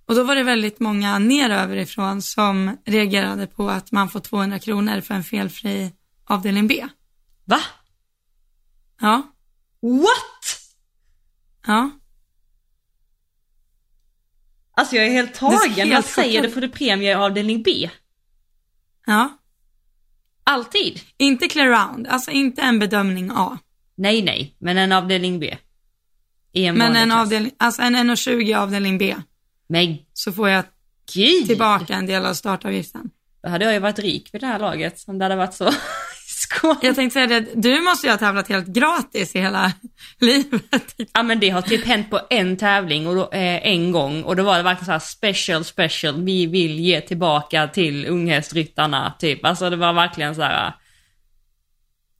Och 0.05 0.15
då 0.15 0.23
var 0.23 0.35
det 0.35 0.43
väldigt 0.43 0.79
många 0.79 1.19
neröverifrån 1.19 2.21
som 2.21 2.77
reagerade 2.85 3.47
på 3.47 3.69
att 3.69 3.91
man 3.91 4.09
får 4.09 4.19
200 4.19 4.59
kronor 4.59 5.01
för 5.01 5.13
en 5.13 5.23
felfri 5.23 5.91
avdelning 6.25 6.67
B. 6.67 6.87
Va? 7.45 7.59
Ja, 9.01 9.21
What? 9.81 10.59
ja. 11.67 11.91
Alltså 14.75 14.95
jag 14.95 15.05
är 15.05 15.11
helt 15.11 15.39
Det 15.39 15.45
är 15.45 15.49
tagen. 15.49 15.73
helt 15.87 15.93
Vad 15.93 16.05
säger 16.05 16.29
chockad. 16.39 16.43
du 16.49 16.53
för 16.53 16.61
det 16.61 16.69
premie 16.69 17.17
avdelning 17.17 17.63
B? 17.63 17.89
Ja. 19.05 19.37
Alltid? 20.43 21.01
Inte 21.17 21.47
clear 21.47 21.67
round, 21.67 22.07
alltså 22.07 22.31
inte 22.31 22.61
en 22.61 22.79
bedömning 22.79 23.31
A. 23.33 23.57
Nej, 23.95 24.21
nej, 24.21 24.55
men 24.59 24.77
en 24.77 24.91
avdelning 24.91 25.39
B. 25.39 25.57
I 26.51 26.65
en 26.65 26.77
Men 26.77 26.95
en 26.95 27.09
klass. 27.09 27.21
avdelning, 27.21 27.51
alltså 27.57 27.81
en 27.81 27.95
1,20 27.95 28.57
avdelning 28.57 28.97
B. 28.97 29.15
Men 29.73 29.97
Så 30.13 30.31
får 30.31 30.49
jag 30.49 30.63
gud! 31.13 31.47
tillbaka 31.47 31.93
en 31.93 32.05
del 32.05 32.25
av 32.25 32.33
startavgiften. 32.33 33.09
Då 33.43 33.49
hade 33.49 33.65
jag 33.65 33.73
ju 33.73 33.79
varit 33.79 33.99
rik 33.99 34.29
vid 34.33 34.41
det 34.41 34.47
här 34.47 34.59
laget 34.59 35.03
om 35.07 35.17
det 35.17 35.25
hade 35.25 35.35
varit 35.35 35.53
så. 35.53 35.69
Skål! 36.27 36.75
Jag 36.81 36.95
tänkte 36.95 37.13
säga 37.13 37.27
det, 37.27 37.45
du 37.55 37.81
måste 37.81 38.07
ju 38.07 38.11
ha 38.11 38.17
tävlat 38.17 38.47
helt 38.49 38.67
gratis 38.67 39.35
i 39.35 39.39
hela 39.39 39.73
livet. 40.19 40.95
Ja 41.13 41.23
men 41.23 41.39
det 41.39 41.49
har 41.49 41.61
typ 41.61 41.85
hänt 41.85 42.09
på 42.09 42.19
en 42.29 42.57
tävling 42.57 43.07
och 43.07 43.15
då, 43.15 43.21
eh, 43.31 43.67
en 43.67 43.91
gång 43.91 44.23
och 44.23 44.35
då 44.35 44.43
var 44.43 44.57
det 44.57 44.63
verkligen 44.63 44.85
så 44.85 44.91
här 44.91 44.99
special 44.99 45.63
special, 45.63 46.23
vi 46.23 46.45
vill 46.45 46.79
ge 46.79 47.01
tillbaka 47.01 47.67
till 47.67 48.05
unghästryttarna 48.05 49.13
typ. 49.19 49.45
Alltså 49.45 49.69
det 49.69 49.75
var 49.75 49.93
verkligen 49.93 50.35
så 50.35 50.41
här. 50.41 50.73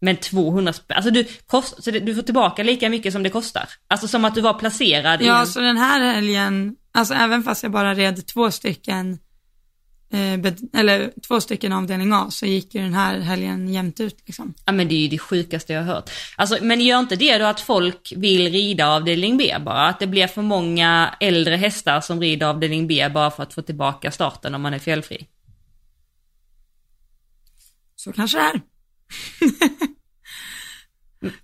Men 0.02 0.18
200 0.18 0.74
spänn, 0.74 0.96
alltså 0.98 1.12
du, 1.12 1.26
kost, 1.48 1.84
så 1.84 1.92
det, 1.92 2.00
du 2.00 2.16
får 2.16 2.22
tillbaka 2.22 2.64
lika 2.64 2.90
mycket 2.90 3.14
som 3.14 3.24
det 3.24 3.30
kostar. 3.30 3.70
Alltså 3.88 4.08
som 4.08 4.26
att 4.26 4.36
du 4.36 4.42
var 4.42 4.54
placerad 4.54 5.22
i 5.22 5.26
Ja, 5.26 5.40
en... 5.42 5.48
så 5.48 5.60
den 5.60 5.78
här 5.78 6.14
helgen, 6.14 6.76
alltså 6.94 7.14
även 7.14 7.44
fast 7.44 7.64
jag 7.64 7.72
bara 7.72 7.94
red 7.94 8.28
två 8.28 8.52
stycken, 8.52 9.20
eh, 10.14 10.54
eller 10.74 11.22
två 11.28 11.42
stycken 11.42 11.74
avdelning 11.74 12.14
A, 12.14 12.28
så 12.32 12.46
gick 12.46 12.76
ju 12.76 12.82
den 12.82 12.94
här 12.94 13.20
helgen 13.20 13.70
jämnt 13.70 14.00
ut 14.00 14.18
liksom. 14.26 14.54
Ja 14.66 14.72
men 14.72 14.88
det 14.88 14.96
är 14.96 15.00
ju 15.00 15.08
det 15.08 15.18
sjukaste 15.18 15.74
jag 15.74 15.82
har 15.84 15.94
hört. 15.94 16.10
Alltså, 16.36 16.58
men 16.62 16.82
gör 16.82 17.00
inte 17.00 17.16
det 17.16 17.38
då 17.38 17.46
att 17.46 17.62
folk 17.62 18.14
vill 18.16 18.52
rida 18.52 18.88
avdelning 18.88 19.38
B 19.38 19.56
bara? 19.66 19.88
Att 19.88 20.00
det 20.00 20.08
blir 20.08 20.28
för 20.28 20.42
många 20.42 21.16
äldre 21.20 21.56
hästar 21.56 22.02
som 22.02 22.22
rider 22.22 22.48
avdelning 22.48 22.88
B 22.88 23.10
bara 23.10 23.32
för 23.32 23.44
att 23.44 23.54
få 23.54 23.62
tillbaka 23.62 24.12
starten 24.12 24.56
om 24.56 24.62
man 24.62 24.74
är 24.74 24.80
felfri? 24.80 25.28
Så 27.96 28.14
kanske 28.14 28.38
det 28.38 28.44
är. 28.44 28.62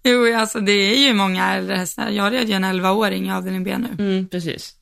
jo, 0.11 0.37
alltså 0.37 0.59
det 0.59 0.71
är 0.71 1.07
ju 1.07 1.13
många 1.13 1.53
äldre 1.53 1.75
hästar. 1.75 2.09
Jag 2.09 2.33
red 2.33 2.49
ju 2.49 2.53
en 2.53 2.65
11-åring 2.65 3.27
i 3.27 3.31
avdelning 3.31 3.63
B 3.63 3.77
nu. 3.77 3.87
Mm, 3.99 4.27
precis. 4.27 4.78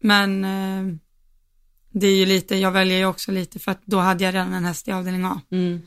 Men 0.00 0.44
eh, 0.44 0.96
det 1.92 2.06
är 2.06 2.16
ju 2.16 2.26
lite, 2.26 2.56
jag 2.56 2.70
väljer 2.70 2.98
ju 2.98 3.06
också 3.06 3.32
lite 3.32 3.58
för 3.58 3.72
att 3.72 3.80
då 3.84 3.98
hade 3.98 4.24
jag 4.24 4.34
redan 4.34 4.54
en 4.54 4.64
häst 4.64 4.88
i 4.88 4.92
avdelning 4.92 5.24
A. 5.24 5.40
Mm. 5.50 5.82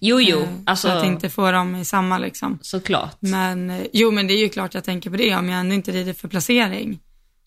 Jo, 0.00 0.20
jo, 0.20 0.38
Eh, 0.38 0.48
alltså 0.66 0.88
Så 0.88 0.94
att 0.94 1.06
inte 1.06 1.30
få 1.30 1.50
dem 1.50 1.76
i 1.76 1.84
samma 1.84 2.18
liksom. 2.18 2.58
såklart. 2.62 3.16
Men 3.20 3.70
eh, 3.70 3.86
jo, 3.92 4.10
men 4.10 4.26
det 4.26 4.34
är 4.34 4.38
ju 4.38 4.48
klart 4.48 4.74
jag 4.74 4.84
tänker 4.84 5.10
på 5.10 5.16
det. 5.16 5.36
Om 5.36 5.48
jag 5.48 5.60
ändå 5.60 5.74
inte 5.74 5.92
rider 5.92 6.12
för 6.12 6.28
placering 6.28 6.98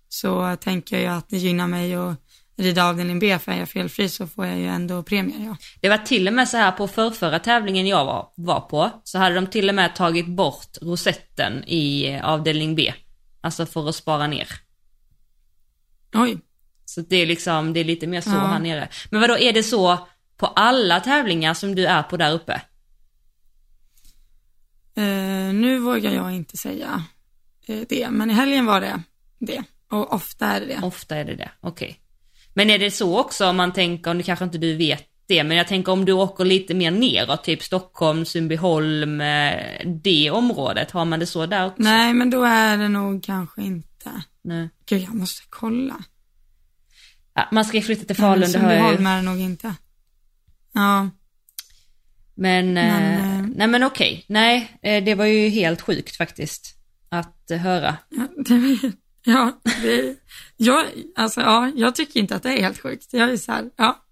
så 0.09 0.55
tänker 0.55 0.95
jag 0.95 1.03
ju 1.03 1.09
att 1.09 1.29
det 1.29 1.37
gynnar 1.37 1.67
mig 1.67 1.95
att 1.95 2.15
rida 2.57 2.85
avdelning 2.85 3.19
B 3.19 3.39
för 3.39 3.51
är 3.51 3.59
jag 3.59 3.69
felfri 3.69 4.09
så 4.09 4.27
får 4.27 4.45
jag 4.45 4.57
ju 4.59 4.67
ändå 4.67 5.03
premier. 5.03 5.45
Ja. 5.45 5.57
Det 5.81 5.89
var 5.89 5.97
till 5.97 6.27
och 6.27 6.33
med 6.33 6.49
så 6.49 6.57
här 6.57 6.71
på 6.71 6.87
förrförra 6.87 7.39
tävlingen 7.39 7.87
jag 7.87 8.05
var, 8.05 8.27
var 8.35 8.59
på, 8.59 8.91
så 9.03 9.17
hade 9.17 9.35
de 9.35 9.47
till 9.47 9.69
och 9.69 9.75
med 9.75 9.95
tagit 9.95 10.27
bort 10.27 10.77
rosetten 10.81 11.63
i 11.67 12.07
eh, 12.09 12.25
avdelning 12.25 12.75
B. 12.75 12.93
Alltså 13.41 13.65
för 13.65 13.89
att 13.89 13.95
spara 13.95 14.27
ner. 14.27 14.47
Oj, 16.13 16.37
Så 16.85 17.01
det 17.01 17.15
är 17.15 17.25
liksom, 17.25 17.73
det 17.73 17.79
är 17.79 17.83
lite 17.83 18.07
mer 18.07 18.21
så 18.21 18.29
Ja. 18.29 18.35
här 18.47 18.59
nere. 18.59 18.89
Men 19.11 19.21
vad 19.21 19.29
då 19.29 19.37
är 19.37 19.53
det 19.53 19.63
så 19.63 20.07
på 20.37 20.47
alla 20.47 20.99
tävlingar 20.99 21.53
som 21.53 21.75
du 21.75 21.85
är 21.85 22.03
på 22.03 22.17
där 22.17 22.33
uppe? 22.33 22.61
eh, 24.95 25.53
nu 25.53 25.79
vågar 25.79 26.11
jag 26.11 26.31
inte 26.35 26.57
säga 26.57 27.03
eh, 27.67 27.79
det, 27.89 28.09
men 28.09 28.29
i 28.29 28.33
helgen 28.33 28.65
var 28.65 28.81
det 28.81 29.01
det. 29.39 29.63
Och 29.91 30.13
ofta 30.13 30.45
är 30.45 30.59
det 30.59 30.65
det. 30.65 30.79
Ofta 30.83 31.15
är 31.15 31.25
det 31.25 31.35
det, 31.35 31.51
okej. 31.61 31.99
Men 32.53 32.69
är 32.69 32.79
det 32.79 32.91
så 32.91 33.19
också 33.19 33.47
om 33.47 33.55
man 33.57 33.73
tänker, 33.73 34.13
nu 34.13 34.23
kanske 34.23 34.45
inte 34.45 34.57
du 34.57 34.75
vet 34.75 35.05
det, 35.27 35.43
men 35.43 35.57
jag 35.57 35.67
tänker 35.67 35.91
om 35.91 36.05
du 36.05 36.11
åker 36.11 36.45
lite 36.45 36.73
mer 36.73 36.91
neråt, 36.91 37.43
typ 37.43 37.63
Stockholm, 37.63 38.25
Sundbyholm, 38.25 39.21
eh, 39.21 39.59
det 40.03 40.31
området, 40.31 40.91
har 40.91 41.05
man 41.05 41.19
det 41.19 41.25
så 41.25 41.45
där 41.45 41.65
också? 41.65 41.81
Nej, 41.83 42.13
men 42.13 42.29
då 42.29 42.43
är 42.43 42.77
det 42.77 42.89
nog 42.89 43.23
kanske 43.23 43.61
inte. 43.61 44.09
Nej. 44.41 44.69
Gud, 44.85 45.01
jag 45.01 45.15
måste 45.15 45.43
kolla. 45.49 46.03
Ja, 47.33 47.47
man 47.51 47.65
ska 47.65 47.77
ju 47.77 47.83
flytta 47.83 48.05
till 48.05 48.15
Falun, 48.15 48.51
det 48.51 48.59
hör 48.59 48.73
jag 48.73 49.01
ju. 49.01 49.07
Är 49.07 49.21
nog 49.21 49.39
inte. 49.39 49.75
Ja, 50.73 51.09
Men, 52.35 52.77
eh, 52.77 52.83
Men, 52.83 53.39
eh, 53.39 53.49
nej 53.55 53.67
men 53.67 53.83
okej, 53.83 54.25
nej, 54.27 54.79
eh, 54.81 55.03
det 55.03 55.15
var 55.15 55.25
ju 55.25 55.49
helt 55.49 55.81
sjukt 55.81 56.15
faktiskt 56.15 56.75
att 57.09 57.51
eh, 57.51 57.57
höra. 57.57 57.97
ja, 58.09 58.27
det, 58.45 58.91
ja, 59.23 59.61
det, 59.81 60.15
jag, 60.57 60.85
alltså, 61.15 61.41
ja, 61.41 61.71
jag 61.75 61.95
tycker 61.95 62.19
inte 62.19 62.35
att 62.35 62.43
det 62.43 62.59
är 62.59 62.63
helt 62.63 62.81
sjukt. 62.81 63.13
Jag 63.13 63.29
är 63.29 63.37
så 63.37 63.51
här, 63.51 63.69
ja, 63.75 64.05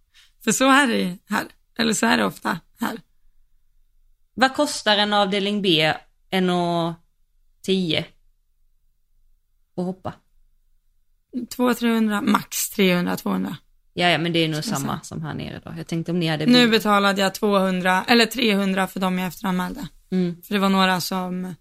för 0.43 0.51
så 0.51 0.71
är 0.71 0.87
det 0.87 1.17
här, 1.29 1.45
eller 1.77 1.93
så 1.93 2.05
är 2.05 2.17
det 2.17 2.25
ofta 2.25 2.59
här. 2.79 3.01
Vad 4.33 4.55
kostar 4.55 4.97
en 4.97 5.13
avdelning 5.13 5.61
B, 5.61 5.93
en 6.29 6.49
och 9.77 9.83
10? 9.85 9.85
Och 9.85 9.85
hoppa? 9.85 10.13
200-300, 11.57 12.21
max 12.21 12.77
300-200. 12.77 13.55
Ja, 13.93 14.09
ja, 14.09 14.17
men 14.17 14.33
det 14.33 14.39
är 14.39 14.47
nog 14.47 14.63
samma 14.63 14.79
säga. 14.79 14.99
som 15.03 15.21
här 15.21 15.33
nere 15.33 15.61
då. 15.65 15.73
Jag 15.77 15.87
tänkte 15.87 16.11
om 16.11 16.19
ni 16.19 16.27
hade 16.27 16.45
Nu 16.45 16.67
betalade 16.67 17.21
jag 17.21 17.33
200, 17.33 18.05
eller 18.07 18.25
300 18.25 18.87
för 18.87 18.99
dem 18.99 19.19
jag 19.19 19.27
efteranmälde. 19.27 19.87
Mm, 20.11 20.41
För 20.41 20.53
det 20.53 20.59
var 20.59 20.69
några 20.69 21.01
som 21.01 21.55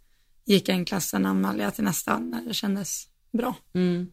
gick 0.47 0.69
en 0.69 0.85
klass, 0.85 1.09
sen 1.09 1.27
anmälde 1.27 1.63
jag 1.63 1.75
till 1.75 1.85
nästa 1.85 2.19
när 2.19 2.43
det 2.43 2.55
kändes 2.55 3.05
bra. 3.33 3.55
mm. 3.75 4.11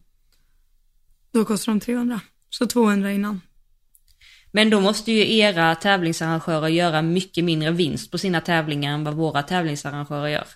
Då 1.32 1.44
kostar 1.44 1.72
de 1.72 1.80
300, 1.80 2.20
så 2.50 2.66
200 2.66 3.12
innan. 3.12 3.40
Men 4.52 4.70
då 4.70 4.80
måste 4.80 5.12
ju 5.12 5.36
era 5.36 5.74
tävlingsarrangörer 5.74 6.68
göra 6.68 7.02
mycket 7.02 7.44
mindre 7.44 7.70
vinst 7.70 8.10
på 8.10 8.18
sina 8.18 8.40
tävlingar 8.40 8.94
än 8.94 9.04
vad 9.04 9.14
våra 9.14 9.42
tävlingsarrangörer 9.42 10.28
gör. 10.28 10.46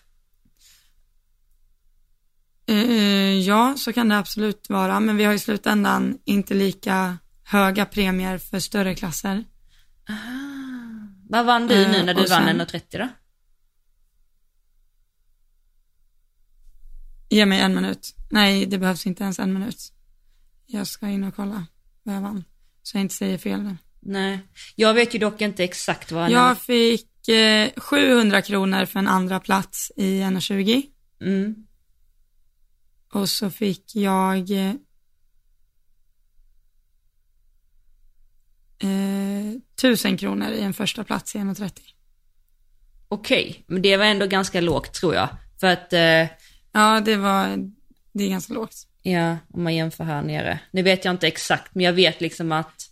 Eh, 2.69 3.39
ja, 3.39 3.75
så 3.77 3.93
kan 3.93 4.09
det 4.09 4.19
absolut 4.19 4.67
vara, 4.69 5.01
men 5.01 5.17
vi 5.17 5.25
har 5.25 5.33
i 5.35 5.39
slutändan 5.39 6.19
inte 6.25 6.55
lika 6.55 7.19
höga 7.45 7.85
premier 7.87 8.39
för 8.39 8.59
större 8.59 8.95
klasser. 8.95 9.45
Vad 11.29 11.47
vann 11.47 11.69
du 11.69 11.75
Eh, 11.75 11.93
nu 11.93 12.03
när 12.05 12.15
du 12.15 12.23
och 12.23 12.29
vann 12.29 12.47
sen- 12.47 12.61
1,30 12.61 12.99
då? 12.99 13.09
Ge 17.31 17.47
mig 17.47 17.61
en 17.61 17.75
minut. 17.75 18.15
Nej, 18.31 18.67
det 18.67 18.79
behövs 18.79 19.07
inte 19.07 19.23
ens 19.23 19.39
en 19.39 19.53
minut. 19.53 19.93
Jag 20.67 20.87
ska 20.87 21.09
in 21.09 21.25
och 21.25 21.37
kolla 21.37 21.67
vad 22.03 22.15
jag 22.15 22.21
vann, 22.21 22.45
så 22.83 22.97
jag 22.97 23.03
inte 23.03 23.15
säger 23.15 23.39
fel 23.39 23.63
nu. 23.63 23.77
Nej. 24.01 24.39
Jag 24.77 24.95
vet 24.95 25.15
ju 25.15 25.19
dock 25.19 25.41
inte 25.41 25.65
exakt 25.65 26.13
vad 26.13 26.25
en... 26.25 26.33
Jag 26.33 26.59
fick 26.59 27.29
eh, 27.29 27.71
700 27.77 28.43
kronor 28.43 28.85
för 28.85 28.99
en 28.99 29.09
andra 29.09 29.41
plats 29.41 29.93
i 29.97 30.21
1,20 30.21 30.83
Mm. 31.21 31.55
Och 33.13 33.29
så 33.29 33.51
fick 33.51 33.97
jag 33.97 34.51
eh, 34.51 34.75
eh, 38.79 39.55
1000 39.77 40.17
kronor 40.17 40.49
i 40.51 40.61
en 40.61 40.75
första 40.75 41.05
plats 41.05 41.35
i 41.35 41.39
1,30. 41.39 41.71
Okej, 43.09 43.65
men 43.67 43.83
det 43.83 43.97
var 43.97 44.05
ändå 44.05 44.27
ganska 44.27 44.61
lågt 44.61 44.93
tror 44.95 45.15
jag. 45.15 45.29
För 45.61 45.67
att, 45.67 45.93
eh, 45.93 46.27
Ja, 46.73 47.01
det 47.01 47.17
var, 47.17 47.71
det 48.13 48.25
är 48.25 48.29
ganska 48.29 48.55
lågt. 48.55 48.75
ja, 49.03 49.37
om 49.53 49.63
man 49.63 49.75
jämför 49.75 50.05
här 50.05 50.23
nere. 50.23 50.61
Nu 50.71 50.83
vet 50.83 51.05
jag 51.05 51.15
inte 51.15 51.27
exakt, 51.27 51.75
men 51.75 51.85
jag 51.85 51.93
vet 51.93 52.21
liksom 52.21 52.53
att 52.53 52.91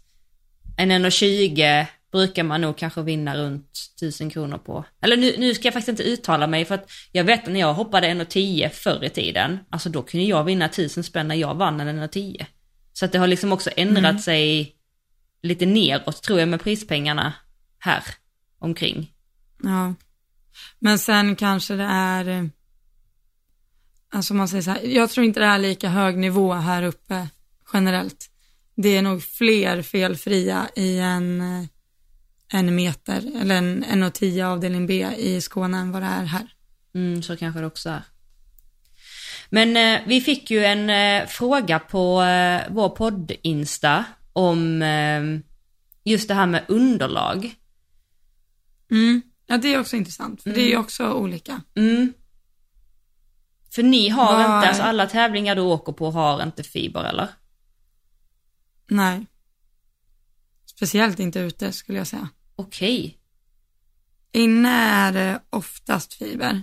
en 0.76 0.92
1,20 0.92 1.86
brukar 2.16 2.42
man 2.42 2.60
nog 2.60 2.76
kanske 2.76 3.02
vinna 3.02 3.36
runt 3.36 3.70
1000 3.96 4.30
kronor 4.30 4.58
på. 4.58 4.84
Eller 5.02 5.16
nu, 5.16 5.34
nu 5.38 5.54
ska 5.54 5.66
jag 5.66 5.74
faktiskt 5.74 5.88
inte 5.88 6.02
uttala 6.02 6.46
mig 6.46 6.64
för 6.64 6.74
att 6.74 6.90
jag 7.12 7.24
vet 7.24 7.42
att 7.42 7.52
när 7.52 7.60
jag 7.60 7.74
hoppade 7.74 8.06
1,10 8.08 8.68
förr 8.68 9.04
i 9.04 9.10
tiden, 9.10 9.58
alltså 9.70 9.88
då 9.88 10.02
kunde 10.02 10.26
jag 10.26 10.44
vinna 10.44 10.64
1000 10.64 11.04
spänn 11.04 11.28
när 11.28 11.34
jag 11.34 11.54
vann 11.54 11.80
en 11.80 12.02
1,10. 12.02 12.46
Så 12.92 13.04
att 13.04 13.12
det 13.12 13.18
har 13.18 13.26
liksom 13.26 13.52
också 13.52 13.70
ändrat 13.76 14.22
sig 14.22 14.72
lite 15.42 15.66
neråt 15.66 16.22
tror 16.22 16.40
jag 16.40 16.48
med 16.48 16.60
prispengarna 16.60 17.32
här 17.78 18.02
omkring. 18.58 19.12
Ja. 19.62 19.94
Men 20.78 20.98
sen 20.98 21.36
kanske 21.36 21.74
det 21.74 21.88
är, 21.90 22.50
alltså 24.12 24.34
man 24.34 24.48
säger 24.48 24.62
så 24.62 24.70
här, 24.70 24.82
jag 24.82 25.10
tror 25.10 25.26
inte 25.26 25.40
det 25.40 25.46
är 25.46 25.58
lika 25.58 25.88
hög 25.88 26.16
nivå 26.16 26.52
här 26.52 26.82
uppe 26.82 27.28
generellt. 27.72 28.30
Det 28.76 28.96
är 28.96 29.02
nog 29.02 29.22
fler 29.22 29.82
felfria 29.82 30.68
i 30.76 30.98
en, 30.98 31.40
eh, 31.40 31.66
en 32.52 32.74
meter 32.74 33.40
eller 33.40 33.54
en 33.54 33.84
1,10 33.84 34.44
avdelning 34.44 34.86
B 34.86 35.06
i 35.18 35.40
Skåne 35.40 35.78
än 35.78 35.92
vad 35.92 36.02
det 36.02 36.06
är 36.06 36.24
här. 36.24 36.46
Mm, 36.94 37.22
så 37.22 37.36
kanske 37.36 37.60
det 37.60 37.66
också 37.66 37.90
är. 37.90 38.02
Men 39.50 39.76
eh, 39.76 40.06
vi 40.06 40.20
fick 40.20 40.50
ju 40.50 40.64
en 40.64 40.90
eh, 40.90 41.26
fråga 41.28 41.78
på 41.78 42.22
eh, 42.22 42.62
vår 42.70 42.88
podd-insta 42.88 44.04
om 44.32 44.82
eh, 44.82 45.22
just 46.04 46.28
det 46.28 46.34
här 46.34 46.46
med 46.46 46.64
underlag. 46.68 47.54
Mm. 48.90 49.22
Ja, 49.46 49.58
det 49.58 49.74
är 49.74 49.80
också 49.80 49.96
intressant, 49.96 50.42
för 50.42 50.50
det 50.50 50.60
är 50.60 50.68
ju 50.68 50.76
också 50.76 51.12
olika. 51.12 51.60
Mm. 51.76 52.12
För 53.74 53.82
ni 53.82 54.08
har 54.08 54.32
Vad- 54.32 54.40
inte, 54.40 54.68
alltså 54.68 54.82
alla 54.82 55.06
tävlingar 55.06 55.54
du 55.54 55.60
åker 55.60 55.92
på 55.92 56.10
har 56.10 56.42
inte 56.42 56.62
fiber 56.62 57.04
eller? 57.04 57.28
Nej. 58.88 59.26
Speciellt 60.66 61.18
inte 61.18 61.38
ute 61.40 61.72
skulle 61.72 61.98
jag 61.98 62.06
säga. 62.06 62.28
Okej. 62.56 63.18
Inne 64.32 64.68
är 64.70 65.12
det 65.12 65.42
oftast 65.50 66.14
fiber. 66.14 66.62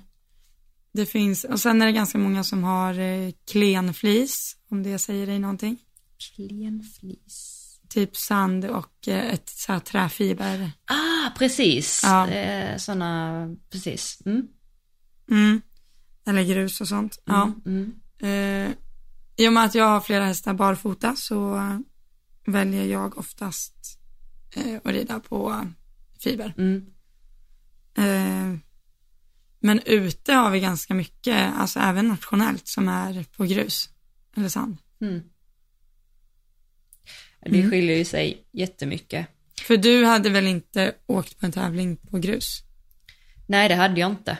Det 0.92 1.06
finns, 1.06 1.44
och 1.44 1.60
sen 1.60 1.82
är 1.82 1.86
det 1.86 1.92
ganska 1.92 2.18
många 2.18 2.44
som 2.44 2.64
har 2.64 3.00
eh, 3.00 3.32
klenflis, 3.52 4.58
om 4.70 4.84
det 4.84 5.00
säger 5.00 5.28
dig 5.28 5.40
någonting. 5.40 5.78
Klenflis. 6.36 7.60
Typ 7.90 8.18
sand 8.18 8.66
och 8.66 9.08
eh, 9.08 9.34
ett 9.34 9.50
så 9.50 9.72
här 9.72 9.80
träfiber. 9.80 10.72
Ah, 10.86 11.30
precis. 11.38 12.02
Ja. 12.04 12.28
Eh, 12.28 12.78
sådana, 12.78 13.48
precis. 13.70 14.20
Mm. 14.26 14.48
Mm. 15.30 15.62
Eller 16.26 16.44
grus 16.44 16.82
och 16.82 16.88
sånt. 16.88 17.20
Ja. 17.26 17.52
Mm. 17.66 17.94
Eh, 18.20 18.72
I 19.36 19.48
och 19.48 19.54
med 19.54 19.66
att 19.66 19.76
jag 19.76 19.86
har 19.86 20.02
flera 20.02 20.26
hästar 20.26 20.54
barfota 20.54 21.16
så 21.16 21.56
eh, 21.56 21.80
väljer 22.46 22.86
jag 22.86 23.18
oftast 23.18 24.00
eh, 24.56 24.76
att 24.84 24.92
rida 24.92 25.20
på 25.20 25.66
fiber. 26.24 26.54
Mm. 26.58 26.86
Eh, 27.98 28.60
men 29.60 29.82
ute 29.86 30.34
har 30.34 30.52
vi 30.52 30.60
ganska 30.60 30.94
mycket, 30.94 31.54
alltså 31.58 31.80
även 31.80 32.08
nationellt, 32.08 32.68
som 32.68 32.88
är 32.88 33.26
på 33.38 33.44
grus 33.44 33.90
eller 34.38 34.50
sand. 34.50 34.78
Mm. 35.02 35.22
Det 37.42 37.58
Mm. 37.60 37.70
skiljer 37.72 37.98
ju 37.98 38.06
sig 38.06 38.44
jättemycket. 38.52 39.28
För 39.62 39.78
du 39.78 40.06
hade 40.06 40.30
väl 40.30 40.48
inte 40.48 40.96
åkt 41.08 41.40
på 41.40 41.46
en 41.46 41.52
tävling 41.52 41.98
på 41.98 42.18
grus? 42.18 42.64
Nej, 43.48 43.70
det 43.70 43.76
hade 43.76 44.00
jag 44.00 44.12
inte. 44.12 44.38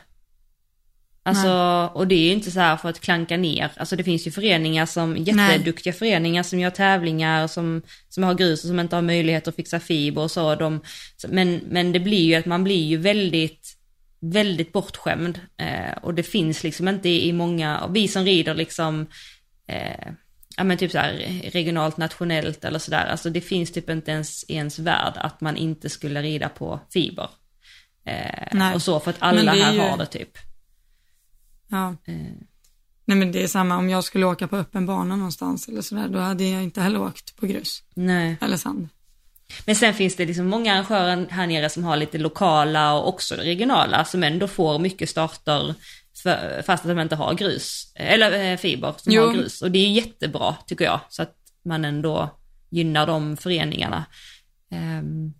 Alltså, 1.26 1.92
och 1.94 2.08
det 2.08 2.16
är 2.16 2.26
ju 2.26 2.32
inte 2.32 2.52
så 2.52 2.60
här 2.60 2.78
för 2.78 2.90
att 2.90 3.00
klanka 3.00 3.38
ner. 3.38 3.72
Alltså 3.78 3.96
det 3.96 4.04
finns 4.04 4.28
ju 4.28 4.32
föreningar 4.32 4.86
som, 4.86 5.18
jätteduktiga 5.18 5.94
föreningar 5.94 6.44
som 6.44 6.60
gör 6.60 6.70
tävlingar 6.70 7.48
som, 7.48 7.82
som 8.10 8.24
har 8.24 8.34
grus 8.34 8.64
och 8.64 8.68
som 8.68 8.80
inte 8.80 8.96
har 8.96 9.02
möjlighet 9.02 9.48
att 9.48 9.56
fixa 9.56 9.80
fiber 9.80 10.22
och 10.22 10.32
så. 10.32 10.56
De, 10.56 10.82
men, 11.28 11.62
men 11.68 11.92
det 11.92 12.00
blir 12.00 12.24
ju 12.26 12.36
att 12.36 12.46
man 12.46 12.64
blir 12.64 12.86
ju 12.86 12.98
väldigt, 12.98 13.78
väldigt 14.20 14.72
bortskämd. 14.74 15.40
Eh, 15.58 15.98
och 16.02 16.14
det 16.14 16.24
finns 16.24 16.64
liksom 16.64 16.88
inte 16.88 17.10
i 17.10 17.34
många, 17.34 17.80
och 17.80 17.96
vi 17.96 18.08
som 18.08 18.26
rider 18.26 18.56
liksom, 18.56 19.08
eh, 19.68 20.08
ja 20.58 20.64
men 20.64 20.78
typ 20.78 20.92
så 20.92 20.98
här 20.98 21.42
regionalt, 21.54 21.98
nationellt 21.98 22.66
eller 22.66 22.80
sådär. 22.80 23.06
Alltså 23.06 23.30
det 23.30 23.42
finns 23.42 23.72
typ 23.72 23.90
inte 23.90 24.12
ens 24.12 24.44
i 24.44 24.54
ens 24.56 24.80
värld 24.80 25.14
att 25.16 25.42
man 25.42 25.58
inte 25.58 25.90
skulle 25.90 26.22
rida 26.22 26.50
på 26.50 26.80
fiber. 26.94 27.30
Eh, 28.06 28.48
Nej. 28.52 28.76
och 28.76 28.82
så 28.82 29.00
för 29.00 29.10
att 29.10 29.18
alla 29.20 29.52
här 29.52 29.74
ju- 29.74 29.80
har 29.80 29.98
det 29.98 30.06
typ. 30.06 30.38
Ja. 31.74 31.96
Eh, 32.06 32.16
Nej 33.06 33.18
men 33.18 33.32
det 33.32 33.44
är 33.44 33.48
samma, 33.48 33.78
om 33.78 33.90
jag 33.90 34.04
skulle 34.04 34.26
åka 34.26 34.48
på 34.48 34.58
öppen 34.58 34.86
bana 34.86 35.16
någonstans 35.16 35.68
eller 35.68 35.82
sådär, 35.82 36.08
då 36.08 36.20
hade 36.20 36.44
jag 36.44 36.64
inte 36.64 36.82
heller 36.82 37.02
åkt 37.02 37.36
på 37.36 37.46
grus 37.46 37.84
nej. 37.96 38.38
eller 38.42 38.58
sand. 38.58 38.90
Men 39.66 39.76
sen 39.76 39.94
finns 39.94 40.16
det 40.16 40.26
liksom 40.26 40.48
många 40.48 40.74
arrangörer 40.74 41.28
här 41.30 41.48
nere 41.48 41.70
som 41.70 41.84
har 41.84 41.98
lite 41.98 42.18
lokala 42.18 42.94
och 42.94 43.08
också 43.08 43.36
regionala 43.36 44.06
som 44.06 44.24
ändå 44.24 44.48
får 44.48 44.80
mycket 44.80 45.10
starter 45.10 45.76
för, 46.24 46.62
fast 46.66 46.86
att 46.86 46.90
de 46.90 47.00
inte 47.00 47.16
har 47.16 47.34
grus, 47.34 47.92
eller 47.96 48.52
eh, 48.52 48.58
fiber 48.58 48.94
som 48.98 49.14
Jo. 49.14 49.26
har 49.26 49.34
grus. 49.34 49.62
Och 49.62 49.72
det 49.72 49.80
är 49.80 49.90
jättebra 49.90 50.56
tycker 50.68 50.86
jag, 50.86 51.00
så 51.10 51.22
att 51.22 51.36
man 51.66 51.86
ändå 51.86 52.30
gynnar 52.70 53.08
de 53.08 53.38
föreningarna. 53.38 54.06
Ehm, 54.72 55.34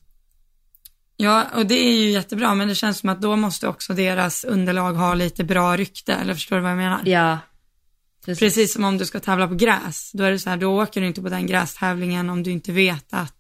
Ja, 1.24 1.46
och 1.54 1.66
det 1.66 1.76
är 1.76 1.94
ju 1.94 2.10
jättebra, 2.10 2.56
men 2.56 2.68
det 2.68 2.76
känns 2.76 2.98
som 3.00 3.10
att 3.10 3.22
då 3.22 3.36
måste 3.36 3.68
också 3.68 3.94
deras 3.94 4.44
underlag 4.44 4.94
ha 4.94 5.14
lite 5.14 5.44
bra 5.44 5.78
rykte, 5.78 6.14
eller 6.14 6.34
förstår 6.34 6.56
du 6.56 6.62
vad 6.62 6.72
jag 6.72 6.78
menar? 6.78 7.02
ja, 7.06 7.40
precis. 8.26 8.40
Precis 8.40 8.74
som 8.74 8.84
om 8.84 8.98
du 8.98 9.06
ska 9.06 9.20
tävla 9.20 9.48
på 9.48 9.56
gräs, 9.56 10.12
då 10.14 10.24
är 10.24 10.32
det 10.32 10.40
så 10.40 10.50
här, 10.50 10.58
då 10.58 10.82
åker 10.82 11.02
du 11.02 11.08
inte 11.08 11.22
på 11.22 11.30
den 11.30 11.48
grästävlingen 11.48 12.30
om 12.30 12.44
du 12.44 12.52
inte 12.52 12.72
vet 12.72 13.06
att, 13.10 13.38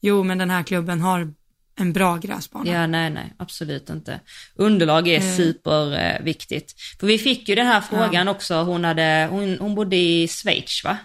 jo 0.00 0.22
men 0.22 0.38
den 0.38 0.50
här 0.50 0.62
klubben 0.62 1.00
har 1.00 1.32
en 1.76 1.92
bra 1.92 2.16
gräsbana. 2.16 2.70
Ja, 2.70 2.86
nej, 2.86 3.10
nej, 3.10 3.32
absolut 3.38 3.90
inte. 3.90 4.20
Underlag 4.54 5.08
är 5.08 5.20
Mm. 5.20 5.36
superviktigt. 5.36 6.74
För 7.00 7.06
vi 7.06 7.18
fick 7.18 7.48
ju 7.48 7.54
den 7.54 7.66
här 7.66 7.80
frågan 7.80 8.28
också, 8.28 8.54
hon, 8.62 8.84
hade, 8.84 9.28
hon, 9.30 9.58
hon 9.60 9.74
bodde 9.74 9.96
i 9.96 10.28
Schweiz 10.28 10.84
va? 10.84 10.96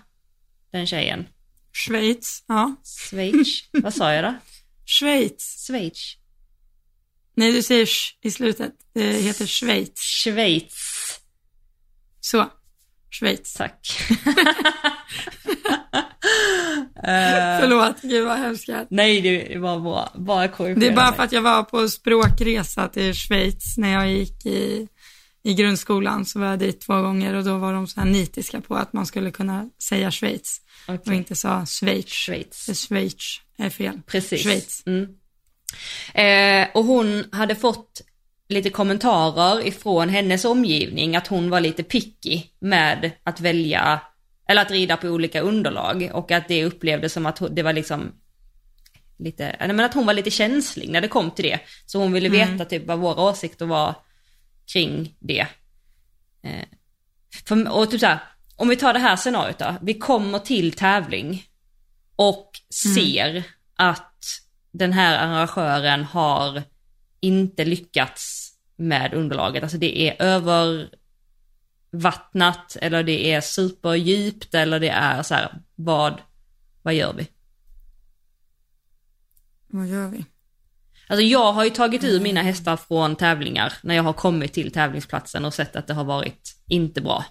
Den 0.71 0.87
tjejen. 0.87 1.25
Schweiz, 1.73 2.43
ja. 2.47 2.75
Schweiz, 3.09 3.63
vad 3.71 3.93
sa 3.93 4.13
jag 4.13 4.23
då? 4.23 4.33
Schweiz. 4.85 5.65
Schweiz. 5.67 6.17
Nej, 7.35 7.51
du 7.51 7.63
säger 7.63 7.85
sh 7.85 8.15
i 8.21 8.31
slutet. 8.31 8.73
Det 8.93 9.13
heter 9.13 9.45
Schweiz. 9.45 9.99
Schweiz. 9.99 10.73
Så. 12.21 12.49
Schweiz. 13.09 13.53
Tack. 13.53 13.97
Förlåt, 17.61 18.01
gud 18.01 18.25
vad 18.25 18.37
hemskt. 18.37 18.69
Nej, 18.89 19.21
det 19.21 19.57
var 19.57 19.79
bra. 19.79 20.11
Bara 20.15 20.47
korrigera 20.47 20.79
Det 20.79 20.87
är 20.87 20.95
bara 20.95 21.13
för 21.13 21.23
att 21.23 21.31
jag 21.31 21.41
var 21.41 21.63
på 21.63 21.89
språkresa 21.89 22.87
till 22.87 23.13
Schweiz 23.13 23.77
när 23.77 23.93
jag 23.93 24.11
gick 24.11 24.45
i, 24.45 24.87
i 25.43 25.53
grundskolan. 25.53 26.25
Så 26.25 26.39
var 26.39 26.47
jag 26.47 26.59
dit 26.59 26.81
två 26.81 27.01
gånger 27.01 27.33
och 27.33 27.43
då 27.43 27.57
var 27.57 27.73
de 27.73 27.87
så 27.87 27.99
här 27.99 28.07
nitiska 28.07 28.61
på 28.61 28.75
att 28.75 28.93
man 28.93 29.05
skulle 29.05 29.31
kunna 29.31 29.69
säga 29.83 30.11
Schweiz 30.11 30.61
och 30.87 30.93
Okej. 30.93 31.15
inte 31.15 31.35
sa 31.35 31.65
Schweiz. 31.65 32.09
Schweiz. 32.09 32.87
Schweiz 32.87 33.41
är 33.57 33.69
fel. 33.69 34.01
Precis. 34.07 34.43
Schweiz. 34.43 34.83
Mm. 34.85 35.07
Eh, 36.13 36.67
och 36.73 36.85
hon 36.85 37.23
hade 37.31 37.55
fått 37.55 38.01
lite 38.49 38.69
kommentarer 38.69 39.67
ifrån 39.67 40.09
hennes 40.09 40.45
omgivning 40.45 41.15
att 41.15 41.27
hon 41.27 41.49
var 41.49 41.59
lite 41.59 41.83
picky 41.83 42.43
med 42.59 43.11
att 43.23 43.39
välja, 43.39 44.01
eller 44.49 44.61
att 44.61 44.71
rida 44.71 44.97
på 44.97 45.07
olika 45.07 45.41
underlag 45.41 46.09
och 46.13 46.31
att 46.31 46.47
det 46.47 46.65
upplevdes 46.65 47.13
som 47.13 47.25
att 47.25 47.41
det 47.51 47.63
var 47.63 47.73
liksom 47.73 48.11
lite, 49.17 49.55
men 49.59 49.79
att 49.79 49.93
hon 49.93 50.05
var 50.05 50.13
lite 50.13 50.31
känslig 50.31 50.89
när 50.89 51.01
det 51.01 51.07
kom 51.07 51.31
till 51.31 51.45
det. 51.45 51.59
Så 51.85 51.99
hon 51.99 52.11
ville 52.11 52.29
veta 52.29 52.65
typ 52.65 52.85
vad 52.85 52.99
våra 52.99 53.21
åsikter 53.21 53.65
var 53.65 53.95
kring 54.73 55.15
det. 55.19 55.47
Eh, 56.43 56.65
för, 57.45 57.71
och 57.71 57.91
typ 57.91 57.99
så 57.99 58.05
här, 58.05 58.19
om 58.55 58.67
vi 58.67 58.75
tar 58.75 58.93
det 58.93 58.99
här 58.99 59.15
scenariot 59.15 59.59
då, 59.59 59.75
vi 59.81 59.93
kommer 59.93 60.39
till 60.39 60.71
tävling 60.71 61.43
och 62.15 62.51
ser 62.73 63.43
att 63.75 64.23
den 64.71 64.93
här 64.93 65.27
arrangören 65.27 66.03
har 66.03 66.63
inte 67.19 67.65
lyckats 67.65 68.51
med 68.75 69.13
underlaget. 69.13 69.63
Alltså 69.63 69.77
det 69.77 70.01
är 70.09 70.21
övervattnat 71.91 72.77
eller 72.81 73.03
det 73.03 73.33
är 73.33 73.41
superdjupt 73.41 74.53
eller 74.53 74.79
det 74.79 74.89
är 74.89 75.23
så 75.23 75.35
här, 75.35 75.61
vad, 75.75 76.21
vad 76.81 76.93
gör 76.93 77.13
vi? 77.13 77.27
Vad 79.67 79.87
gör 79.87 80.07
vi? 80.07 80.25
Alltså 81.07 81.23
jag 81.23 81.53
har 81.53 81.63
ju 81.63 81.69
tagit 81.69 82.03
ur 82.03 82.19
mina 82.19 82.41
hästar 82.41 82.77
från 82.77 83.15
tävlingar 83.15 83.73
när 83.81 83.95
jag 83.95 84.03
har 84.03 84.13
kommit 84.13 84.53
till 84.53 84.71
tävlingsplatsen 84.71 85.45
och 85.45 85.53
sett 85.53 85.75
att 85.75 85.87
det 85.87 85.93
har 85.93 86.03
varit 86.03 86.55
inte 86.67 87.01
bra. 87.01 87.25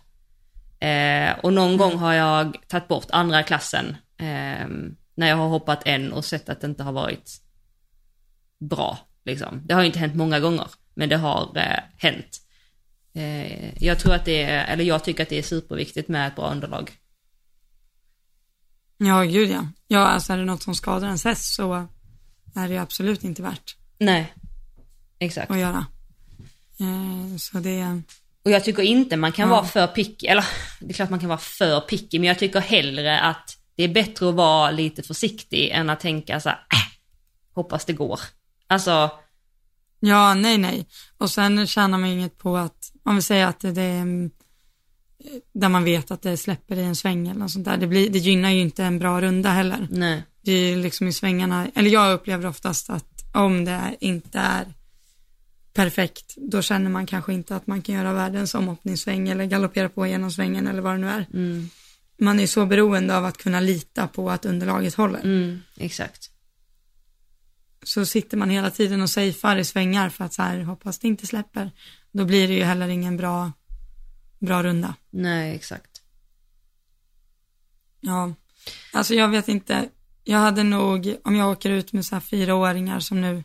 Eh, 0.88 1.38
och 1.38 1.52
någon 1.52 1.76
gång 1.76 1.98
har 1.98 2.12
jag 2.12 2.56
tagit 2.68 2.88
bort 2.88 3.06
andra 3.10 3.42
klassen 3.42 3.96
eh, 4.24 4.68
när 5.14 5.28
jag 5.28 5.36
har 5.36 5.48
hoppat 5.48 5.82
en 5.86 6.12
och 6.12 6.24
sett 6.24 6.48
att 6.48 6.60
det 6.60 6.66
inte 6.66 6.82
har 6.82 6.92
varit 6.92 7.30
bra. 8.60 8.98
Liksom. 9.24 9.60
Det 9.64 9.74
har 9.74 9.82
inte 9.82 9.98
hänt 9.98 10.14
många 10.14 10.40
gånger, 10.40 10.66
men 10.94 11.08
det 11.08 11.16
har 11.16 11.56
eh, 11.56 11.80
hänt. 11.96 12.40
Eh, 13.14 13.84
jag 13.84 13.98
tror 13.98 14.14
att 14.14 14.24
det 14.24 14.42
är, 14.42 14.64
eller 14.66 14.84
jag 14.84 15.04
tycker 15.04 15.22
att 15.22 15.28
det 15.28 15.38
är 15.38 15.42
superviktigt 15.42 16.08
med 16.08 16.28
ett 16.28 16.36
bra 16.36 16.50
underlag. 16.50 16.92
Ja, 18.96 19.22
gud 19.22 19.50
ja. 19.50 19.68
Ja, 19.88 19.98
alltså 20.06 20.32
är 20.32 20.36
det 20.36 20.44
något 20.44 20.62
som 20.62 20.74
skadar 20.74 21.06
ens 21.06 21.24
häst 21.24 21.54
så 21.54 21.74
är 22.56 22.68
det 22.68 22.74
ju 22.74 22.80
absolut 22.80 23.24
inte 23.24 23.42
värt 23.42 23.76
Nej, 23.98 24.34
exakt. 25.18 25.50
att 25.50 25.58
göra. 25.58 25.86
Eh, 26.80 27.36
så 27.38 27.58
det, 27.58 28.02
Och 28.44 28.50
jag 28.50 28.64
tycker 28.64 28.82
inte 28.82 29.16
man 29.16 29.32
kan 29.32 29.48
Ja. 29.48 29.54
vara 29.54 29.64
för 29.66 29.86
picky, 29.86 30.26
eller 30.26 30.44
det 30.80 30.88
är 30.88 30.92
klart 30.92 31.10
man 31.10 31.20
kan 31.20 31.28
vara 31.28 31.38
för 31.38 31.80
picky, 31.80 32.18
men 32.18 32.28
jag 32.28 32.38
tycker 32.38 32.60
hellre 32.60 33.20
att 33.20 33.56
det 33.76 33.84
är 33.84 33.88
bättre 33.88 34.28
att 34.28 34.34
vara 34.34 34.70
lite 34.70 35.02
försiktig 35.02 35.70
än 35.70 35.90
att 35.90 36.00
tänka 36.00 36.40
så 36.40 36.48
här, 36.48 36.58
äh, 36.58 36.92
hoppas 37.54 37.84
det 37.84 37.92
går. 37.92 38.20
Alltså, 38.66 39.10
ja, 40.00 40.34
nej, 40.34 40.58
nej. 40.58 40.86
Och 41.18 41.30
sen 41.30 41.66
tjänar 41.66 41.98
man 41.98 42.08
inget 42.08 42.38
på 42.38 42.56
att, 42.56 42.92
om 43.02 43.16
vi 43.16 43.22
säger 43.22 43.46
att 43.46 43.60
det, 43.60 43.82
är 43.82 44.00
mm, 44.00 44.30
där 45.54 45.68
man 45.68 45.84
vet 45.84 46.10
att 46.10 46.22
det 46.22 46.36
släpper 46.36 46.76
i 46.76 46.82
en 46.82 46.96
sväng 46.96 47.28
eller 47.28 47.40
något 47.40 47.50
sånt 47.50 47.64
där. 47.64 47.76
Det, 47.76 47.86
blir, 47.86 48.10
det 48.10 48.18
gynnar 48.18 48.50
ju 48.50 48.60
inte 48.60 48.84
en 48.84 48.98
bra 48.98 49.20
runda 49.20 49.50
heller. 49.50 49.88
nej. 49.90 50.22
Det 50.44 50.52
är 50.52 50.70
ju 50.70 50.82
liksom 50.82 51.08
i 51.08 51.12
svängarna, 51.12 51.68
eller 51.74 51.90
jag 51.90 52.14
upplever 52.14 52.46
oftast 52.46 52.90
att 52.90 53.14
om 53.34 53.64
det 53.64 53.96
inte 54.00 54.38
är 54.38 54.66
perfekt, 55.74 56.34
då 56.36 56.62
känner 56.62 56.90
man 56.90 57.06
kanske 57.06 57.32
inte 57.32 57.56
att 57.56 57.66
man 57.66 57.82
kan 57.82 57.94
göra 57.94 58.12
världens 58.12 58.54
omhoppningssväng 58.54 59.28
eller 59.28 59.44
galoppera 59.44 59.88
på 59.88 60.06
genom 60.06 60.30
svängen 60.30 60.66
eller 60.66 60.82
vad 60.82 60.94
det 60.94 60.98
nu 60.98 61.08
är. 61.08 61.26
Mm, 61.34 61.70
Man 62.18 62.40
är 62.40 62.46
så 62.46 62.66
beroende 62.66 63.16
av 63.16 63.24
att 63.24 63.36
kunna 63.38 63.60
lita 63.60 64.08
på 64.08 64.30
att 64.30 64.44
underlaget 64.44 64.94
håller. 64.94 65.20
mm, 65.20 65.60
exakt. 65.76 66.30
Så 67.82 68.06
sitter 68.06 68.36
man 68.36 68.50
hela 68.50 68.70
tiden 68.70 69.02
och 69.02 69.10
safear 69.10 69.56
i 69.56 69.64
svängar 69.64 70.08
för 70.08 70.24
att 70.24 70.34
så 70.34 70.42
här, 70.42 70.60
hoppas 70.60 70.98
det 70.98 71.08
inte 71.08 71.26
släpper. 71.26 71.70
Då 72.12 72.24
blir 72.24 72.48
det 72.48 72.54
ju 72.54 72.62
heller 72.64 72.88
ingen 72.88 73.16
bra, 73.16 73.52
bra 74.38 74.62
runda. 74.62 74.94
Nej, 75.10 75.54
exakt. 75.54 76.02
Ja, 78.00 78.34
Alltså 78.92 79.14
jag 79.14 79.28
vet 79.28 79.48
inte, 79.48 79.88
jag 80.24 80.38
hade 80.38 80.62
nog, 80.62 81.16
om 81.24 81.36
jag 81.36 81.50
åker 81.50 81.70
ut 81.70 81.92
med 81.92 82.06
så 82.06 82.14
här 82.14 82.20
fyraåringar 82.20 83.00
som 83.00 83.20
nu, 83.20 83.44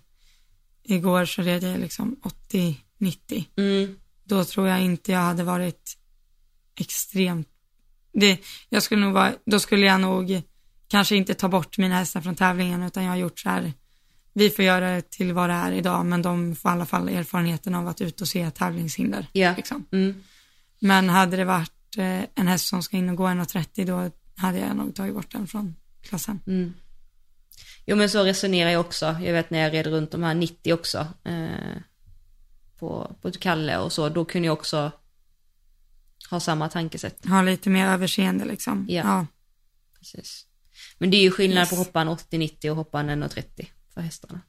igår 0.84 1.26
så 1.26 1.42
red 1.42 1.64
jag 1.64 1.80
liksom 1.80 2.20
80-90, 2.52 3.46
Mm. 3.58 3.96
då 4.24 4.46
tror 4.46 4.68
jag 4.68 4.82
inte 4.82 5.12
jag 5.12 5.20
hade 5.20 5.44
varit 5.44 5.98
extremt, 6.76 7.48
det, 8.14 8.40
jag 8.70 8.84
skulle 8.84 9.02
nog 9.02 9.14
vara, 9.14 9.34
då 9.46 9.60
skulle 9.60 9.86
jag 9.86 10.02
nog 10.02 10.42
kanske 10.88 11.16
inte 11.16 11.34
ta 11.34 11.50
bort 11.50 11.78
mina 11.78 11.96
hästar 11.96 12.22
från 12.22 12.36
tävlingen 12.36 12.84
utan 12.84 13.04
jag 13.04 13.12
har 13.12 13.18
gjort 13.18 13.40
så 13.40 13.50
här, 13.50 13.74
vi 14.34 14.50
får 14.50 14.66
göra 14.66 14.92
det 14.92 15.10
till 15.10 15.34
vad 15.34 15.50
det 15.50 15.54
är 15.54 15.72
idag 15.72 16.06
men 16.06 16.22
de 16.22 16.56
får 16.56 16.72
i 16.72 16.74
alla 16.74 16.86
fall 16.86 17.10
erfarenheten 17.10 17.76
av 17.76 17.88
att 17.88 18.02
ut 18.02 18.22
och 18.22 18.28
se 18.28 18.52
tävlingshinder. 18.52 19.28
Ja. 19.32 19.54
Liksom. 19.58 19.86
Mm. 19.92 20.16
Men 20.80 21.10
hade 21.10 21.38
det 21.38 21.46
varit 21.46 21.98
eh, 21.98 22.22
en 22.36 22.48
häst 22.48 22.68
som 22.68 22.84
ska 22.84 22.98
in 22.98 23.10
och 23.10 23.16
gå 23.16 23.28
1,30 23.28 23.86
då 23.86 24.12
hade 24.36 24.60
jag 24.60 24.76
nog 24.76 24.96
tagit 24.96 25.14
bort 25.16 25.32
den 25.32 25.48
från 25.48 25.76
klassen. 26.02 26.40
Mm. 26.48 26.74
Jo 27.86 27.96
men 27.96 28.10
så 28.10 28.24
resonerar 28.24 28.70
jag 28.70 28.82
också. 28.82 29.06
Jag 29.06 29.34
vet 29.34 29.50
när 29.50 29.60
jag 29.60 29.74
red 29.74 29.88
runt 29.88 30.12
de 30.12 30.24
här 30.24 30.34
90 30.34 30.74
också. 30.74 31.08
Eh, 31.24 31.82
på, 32.80 33.16
på 33.22 33.32
Kalle 33.32 33.78
och 33.78 33.92
så. 33.92 34.10
Då 34.10 34.26
kunde 34.26 34.46
jag 34.46 34.54
också 34.54 34.92
ha 36.30 36.40
samma 36.40 36.70
tankesätt. 36.70 37.26
Ha 37.26 37.42
lite 37.42 37.70
mer 37.70 37.88
överseende 37.88 38.46
liksom. 38.46 38.86
Ja. 38.90 38.96
ja. 39.04 39.28
Precis. 40.00 40.46
Men 40.98 41.12
det 41.12 41.18
är 41.18 41.22
ju 41.22 41.32
skillnad 41.32 41.58
Yes. 41.62 41.70
på 41.70 41.76
hoppa 41.76 42.02
en 42.02 42.10
80-90 42.10 42.70
och 42.70 42.76
hoppa 42.76 43.00
en 43.00 43.10
1,30 43.24 43.68
för 43.94 44.02
hästarna. 44.02 44.42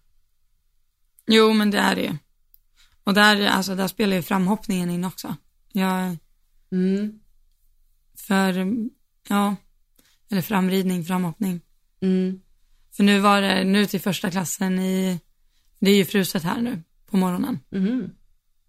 Jo, 1.26 1.52
men 1.52 1.70
det 1.70 1.78
är 1.78 1.94
det 1.96 2.02
ju. 2.02 2.16
Och 3.04 3.14
där, 3.14 3.46
alltså, 3.46 3.74
där 3.74 3.88
spelar 3.88 4.16
ju 4.16 4.22
framhoppningen 4.22 4.90
in 4.90 5.04
också. 5.04 5.36
Jag, 5.72 6.16
Mm. 6.72 7.20
för, 8.18 8.66
ja, 9.28 9.56
eller 10.30 10.42
framridning, 10.42 11.04
framhoppning. 11.04 11.60
Mm. 12.00 12.40
För 12.92 13.02
nu 13.04 13.20
var 13.20 13.40
det, 13.42 13.64
nu 13.64 13.86
till 13.86 14.00
första 14.00 14.30
klassen 14.30 14.78
i, 14.78 15.20
det 15.78 15.90
är 15.90 15.96
ju 15.96 16.04
fruset 16.04 16.42
här 16.42 16.60
nu 16.60 16.82
på 17.06 17.16
morgonen, 17.16 17.58
Mhm. 17.70 18.10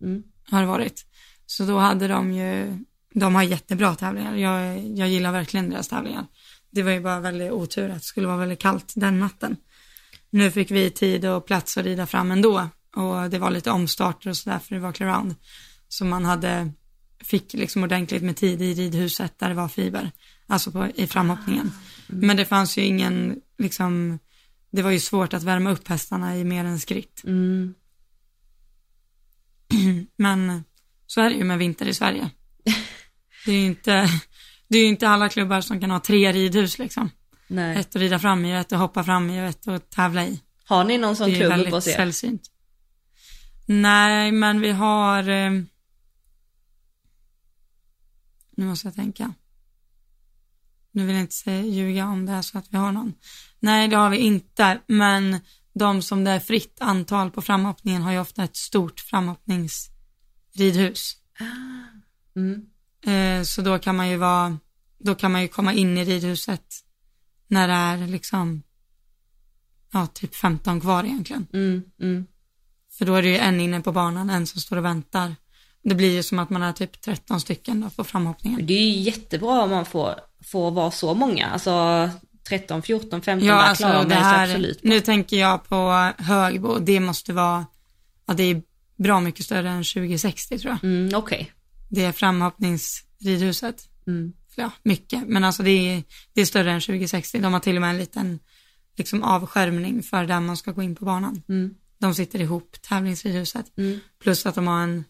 Mm. 0.01 0.23
har 0.49 0.61
det 0.61 0.67
varit. 0.67 1.05
Så 1.45 1.65
då 1.65 1.77
hade 1.77 2.07
de 2.07 2.31
ju, 2.33 2.77
de 3.13 3.35
har 3.35 3.43
jättebra 3.43 3.95
tävlingar. 3.95 4.35
Jag, 4.35 4.87
jag 4.97 5.09
gillar 5.09 5.31
verkligen 5.31 5.69
deras 5.69 5.87
tävlingar. 5.87 6.25
Det 6.71 6.83
var 6.83 6.91
ju 6.91 7.01
bara 7.01 7.19
väldigt 7.19 7.51
otur 7.51 7.89
att 7.89 7.99
det 7.99 8.05
skulle 8.05 8.27
vara 8.27 8.37
väldigt 8.37 8.59
kallt 8.59 8.93
den 8.95 9.19
natten. 9.19 9.57
Nu 10.29 10.51
fick 10.51 10.71
vi 10.71 10.89
tid 10.89 11.25
och 11.25 11.45
plats 11.45 11.77
att 11.77 11.85
rida 11.85 12.07
fram 12.07 12.31
ändå 12.31 12.69
och 12.95 13.29
det 13.29 13.39
var 13.39 13.51
lite 13.51 13.71
omstarter 13.71 14.29
och 14.29 14.37
sådär 14.37 14.59
för 14.59 14.75
det 14.75 14.81
var 14.81 14.91
clear 14.91 15.33
Så 15.87 16.05
man 16.05 16.25
hade, 16.25 16.71
fick 17.23 17.53
liksom 17.53 17.83
ordentligt 17.83 18.23
med 18.23 18.37
tid 18.37 18.61
i 18.61 18.73
ridhuset 18.73 19.39
där 19.39 19.49
det 19.49 19.55
var 19.55 19.67
fiber, 19.67 20.11
alltså 20.47 20.71
på, 20.71 20.87
i 20.95 21.07
framhoppningen. 21.07 21.71
Men 22.07 22.37
det 22.37 22.45
fanns 22.45 22.77
ju 22.77 22.81
ingen, 22.81 23.41
liksom, 23.57 24.19
det 24.71 24.81
var 24.81 24.91
ju 24.91 24.99
svårt 24.99 25.33
att 25.33 25.43
värma 25.43 25.71
upp 25.71 25.87
hästarna 25.87 26.37
i 26.37 26.43
mer 26.43 26.65
än 26.65 26.79
skritt. 26.79 27.21
Mm. 27.23 27.73
Men 30.15 30.63
så 31.07 31.21
är 31.21 31.29
det 31.29 31.35
ju 31.35 31.43
med 31.43 31.57
vinter 31.57 31.85
i 31.85 31.93
Sverige. 31.93 32.29
Det 33.45 33.51
är 33.51 33.55
ju 33.55 33.65
inte, 33.65 34.07
det 34.67 34.77
är 34.77 34.87
inte 34.87 35.09
alla 35.09 35.29
klubbar 35.29 35.61
som 35.61 35.81
kan 35.81 35.91
ha 35.91 35.99
tre 35.99 36.31
ridhus 36.31 36.79
liksom. 36.79 37.09
Nej. 37.47 37.77
Ett 37.77 37.87
att 37.87 37.95
rida 37.95 38.19
fram 38.19 38.45
i, 38.45 38.55
ett 38.55 38.73
att 38.73 38.79
hoppa 38.79 39.03
fram 39.03 39.29
i 39.29 39.41
och 39.41 39.45
ett 39.45 39.67
att 39.67 39.89
tävla 39.89 40.25
i. 40.25 40.41
Har 40.65 40.83
ni 40.83 40.97
någon 40.97 41.15
sån 41.15 41.29
Det 41.29 41.35
är 41.35 41.37
klubb 41.37 41.47
uppe 41.47 41.57
väldigt 41.57 41.73
hos 41.73 41.87
er? 41.87 41.91
sällsynt. 41.91 42.41
Nej, 43.65 44.31
men 44.31 44.61
vi 44.61 44.71
har, 44.71 45.29
eh, 45.29 45.51
nu 48.57 48.65
måste 48.65 48.87
jag 48.87 48.95
tänka. 48.95 49.33
Nu 50.91 51.05
vill 51.05 51.15
jag 51.15 51.23
inte 51.23 51.35
säga, 51.35 51.61
ljuga 51.61 52.05
om 52.05 52.25
det 52.25 52.31
är 52.31 52.41
så 52.41 52.57
att 52.57 52.65
vi 52.69 52.77
har 52.77 52.91
någon. 52.91 53.13
Nej, 53.59 53.87
det 53.87 53.95
har 53.95 54.09
vi 54.09 54.17
inte, 54.17 54.79
men 54.87 55.39
de 55.73 56.01
som 56.01 56.23
det 56.23 56.31
är 56.31 56.39
fritt 56.39 56.77
antal 56.81 57.31
på 57.31 57.41
framhoppningen 57.41 58.01
har 58.01 58.11
ju 58.11 58.19
ofta 58.19 58.43
ett 58.43 58.55
stort 58.55 58.99
framhoppningsridhus. 58.99 61.17
Mm. 62.35 62.65
Eh, 63.05 63.43
så 63.43 63.61
då 63.61 63.79
kan 63.79 63.95
man 63.95 64.09
ju 64.09 64.17
vara, 64.17 64.57
då 64.99 65.15
kan 65.15 65.31
man 65.31 65.41
ju 65.41 65.47
komma 65.47 65.73
in 65.73 65.97
i 65.97 66.05
ridhuset 66.05 66.63
när 67.47 67.67
det 67.67 67.73
är 67.73 68.07
liksom, 68.07 68.63
ja, 69.93 70.07
typ 70.07 70.35
15 70.35 70.81
kvar 70.81 71.03
egentligen. 71.03 71.47
Mm. 71.53 71.83
Mm. 72.01 72.25
För 72.97 73.05
då 73.05 73.15
är 73.15 73.21
det 73.21 73.29
ju 73.29 73.37
en 73.37 73.59
inne 73.59 73.81
på 73.81 73.91
banan, 73.91 74.29
en 74.29 74.47
som 74.47 74.61
står 74.61 74.77
och 74.77 74.85
väntar. 74.85 75.35
Det 75.83 75.95
blir 75.95 76.11
ju 76.11 76.23
som 76.23 76.39
att 76.39 76.49
man 76.49 76.63
är 76.63 76.73
typ 76.73 77.01
13 77.01 77.41
stycken 77.41 77.81
då 77.81 77.89
på 77.89 78.03
framhoppningen. 78.03 78.65
Det 78.65 78.73
är 78.73 78.85
ju 78.85 78.99
jättebra 78.99 79.61
om 79.61 79.69
man 79.69 79.85
får, 79.85 80.15
får 80.51 80.71
vara 80.71 80.91
så 80.91 81.13
många. 81.13 81.47
Alltså 81.47 82.09
13, 82.49 82.81
14, 82.81 83.21
15, 83.21 83.47
Ja, 83.47 83.55
där 83.55 83.61
alltså 83.61 83.83
klarar 83.83 84.07
man 84.07 84.09
sig 84.09 84.43
absolut. 84.43 84.83
nu 84.83 84.99
tänker 84.99 85.37
jag 85.37 85.67
på 85.67 86.11
Högbo, 86.17 86.79
det 86.79 86.99
måste 86.99 87.33
vara, 87.33 87.65
ja 88.25 88.33
det 88.33 88.43
är 88.43 88.61
bra 88.95 89.19
mycket 89.19 89.45
större 89.45 89.69
än 89.69 89.83
2060 89.83 90.59
tror 90.59 90.71
jag. 90.71 90.83
Mm, 90.83 91.15
Okej. 91.15 91.51
Det 91.91 92.05
är 92.05 92.11
framhoppningsridhuset. 92.11 93.89
Mm. 94.07 94.33
Ja, 94.55 94.71
mycket, 94.83 95.27
men 95.27 95.43
alltså 95.43 95.63
det 95.63 95.71
är, 95.71 96.03
det 96.33 96.41
är 96.41 96.45
större 96.45 96.71
än 96.71 96.81
2060. 96.81 97.39
De 97.39 97.53
har 97.53 97.59
till 97.59 97.75
och 97.75 97.81
med 97.81 97.89
en 97.89 97.97
liten 97.97 98.39
liksom 98.95 99.23
avskärmning 99.23 100.03
för 100.03 100.25
där 100.25 100.39
man 100.39 100.57
ska 100.57 100.71
gå 100.71 100.81
in 100.81 100.95
på 100.95 101.05
banan. 101.05 101.43
Mm. 101.49 101.75
De 101.97 102.15
sitter 102.15 102.41
ihop, 102.41 102.81
tävlingsridhuset. 102.81 103.77
Mm. 103.77 103.99
Plus 104.19 104.45
att 104.45 104.55
de 104.55 104.67
har 104.67 104.83
en 104.83 105.03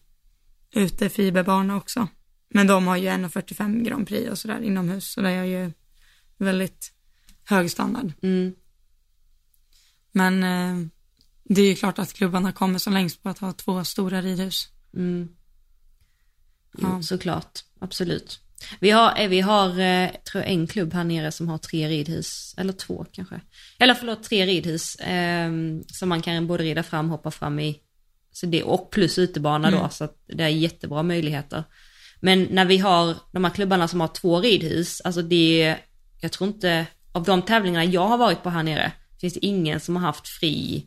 utefiberbana 0.74 1.76
också. 1.76 2.08
Men 2.48 2.66
de 2.66 2.86
har 2.86 2.96
ju 2.96 3.08
1,45 3.08 3.84
Grand 3.84 4.08
Prix 4.08 4.30
och 4.30 4.38
sådär 4.38 4.60
inomhus, 4.60 5.12
så 5.12 5.20
det 5.20 5.30
är 5.30 5.44
ju 5.44 5.72
väldigt 6.36 6.92
hög 7.44 7.70
standard. 7.70 8.12
Mm. 8.22 8.54
Men 10.12 10.42
eh, 10.42 10.86
det 11.44 11.60
är 11.60 11.68
ju 11.68 11.74
klart 11.74 11.98
att 11.98 12.12
klubbarna 12.12 12.52
kommer 12.52 12.78
så 12.78 12.90
längst 12.90 13.22
på 13.22 13.28
att 13.28 13.38
ha 13.38 13.52
två 13.52 13.84
stora 13.84 14.22
ridhus. 14.22 14.68
Mm. 14.94 15.28
Ja. 16.78 17.02
såklart. 17.02 17.60
Absolut. 17.80 18.40
Vi 18.80 18.90
har, 18.90 19.20
eh, 19.20 19.28
vi 19.28 19.40
har 19.40 19.68
eh, 19.80 20.10
tror 20.10 20.42
jag, 20.44 20.52
en 20.52 20.66
klubb 20.66 20.94
här 20.94 21.04
nere 21.04 21.32
som 21.32 21.48
har 21.48 21.58
tre 21.58 21.88
ridhus, 21.88 22.54
eller 22.58 22.72
två 22.72 23.06
kanske. 23.12 23.40
Eller 23.78 23.94
förlåt, 23.94 24.22
tre 24.22 24.46
ridhus 24.46 24.96
eh, 24.96 25.50
som 25.86 26.08
man 26.08 26.22
kan 26.22 26.46
både 26.46 26.64
rida 26.64 26.82
fram, 26.82 27.10
hoppa 27.10 27.30
fram 27.30 27.58
i. 27.60 27.78
Så 28.32 28.46
det, 28.46 28.62
och 28.62 28.90
plus 28.90 29.18
utebana 29.18 29.70
då, 29.70 29.88
så 29.88 30.04
att 30.04 30.22
det 30.26 30.44
är 30.44 30.48
jättebra 30.48 31.02
möjligheter. 31.02 31.64
Men 32.20 32.42
när 32.50 32.64
vi 32.64 32.78
har 32.78 33.16
de 33.32 33.44
här 33.44 33.50
klubbarna 33.50 33.88
som 33.88 34.00
har 34.00 34.08
två 34.08 34.40
ridhus, 34.40 35.00
alltså 35.00 35.22
det, 35.22 35.76
jag 36.20 36.32
tror 36.32 36.48
inte, 36.48 36.86
av 37.12 37.22
de 37.22 37.42
tävlingarna 37.42 37.84
jag 37.84 38.08
har 38.08 38.18
varit 38.18 38.42
på 38.42 38.50
här 38.50 38.62
nere, 38.62 38.92
finns 39.20 39.34
det 39.34 39.46
ingen 39.46 39.80
som 39.80 39.96
har 39.96 40.02
haft 40.02 40.28
fri 40.28 40.86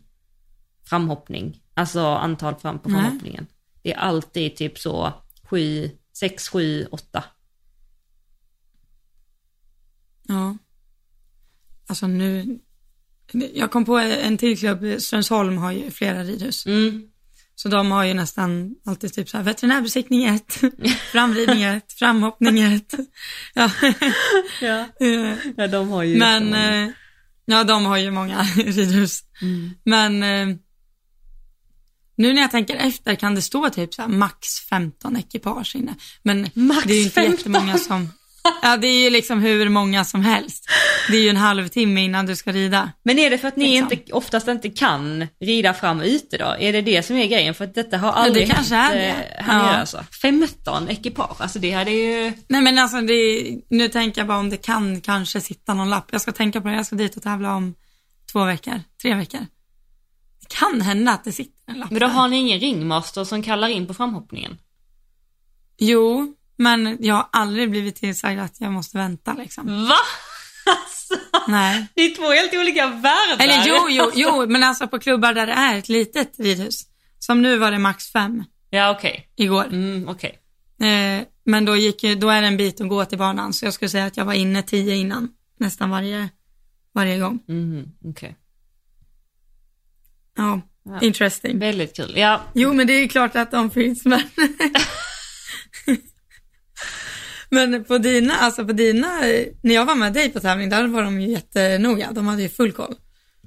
framhoppning. 0.86 1.62
Alltså 1.74 2.06
antal 2.06 2.56
fram 2.56 2.80
på 2.80 2.90
Nej. 2.90 3.02
framhoppningen. 3.02 3.48
Det 3.82 3.94
är 3.94 3.98
alltid 3.98 4.56
typ 4.56 4.80
så 4.80 5.14
sju, 5.50 5.90
sex, 6.14 6.50
sju, 6.50 6.86
åtta. 6.86 7.24
Ja. 10.28 10.58
Alltså 11.88 12.08
nu, 12.08 12.60
jag 13.54 13.72
kom 13.72 13.86
på 13.86 13.98
en 13.98 14.38
till 14.38 14.60
klubb, 14.60 15.02
Strömsholm 15.02 15.58
har 15.58 15.72
ju 15.72 15.92
flera 15.92 16.24
ridhus. 16.24 16.66
Mm. 16.66 17.04
Så 17.56 17.70
de 17.70 17.92
har 17.92 18.04
ju 18.04 18.14
nästan 18.14 18.76
alltid 18.86 19.14
typ 19.14 19.30
så 19.30 19.38
här 19.38 19.44
veterinärbesiktning 19.44 20.26
1, 20.26 20.62
framridning 21.12 21.64
1, 21.64 21.94
framhoppning 21.94 22.60
1. 22.60 22.94
Ja. 23.54 23.72
Ja. 24.62 24.86
Eh, 25.00 25.38
ja, 25.58 25.68
de 25.68 25.90
har 25.90 26.04
ju 26.04 26.18
Men, 26.18 26.54
eh, 26.54 26.90
ja 27.46 27.64
de 27.64 27.86
har 27.86 27.98
ju 27.98 28.12
många 28.12 28.42
ridhus. 28.56 29.24
Mm. 29.42 29.72
Men 29.84 30.24
eh, 30.24 30.58
nu 32.18 32.34
när 32.34 32.42
jag 32.42 32.52
tänker 32.52 32.76
efter 32.76 33.16
kan 33.16 33.36
det 33.36 33.42
stå 33.42 33.70
typ 33.70 33.94
så 33.94 34.08
max 34.08 34.60
15 34.70 35.16
ekipage 35.18 35.76
inne. 35.76 35.96
Men 36.24 36.50
Max 36.54 36.84
det 36.84 36.94
är 36.94 36.98
ju 36.98 37.04
inte 37.04 37.14
15? 37.14 37.32
jättemånga 37.38 37.78
som, 37.78 38.10
ja 38.62 38.78
det 38.78 38.88
är 38.88 39.04
ju 39.04 39.10
liksom 39.10 39.40
hur 39.40 39.70
många 39.70 40.06
som 40.06 40.22
helst. 40.22 40.66
Det 41.10 41.18
är 41.18 41.22
ju 41.22 41.30
en 41.30 41.38
halvtimme 41.38 42.02
innan 42.04 42.26
du 42.26 42.36
ska 42.36 42.52
rida. 42.52 42.92
Men 43.04 43.20
är 43.20 43.30
det 43.30 43.38
för 43.38 43.48
att 43.48 43.56
ni 43.56 43.68
liksom. 43.82 43.92
inte, 44.00 44.14
oftast 44.14 44.48
inte 44.48 44.70
kan 44.70 45.28
rida 45.42 45.74
fram 45.74 46.02
ute 46.02 46.38
då? 46.38 46.56
Är 46.60 46.74
det 46.74 46.82
det 46.82 47.04
som 47.04 47.16
är 47.16 47.28
grejen? 47.28 47.54
För 47.54 47.64
att 47.66 47.76
detta 47.76 47.98
har 47.98 48.12
det 48.12 48.18
aldrig 48.18 48.52
kanske 48.52 48.76
hänt 48.76 48.94
är 48.94 48.98
det. 49.00 49.08
eh, 49.08 49.44
här 49.46 49.58
nere 49.64 49.72
Ja. 49.74 49.78
alltså. 49.80 50.04
15 50.22 50.90
ekipage, 50.90 51.42
alltså 51.42 51.60
det 51.60 51.72
hade 51.72 51.92
ju... 51.92 52.34
Nej 52.48 52.62
men 52.62 52.78
alltså 52.78 53.02
det, 53.02 53.44
nu 53.70 53.88
tänker 53.88 54.22
jag 54.22 54.28
bara 54.28 54.38
om 54.38 54.50
det 54.50 54.58
kan 54.58 55.02
kanske 55.02 55.42
sitta 55.42 55.74
någon 55.74 55.90
lapp. 55.90 56.10
Jag 56.12 56.22
ska 56.22 56.32
tänka 56.32 56.62
på 56.62 56.68
det, 56.68 56.76
jag 56.76 56.86
ska 56.86 56.96
dit 56.96 57.18
och 57.18 57.24
tävla 57.24 57.56
om 57.56 57.76
två 58.32 58.44
veckor, 58.46 58.82
tre 59.02 59.16
veckor. 59.16 59.40
Det 60.42 60.48
kan 60.56 60.82
hända 60.82 61.12
att 61.12 61.24
det 61.24 61.32
sitter 61.32 61.55
Men 61.68 62.00
då 62.00 62.08
har 62.08 62.28
ni 62.28 62.36
ingen 62.38 62.60
ringmaster 62.60 63.24
som 63.24 63.44
kallar 63.44 63.68
in 63.68 63.88
på 63.88 63.94
framhoppningen? 63.94 64.58
Jo, 65.78 66.36
men 66.58 66.98
jag 67.02 67.16
har 67.16 67.30
aldrig 67.32 67.70
blivit 67.70 67.96
tillsagd 67.96 68.40
att 68.40 68.62
jag 68.62 68.72
måste 68.72 68.98
vänta 68.98 69.34
liksom. 69.34 69.88
Va? 69.88 69.96
Alltså, 70.68 71.16
Nej. 71.48 71.88
det 71.96 72.02
är 72.02 72.16
två 72.16 72.32
helt 72.32 72.54
olika 72.54 72.88
världar. 72.88 73.44
Eller 73.44 73.64
jo, 73.68 73.88
jo, 73.90 74.12
jo, 74.16 74.46
men 74.48 74.64
alltså 74.64 74.88
på 74.88 75.00
klubbar 75.00 75.34
där 75.34 75.48
det 75.48 75.54
är 75.54 75.78
ett 75.78 75.90
litet 75.90 76.40
ridhus. 76.40 76.82
Som 77.20 77.42
nu 77.42 77.58
var 77.58 77.72
det 77.72 77.80
max 77.80 78.12
fem 78.12 78.44
Ja, 78.70 78.92
okej. 78.92 79.30
igår. 79.36 79.66
Mm, 79.66 80.10
okej. 80.10 80.40
Eh, 80.82 81.28
men 81.44 81.66
då, 81.66 81.76
gick, 81.76 82.02
då 82.18 82.30
är 82.30 82.42
det 82.42 82.48
en 82.48 82.58
bit 82.58 82.82
att 82.82 82.90
gå 82.90 83.06
till 83.06 83.18
banan, 83.18 83.54
så 83.54 83.66
jag 83.66 83.74
skulle 83.74 83.90
säga 83.90 84.06
att 84.06 84.18
jag 84.18 84.26
var 84.26 84.34
inne 84.34 84.62
tio 84.64 84.96
innan. 84.96 85.30
nästan 85.60 85.90
varje, 85.90 86.30
varje 86.94 87.20
gång. 87.20 87.40
Mhm, 87.48 87.92
okej. 88.06 88.36
Ja, 90.38 90.62
Ja. 90.86 91.00
interesting. 91.02 91.60
Väldigt 91.60 91.96
kul. 91.96 92.14
Ja, 92.16 92.42
Jo, 92.54 92.74
men 92.74 92.88
det 92.88 92.94
är 92.94 93.08
klart 93.08 93.36
att 93.36 93.52
de 93.52 93.72
finns, 93.72 94.06
men... 94.06 94.22
men 97.50 97.84
på 97.84 97.98
dina, 97.98 98.34
alltså 98.36 98.66
på 98.66 98.74
dina, 98.74 99.08
när 99.62 99.76
jag 99.76 99.86
var 99.86 99.96
med 99.96 100.14
dig 100.14 100.30
på 100.30 100.40
tävling, 100.40 100.70
där 100.70 100.88
var 100.88 101.04
de 101.04 101.22
ju 101.22 101.32
jättenoga. 101.32 102.12
De 102.12 102.28
hade 102.28 102.42
ju 102.42 102.50
full 102.50 102.72
koll. 102.72 102.96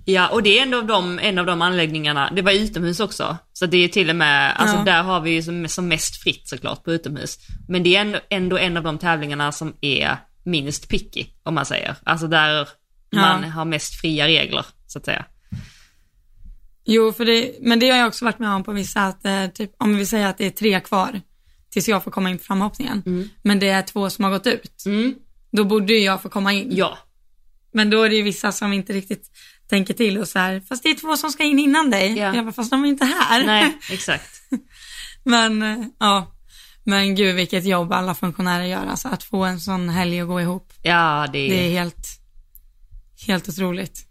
Ja, 0.05 0.28
och 0.28 0.43
det 0.43 0.59
är 0.59 0.62
en 0.62 0.74
av 0.74 0.86
de, 0.86 1.18
en 1.18 1.39
av 1.39 1.47
de 1.47 1.62
anläggningarna, 1.62 2.30
det 2.36 2.43
var 2.43 2.53
utomhus 2.53 3.01
också. 3.01 3.36
Så 3.53 3.66
det 3.66 3.76
är 3.84 3.89
till 3.89 4.11
och 4.11 4.16
med, 4.16 4.57
alltså 4.57 4.76
Ja. 4.76 4.82
där 4.84 5.03
har 5.03 5.20
vi 5.20 5.30
ju 5.30 5.43
som, 5.43 5.68
som 5.68 5.89
mest 5.89 6.22
fritt 6.22 6.49
såklart 6.49 6.84
på 6.84 6.93
utomhus. 6.93 7.39
Men 7.68 7.82
det 7.82 7.97
är 7.97 8.01
ändå, 8.01 8.18
ändå 8.30 8.59
en 8.59 8.76
av 8.76 8.82
de 8.82 8.99
tävlingarna 8.99 9.53
som 9.53 9.74
är 9.80 10.16
minst 10.45 10.89
picky, 10.89 11.26
om 11.43 11.55
man 11.55 11.66
säger. 11.66 11.95
Alltså 12.05 12.26
där 12.26 12.68
Ja. 13.11 13.20
man 13.20 13.45
har 13.45 13.64
mest 13.64 14.01
fria 14.01 14.26
regler, 14.26 14.66
så 14.86 14.99
att 14.99 15.05
säga. 15.05 15.24
Jo, 16.91 17.12
för 17.12 17.24
det, 17.24 17.55
men 17.61 17.78
det 17.78 17.91
har 17.91 17.99
jag 17.99 18.09
också 18.09 18.24
varit 18.24 18.39
med 18.39 18.51
om 18.51 18.64
på 18.64 18.72
vissa, 18.72 19.01
att 19.07 19.24
eh, 19.24 19.47
typ, 19.47 19.70
om 19.78 19.97
vi 19.97 20.07
säger 20.07 20.26
att 20.26 20.39
det 20.39 20.47
är 20.47 20.51
tre 20.51 20.80
kvar 20.80 21.20
tills 21.70 21.89
jag 21.89 22.05
får 22.05 22.11
komma 22.11 22.30
in 22.30 22.39
på 22.39 22.45
framhoppningen, 22.45 23.03
men 23.43 23.59
det 23.59 23.68
är 23.68 23.82
två 23.82 24.11
som 24.11 24.24
har 24.24 24.30
gått 24.30 24.47
ut, 24.47 24.82
Mm, 24.86 25.14
då 25.53 25.64
borde 25.64 25.93
ju 25.93 25.99
jag 25.99 26.22
få 26.22 26.28
komma 26.28 26.53
in. 26.53 26.68
ja. 26.76 26.99
Men 27.72 27.91
då 27.91 28.03
är 28.03 28.09
det 28.09 28.16
ju 28.16 28.22
vissa 28.22 28.53
som 28.53 28.72
inte 28.72 28.93
riktigt 28.93 29.30
tänker 29.68 29.95
till 29.95 30.18
och 30.18 30.28
så 30.28 30.39
här, 30.39 30.61
fast 30.61 30.82
det 30.82 30.89
är 30.91 30.95
två 30.95 31.16
som 31.16 31.30
ska 31.30 31.45
in 31.45 31.59
innan 31.59 31.91
dig. 31.91 32.18
Ja. 32.18 32.34
Jag 32.36 32.45
bara, 32.45 32.53
fast 32.53 32.70
de 32.70 32.84
är 32.84 32.89
inte 32.89 33.05
här. 33.05 33.47
Nej, 33.47 33.78
exakt. 33.93 34.30
Men 35.24 35.62
eh, 35.62 35.86
ja, 36.01 36.34
men 36.84 37.14
gud 37.14 37.34
vilket 37.36 37.64
jobb 37.64 37.93
alla 37.93 38.14
funktionärer 38.14 38.64
gör, 38.64 38.86
alltså 38.86 39.09
att 39.09 39.22
få 39.22 39.45
en 39.45 39.61
sån 39.61 39.89
helg 39.89 40.20
att 40.20 40.28
gå 40.28 40.41
ihop. 40.41 40.72
Ja, 40.82 41.26
det 41.32 41.39
Det 41.49 41.61
är 41.61 41.66
är, 41.66 41.70
helt, 41.70 42.07
helt 43.26 43.49
otroligt. 43.49 44.07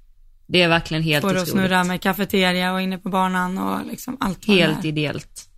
Det 0.47 0.61
är 0.61 0.67
verkligen 0.67 1.03
helt 1.03 1.21
Får 1.21 1.29
att 1.29 1.33
otroligt. 1.35 1.51
snurra 1.51 1.83
med 1.83 2.01
kafeteria 2.01 2.73
och 2.73 2.81
inne 2.81 2.97
på 2.97 3.09
banan 3.09 3.57
och 3.57 3.85
liksom 3.85 4.17
allt 4.19 4.47
Helt 4.47 4.85
ideellt. 4.85 5.49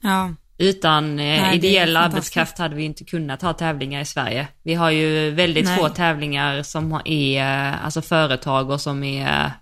Ja, 0.00 0.34
Utan 0.58 1.10
eh, 1.10 1.42
Nej, 1.42 1.56
ideell 1.56 1.96
arbetskraft 1.96 2.58
hade 2.58 2.74
vi 2.74 2.82
inte 2.82 3.04
kunnat 3.04 3.42
ha 3.42 3.52
tävlingar 3.52 4.00
i 4.00 4.04
Sverige. 4.04 4.48
Vi 4.62 4.74
har 4.74 4.90
ju 4.90 5.30
väldigt 5.30 5.64
Nej. 5.64 5.78
få 5.78 5.88
tävlingar 5.88 6.62
som 6.62 7.00
är, 7.04 7.68
eh, 7.68 7.84
alltså 7.84 8.02
företag 8.02 8.70
och 8.70 8.80
som 8.80 9.04
är 9.04 9.52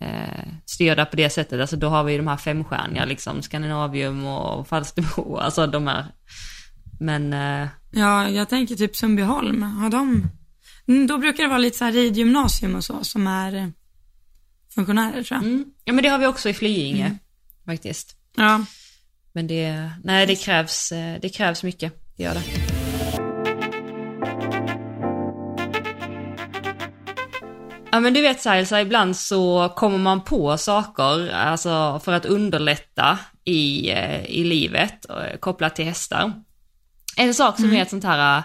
eh, 0.00 0.44
styrda 0.66 1.04
på 1.04 1.16
det 1.16 1.30
sättet. 1.30 1.60
Alltså 1.60 1.76
då 1.76 1.88
har 1.88 2.04
vi 2.04 2.12
ju 2.12 2.18
de 2.18 2.26
här 2.26 2.36
femstjärniga 2.36 3.04
liksom, 3.04 3.42
Scandinavium 3.42 4.26
och 4.26 4.68
Falsterbo, 4.68 5.36
alltså 5.40 5.66
de 5.66 5.86
här. 5.86 6.04
Men 7.00 7.32
eh, 7.32 7.68
ja, 7.90 8.28
jag 8.28 8.48
tänker 8.48 8.74
typ 8.74 8.96
Sundbyholm, 8.96 9.62
har 9.62 9.90
de? 9.90 10.28
Mm, 10.88 11.06
Då 11.06 11.18
brukar 11.18 11.42
det 11.42 11.48
vara 11.48 11.58
lite 11.58 11.78
så 11.78 11.84
här 11.84 11.92
ridgymnasium 11.92 12.74
och 12.76 12.84
så 12.84 13.04
som 13.04 13.26
är 13.26 13.54
eh, 13.54 13.66
funktionärer 14.74 15.22
tror 15.22 15.40
jag. 15.40 15.42
mm, 15.48 15.64
ja 15.84 15.92
men 15.92 16.02
det 16.02 16.08
har 16.08 16.18
vi 16.18 16.26
också 16.26 16.48
i 16.48 16.54
Flyinge 16.54 17.18
faktiskt. 17.66 18.16
Ja, 18.36 18.64
Men 19.32 19.46
det, 19.46 19.90
nej 20.04 20.26
det 20.26 20.36
krävs, 20.36 20.92
eh, 20.92 21.20
det 21.20 21.28
krävs 21.28 21.62
mycket, 21.62 21.92
det 22.16 22.22
gör 22.22 22.34
det. 22.34 22.42
Ja 27.92 28.00
men 28.00 28.14
du 28.14 28.22
vet 28.22 28.40
så 28.42 28.48
här, 28.50 28.64
så 28.64 28.74
här, 28.74 28.82
ibland 28.82 29.16
så 29.16 29.72
kommer 29.76 29.98
man 29.98 30.24
på 30.24 30.58
saker, 30.58 31.30
alltså 31.32 32.00
för 32.04 32.12
att 32.12 32.24
underlätta 32.24 33.18
i, 33.44 33.90
eh, 33.90 34.24
i 34.24 34.44
livet, 34.44 35.06
kopplat 35.40 35.76
till 35.76 35.84
hästar. 35.84 36.32
En 37.16 37.34
sak 37.34 37.56
som 37.56 37.72
är 37.72 37.82
ett 37.82 37.90
sånt 37.90 38.04
här 38.04 38.42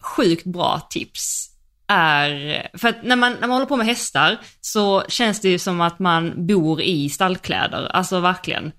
sjukt 0.00 0.46
bra 0.46 0.80
tips 0.90 1.46
är, 1.88 2.68
för 2.78 2.88
att 2.88 3.02
när 3.02 3.16
man, 3.16 3.32
när 3.32 3.40
man 3.40 3.50
håller 3.50 3.66
på 3.66 3.76
med 3.76 3.86
hästar 3.86 4.38
så 4.60 5.02
känns 5.08 5.40
det 5.40 5.48
ju 5.48 5.58
som 5.58 5.80
att 5.80 5.98
man 5.98 6.46
bor 6.46 6.80
i 6.80 7.08
stallkläder, 7.10 7.86
alltså 7.96 8.20
verkligen. 8.20 8.72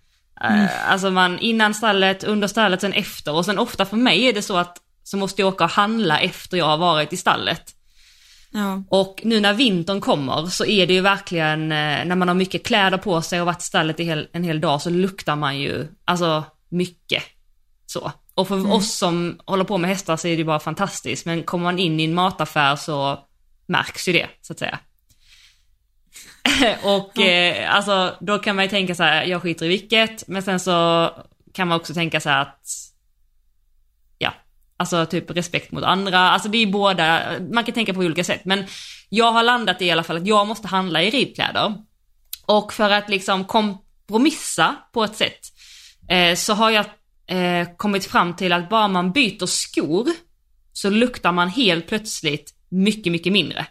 Eh, 0.43 0.91
Alltså 0.91 1.11
man, 1.11 1.39
innan 1.39 1.73
stallet, 1.73 2.23
under 2.23 2.47
stallet, 2.47 2.81
sen 2.81 2.93
efter 2.93 3.33
och 3.33 3.45
sen 3.45 3.59
ofta 3.59 3.85
för 3.85 3.97
mig 3.97 4.23
är 4.23 4.33
det 4.33 4.41
så 4.41 4.57
att 4.57 4.77
så 5.03 5.17
måste 5.17 5.41
jag 5.41 5.49
åka 5.53 5.63
och 5.63 5.69
handla 5.69 6.19
efter 6.19 6.57
jag 6.57 6.65
har 6.65 6.77
varit 6.77 7.13
i 7.13 7.17
stallet. 7.17 7.61
ja, 8.51 8.83
Och 8.89 9.21
nu 9.23 9.39
när 9.39 9.53
vintern 9.53 10.01
kommer 10.01 10.45
så 10.45 10.65
är 10.65 10.87
det 10.87 10.93
ju 10.93 11.01
verkligen, 11.01 11.61
eh, 11.71 12.05
när 12.05 12.15
man 12.15 12.27
har 12.27 12.35
mycket 12.35 12.65
kläder 12.65 12.97
på 12.97 13.21
sig 13.21 13.39
och 13.39 13.45
varit 13.45 13.61
i 13.61 13.65
stallet 13.65 13.99
i 13.99 14.03
hel, 14.03 14.27
en 14.33 14.43
hel 14.43 14.61
dag 14.61 14.81
så 14.81 14.89
luktar 14.89 15.35
man 15.35 15.59
ju, 15.59 15.87
alltså 16.05 16.43
mycket. 16.69 17.23
Så. 17.85 18.11
Och 18.41 18.47
för 18.47 18.71
oss 18.71 18.97
som 18.97 19.39
håller 19.45 19.63
på 19.63 19.77
med 19.77 19.89
hästar 19.89 20.17
så 20.17 20.27
är 20.27 20.31
det 20.31 20.37
ju 20.37 20.43
bara 20.43 20.59
fantastiskt, 20.59 21.25
men 21.25 21.43
kommer 21.43 21.63
man 21.63 21.79
in 21.79 21.99
i 21.99 22.03
en 22.03 22.13
mataffär 22.13 22.75
så 22.75 23.19
märks 23.65 24.07
ju 24.07 24.13
det, 24.13 24.29
så 24.41 24.53
att 24.53 24.59
säga. 24.59 24.79
och 26.83 27.19
eh, 27.19 27.75
alltså, 27.75 28.15
då 28.19 28.39
kan 28.39 28.55
man 28.55 28.65
ju 28.65 28.69
tänka 28.69 28.95
så 28.95 29.03
här, 29.03 29.23
jag 29.23 29.41
skiter 29.41 29.65
i 29.65 29.69
vilket, 29.69 30.27
men 30.27 30.43
sen 30.43 30.59
så 30.59 31.09
kan 31.53 31.67
man 31.67 31.77
också 31.79 31.93
tänka 31.93 32.19
så 32.19 32.29
här 32.29 32.41
att, 32.41 32.65
ja, 34.17 34.33
alltså 34.77 35.05
typ 35.05 35.31
respekt 35.31 35.71
mot 35.71 35.83
andra, 35.83 36.19
alltså 36.19 36.49
det 36.49 36.57
är 36.57 36.67
båda, 36.67 37.21
man 37.51 37.63
kan 37.63 37.73
tänka 37.73 37.93
på 37.93 37.99
olika 37.99 38.23
sätt, 38.23 38.45
men 38.45 38.65
jag 39.09 39.31
har 39.31 39.43
landat 39.43 39.81
i 39.81 39.91
alla 39.91 40.03
fall 40.03 40.17
att 40.17 40.27
jag 40.27 40.47
måste 40.47 40.67
handla 40.67 41.03
i 41.03 41.09
ridkläder. 41.09 41.75
Och 42.45 42.73
för 42.73 42.89
att 42.89 43.09
liksom 43.09 43.45
kompromissa 43.45 44.75
på 44.93 45.03
ett 45.03 45.15
sätt, 45.15 45.39
eh, 46.09 46.35
så 46.35 46.53
har 46.53 46.71
jag 46.71 46.85
eh, 47.31 47.67
kommit 47.77 48.05
fram 48.05 48.35
till 48.35 48.53
att 48.53 48.69
bara 48.69 48.87
man 48.87 49.11
byter 49.11 49.45
skor, 49.45 50.07
så 50.73 50.89
luktar 50.89 51.31
man 51.31 51.49
helt 51.49 51.87
plötsligt 51.87 52.53
mycket, 52.69 53.11
mycket 53.11 53.33
mindre. 53.33 53.67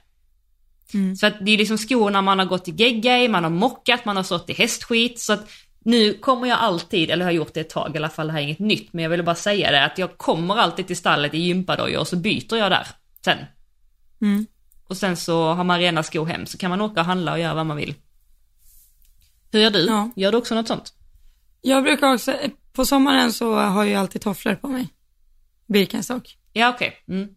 Mm. 0.95 1.17
Så 1.17 1.27
att 1.27 1.35
det 1.41 1.51
är 1.51 1.59
liksom 1.59 1.79
skorna 1.79 2.23
man 2.23 2.39
har 2.39 2.47
gått 2.47 2.69
i 2.69 2.71
gegga 2.71 3.19
i, 3.19 3.29
man 3.29 3.45
har 3.45 3.51
mockat, 3.51 4.05
man 4.05 4.17
har 4.17 4.23
stått 4.23 4.51
i 4.51 4.53
hästskit. 4.53 5.21
Så 5.21 5.33
att 5.33 5.51
nu 5.85 6.15
kommer 6.15 6.49
jag 6.49 6.59
alltid, 6.59 7.11
eller 7.11 7.25
har 7.25 7.33
gjort 7.33 7.55
det 7.55 7.61
ett 7.61 7.71
tag 7.71 7.91
i 7.95 7.99
alla 7.99 8.09
fall, 8.09 8.27
det 8.27 8.33
här 8.33 8.41
är 8.41 8.45
inget 8.45 8.59
nytt, 8.59 8.93
men 8.93 9.03
jag 9.03 9.11
ville 9.11 9.23
bara 9.23 9.35
säga 9.35 9.71
det 9.71 9.85
att 9.85 9.99
jag 9.99 10.19
kommer 10.19 10.57
alltid 10.57 10.87
till 10.87 10.97
stallet 10.97 11.35
i 11.35 11.39
gympadojor 11.39 12.01
och 12.01 12.09
så 12.09 12.17
byter 12.17 12.57
jag 12.57 12.71
där 12.71 12.87
sen. 13.25 13.39
mm. 14.23 14.47
Och 14.87 14.97
sen 14.97 15.17
så 15.17 15.53
har 15.53 15.65
man 15.65 15.79
rena 15.79 16.03
skor 16.03 16.27
hem, 16.27 16.47
så 16.47 16.59
kan 16.59 16.71
man 16.71 16.81
åka 16.81 17.01
och 17.01 17.07
handla 17.07 17.33
och 17.33 17.39
göra 17.39 17.55
vad 17.55 17.67
man 17.67 17.77
vill. 17.77 17.95
Hur 19.53 19.61
gör 19.61 19.71
du? 19.71 19.87
Ja. 19.87 20.11
Gör 20.17 20.33
du 20.33 20.39
också 20.39 20.55
något 20.55 20.69
sånt? 20.69 20.93
Jag 21.63 21.83
brukar 21.83 22.15
också, 22.15 22.35
på 22.73 22.87
sommaren 22.87 23.33
så 23.33 23.55
har 23.55 23.85
jag 23.85 24.01
alltid 24.01 24.23
tofflor 24.23 24.55
på 24.55 24.69
mig. 24.69 24.89
Birkenstock. 25.67 26.39
Ja, 26.53 26.69
okej. 26.75 26.97
Mm. 27.09 27.29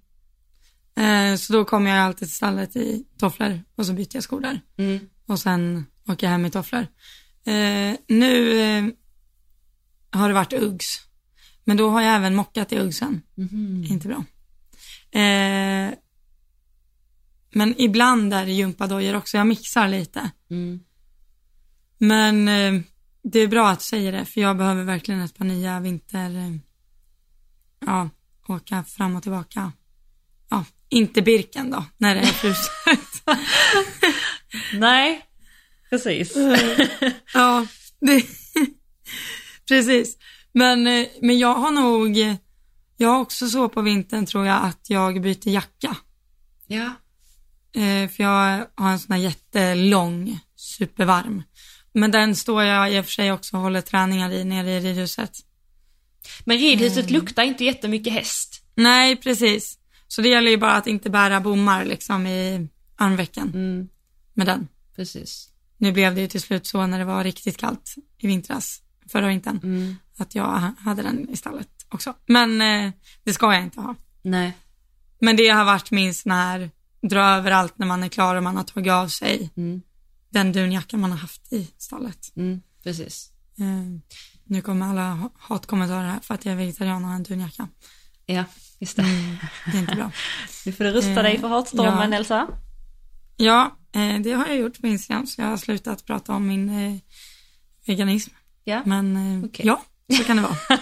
Eh, 0.95 1.38
så 1.38 1.53
då 1.53 1.65
kommer 1.65 1.89
jag 1.89 1.99
alltid 1.99 2.27
till 2.27 2.36
stallet 2.36 2.75
i 2.75 3.05
tofflor 3.17 3.63
och 3.75 3.86
så 3.86 3.93
byter 3.93 4.09
jag 4.13 4.23
skor 4.23 4.41
där. 4.41 4.61
Mm. 4.77 4.99
Och 5.25 5.39
sen 5.39 5.86
åker 6.07 6.27
jag 6.27 6.31
hem 6.31 6.45
i 6.45 6.51
tofflor. 6.51 6.88
Eh, 7.45 7.95
nu 8.07 8.61
eh, 8.61 8.86
har 10.19 10.27
det 10.27 10.34
varit 10.34 10.53
Uggs. 10.53 10.99
Men 11.63 11.77
då 11.77 11.89
har 11.89 12.01
jag 12.01 12.15
även 12.15 12.36
mockat 12.36 12.71
i 12.71 12.79
Uggsen. 12.79 13.21
Mhm. 13.36 13.86
Inte 13.89 14.07
bra. 14.07 14.25
Men 17.51 17.81
ibland 17.81 18.34
är 18.34 18.45
det 18.45 18.51
gympadojor 18.51 19.15
också. 19.15 19.38
Jag 19.38 19.47
mixar 19.47 19.88
lite. 19.88 20.31
Mm. 20.49 20.79
Men 21.97 22.49
det 23.24 23.39
är 23.39 23.47
bra 23.47 23.69
att 23.69 23.80
du 23.80 23.86
säger 23.86 24.11
det, 24.11 24.26
för 24.26 24.41
jag 24.41 24.57
behöver 24.57 24.84
verkligen 24.84 25.21
ett 25.21 25.38
par 25.38 25.45
nya 25.45 25.80
vinter... 25.80 26.36
Eh, 26.36 26.55
ja, 27.86 28.09
åka 28.47 28.84
fram 28.84 29.15
och 29.15 29.24
tillbaka. 29.24 29.71
Ja, 30.49 30.65
inte 30.89 31.21
Birken 31.21 31.71
då, 31.71 31.86
när 31.97 32.15
det 32.15 32.21
är 32.21 32.26
fruset. 32.26 33.24
Nej, 34.74 35.26
precis. 35.89 36.36
ja, 37.34 37.65
det, 37.99 38.26
precis. 39.67 40.17
Men, 40.51 40.88
eh, 40.88 41.07
men 41.21 41.39
jag 41.39 41.55
har 41.55 41.71
nog, 41.71 42.17
jag 42.97 43.09
har 43.09 43.19
också 43.19 43.49
så 43.49 43.69
på 43.69 43.82
vintern 43.82 44.26
tror 44.26 44.45
jag 44.45 44.63
att 44.65 44.89
jag 44.89 45.21
byter 45.21 45.47
jacka. 45.49 45.97
ja. 46.67 46.93
Eh, 47.76 48.09
för 48.09 48.24
jag 48.24 48.67
har 48.76 48.91
en 48.91 48.99
sån 48.99 49.13
här 49.13 49.21
jättelång, 49.21 50.39
supervarm. 50.55 51.43
Men 51.93 52.11
den 52.11 52.35
står 52.35 52.63
jag 52.63 52.93
i 52.93 52.99
och 52.99 53.05
för 53.05 53.11
sig 53.11 53.31
också 53.31 53.55
och 53.57 53.63
håller 53.63 53.81
träningar 53.81 54.31
i 54.31 54.43
nere 54.43 54.71
i 54.71 54.79
ridhuset. 54.79 55.37
Men 56.45 56.57
ridhuset 56.57 57.09
Mm. 57.09 57.13
luktar 57.13 57.43
inte 57.43 57.63
jättemycket 57.65 58.13
häst. 58.13 58.63
Nej, 58.75 59.15
precis. 59.15 59.77
Så 60.07 60.21
det 60.21 60.29
gäller 60.29 60.51
ju 60.51 60.57
bara 60.57 60.73
att 60.75 60.87
inte 60.87 61.09
bära 61.09 61.39
bommar 61.41 61.85
liksom 61.85 62.27
i 62.27 62.67
armvecken 62.95 63.51
Mm. 63.53 63.89
med 64.33 64.47
den. 64.47 64.67
Precis. 64.95 65.49
Nu 65.77 65.91
blev 65.91 66.15
det 66.15 66.21
ju 66.21 66.27
till 66.27 66.41
slut 66.41 66.65
så 66.67 66.87
när 66.87 66.99
det 66.99 67.05
var 67.05 67.23
riktigt 67.23 67.57
kallt 67.57 67.95
i 68.17 68.27
vintras, 68.27 68.81
förra 69.11 69.27
vintern, 69.27 69.59
Mm. 69.63 69.95
att 70.17 70.35
jag 70.35 70.43
ha- 70.45 70.73
hade 70.79 71.01
den 71.01 71.29
i 71.29 71.37
stallet 71.37 71.69
också. 71.89 72.13
Men 72.25 72.61
eh, 72.61 72.91
det 73.23 73.33
ska 73.33 73.53
jag 73.53 73.63
inte 73.63 73.79
ha. 73.79 73.95
Nej. 74.21 74.53
Men 75.19 75.35
det 75.35 75.47
har 75.49 75.65
varit 75.65 75.91
min 75.91 76.13
sån 76.13 76.31
här, 76.31 76.69
dra 77.01 77.21
överallt 77.23 77.77
när 77.77 77.87
man 77.87 78.03
är 78.03 78.09
klar 78.09 78.35
och 78.35 78.43
man 78.43 78.57
har 78.57 78.63
tagit 78.63 78.91
av 78.91 79.07
sig 79.07 79.49
Mm. 79.57 79.81
Den 80.34 80.51
dunjackan 80.51 80.99
man 80.99 81.11
har 81.11 81.17
haft 81.17 81.53
i 81.53 81.67
stallet. 81.77 82.36
Mm. 82.36 82.61
Precis. 82.84 83.29
Eh, 83.59 83.65
nu 84.45 84.61
kommer 84.61 84.86
alla 84.86 85.09
ha- 85.13 85.31
hatkommentarer 85.38 86.07
här 86.09 86.19
för 86.19 86.34
att 86.34 86.45
jag 86.45 86.51
är 86.51 86.55
vegetarian 86.57 87.03
och 87.03 87.09
har 87.09 87.15
en 87.15 87.23
dunjacka. 87.23 87.67
Ja, 88.25 88.43
just 88.79 88.95
det. 88.97 89.03
Det 89.71 89.77
är 89.77 89.81
inte 89.81 89.95
bra. 89.95 90.11
Nu 90.65 90.71
får 90.71 90.84
du 90.84 90.91
rusta 90.91 91.21
dig 91.21 91.39
för 91.39 91.47
hatstormen 91.47 92.11
Ja. 92.11 92.17
Elsa. 92.17 92.47
Ja, 93.38 93.77
eh, 93.95 94.19
det 94.19 94.31
har 94.31 94.47
jag 94.47 94.57
gjort 94.57 94.81
på 94.81 94.88
Instagram, 94.88 95.27
så 95.27 95.41
jag 95.41 95.47
har 95.47 95.57
slutat 95.57 96.05
prata 96.05 96.34
om 96.34 96.47
min 96.47 96.69
eh, 96.69 96.99
veganism. 97.86 98.31
Ja. 98.63 98.81
Men 98.86 99.38
eh, 99.39 99.45
Okej. 99.45 99.65
ja, 99.67 99.84
så 100.17 100.23
kan 100.23 100.36
det 100.38 100.41
vara. 100.43 100.57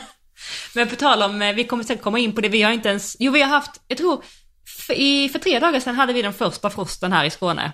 Men 0.76 0.88
på 0.90 0.96
tal 0.96 1.24
om, 1.24 1.42
eh, 1.42 1.54
vi 1.56 1.64
kommer 1.64 1.84
säkert 1.84 2.04
komma 2.04 2.20
in 2.20 2.34
på 2.36 2.42
det, 2.42 2.50
vi 2.50 2.62
har 2.62 2.72
inte 2.72 2.90
ens, 2.90 3.18
jo 3.20 3.32
vi 3.32 3.42
har 3.42 3.50
haft, 3.50 3.82
jag 3.88 3.98
tror, 3.98 4.24
för, 4.88 4.94
i, 4.94 5.30
för 5.30 5.40
tre 5.40 5.60
dagar 5.60 5.80
sedan 5.80 5.96
hade 5.96 6.14
vi 6.14 6.22
den 6.22 6.34
första 6.34 6.70
frosten 6.70 7.12
här 7.14 7.26
i 7.26 7.30
Skåne. 7.30 7.72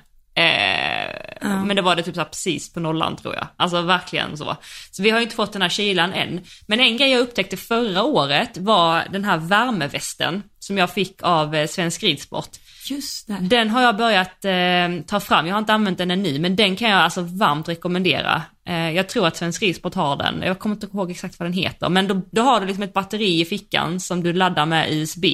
Eh, 1.41 1.63
Men 1.63 1.75
det 1.75 1.81
var 1.81 1.95
det 1.95 2.03
typ 2.03 2.15
så 2.15 2.25
precis 2.25 2.73
på 2.73 2.79
nollan 2.79 3.15
tror 3.15 3.35
jag. 3.35 3.47
Alltså 3.57 3.81
verkligen 3.81 4.38
så. 4.38 4.57
Så 4.91 5.03
vi 5.03 5.09
har 5.09 5.17
ju 5.19 5.23
inte 5.23 5.35
fått 5.35 5.53
den 5.53 5.61
här 5.61 5.69
kylan 5.69 6.13
än. 6.13 6.41
Men 6.67 6.79
en 6.79 6.97
grej 6.97 7.11
jag 7.11 7.19
upptäckte 7.19 7.57
förra 7.57 8.03
året 8.03 8.57
var 8.57 9.03
den 9.11 9.23
här 9.23 9.38
värmevästen 9.38 10.43
som 10.59 10.77
jag 10.77 10.89
fick 10.89 11.23
av 11.23 11.55
eh, 11.55 11.67
Svensk 11.67 12.03
Ridsport. 12.03 12.49
Just 12.89 13.27
det. 13.27 13.38
Den 13.41 13.69
har 13.69 13.81
jag 13.81 13.97
börjat 13.97 14.45
eh, 14.45 15.05
ta 15.07 15.19
fram, 15.19 15.47
jag 15.47 15.53
har 15.53 15.59
inte 15.59 15.73
använt 15.73 15.97
den 15.97 16.11
ännu, 16.11 16.39
men 16.39 16.55
den 16.55 16.75
kan 16.75 16.89
jag 16.89 16.99
alltså 16.99 17.21
varmt 17.21 17.69
rekommendera. 17.69 18.41
Eh, 18.67 18.91
jag 18.91 19.09
tror 19.09 19.27
att 19.27 19.38
Svensk 19.38 19.61
Ridsport 19.61 19.93
har 19.95 20.17
den, 20.17 20.41
jag 20.45 20.59
kommer 20.59 20.75
inte 20.75 20.88
ihåg 20.93 21.11
exakt 21.11 21.39
vad 21.39 21.45
den 21.45 21.53
heter, 21.53 21.89
men 21.89 22.07
då, 22.07 22.21
då 22.31 22.41
har 22.41 22.59
du 22.59 22.65
liksom 22.65 22.83
ett 22.83 22.93
batteri 22.93 23.41
i 23.41 23.45
fickan 23.45 23.99
som 23.99 24.23
du 24.23 24.33
laddar 24.33 24.65
med 24.65 24.93
USB. 24.93 25.25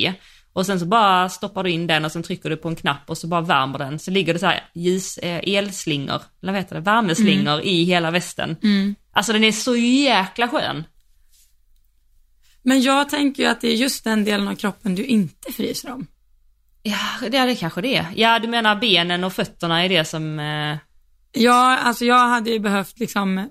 Och 0.54 0.66
sen 0.66 0.80
så 0.80 0.86
bara 0.86 1.30
stoppar 1.30 1.64
du 1.64 1.70
in 1.72 1.88
den 1.88 2.06
och 2.06 2.12
sen 2.12 2.24
trycker 2.24 2.50
du 2.50 2.58
på 2.58 2.68
en 2.68 2.76
knapp 2.76 3.10
och 3.10 3.18
så 3.18 3.28
bara 3.28 3.42
värmer 3.42 3.80
den. 3.80 4.00
Så 4.00 4.12
ligger 4.12 4.34
det 4.34 4.40
så 4.40 4.46
här 4.46 4.64
ljus, 4.74 5.18
eh, 5.18 5.56
elslingor, 5.56 6.22
eller 6.42 6.54
vad 6.54 6.62
heter 6.62 6.76
det, 6.76 6.82
värmeslingor 6.82 7.62
i 7.62 7.84
hela 7.84 8.12
västen. 8.12 8.56
Alltså 9.12 9.34
den 9.34 9.44
är 9.44 9.52
så 9.52 9.76
jäkla 9.76 10.48
skön. 10.48 10.84
Men 12.62 12.82
jag 12.82 13.10
tänker 13.10 13.44
ju 13.44 13.50
att 13.50 13.62
det 13.62 13.68
är 13.68 13.76
just 13.76 14.04
den 14.04 14.24
delen 14.24 14.48
av 14.48 14.56
kroppen 14.56 14.96
du 14.96 15.06
inte 15.06 15.52
fryser 15.52 15.92
om. 15.92 16.08
Ja, 16.84 17.30
det 17.30 17.38
är 17.38 17.48
det 17.48 17.56
kanske 17.56 17.82
det 17.82 17.96
är. 17.96 18.08
Ja, 18.16 18.40
du 18.40 18.48
menar 18.48 18.76
benen 18.76 19.24
och 19.24 19.34
fötterna 19.34 19.86
är 19.86 19.90
det 19.90 20.06
som... 20.06 20.40
Eh... 20.40 20.78
Ja, 21.32 21.78
alltså 21.78 22.06
jag 22.06 22.28
hade 22.28 22.50
ju 22.50 22.60
behövt 22.60 23.00
liksom, 23.00 23.50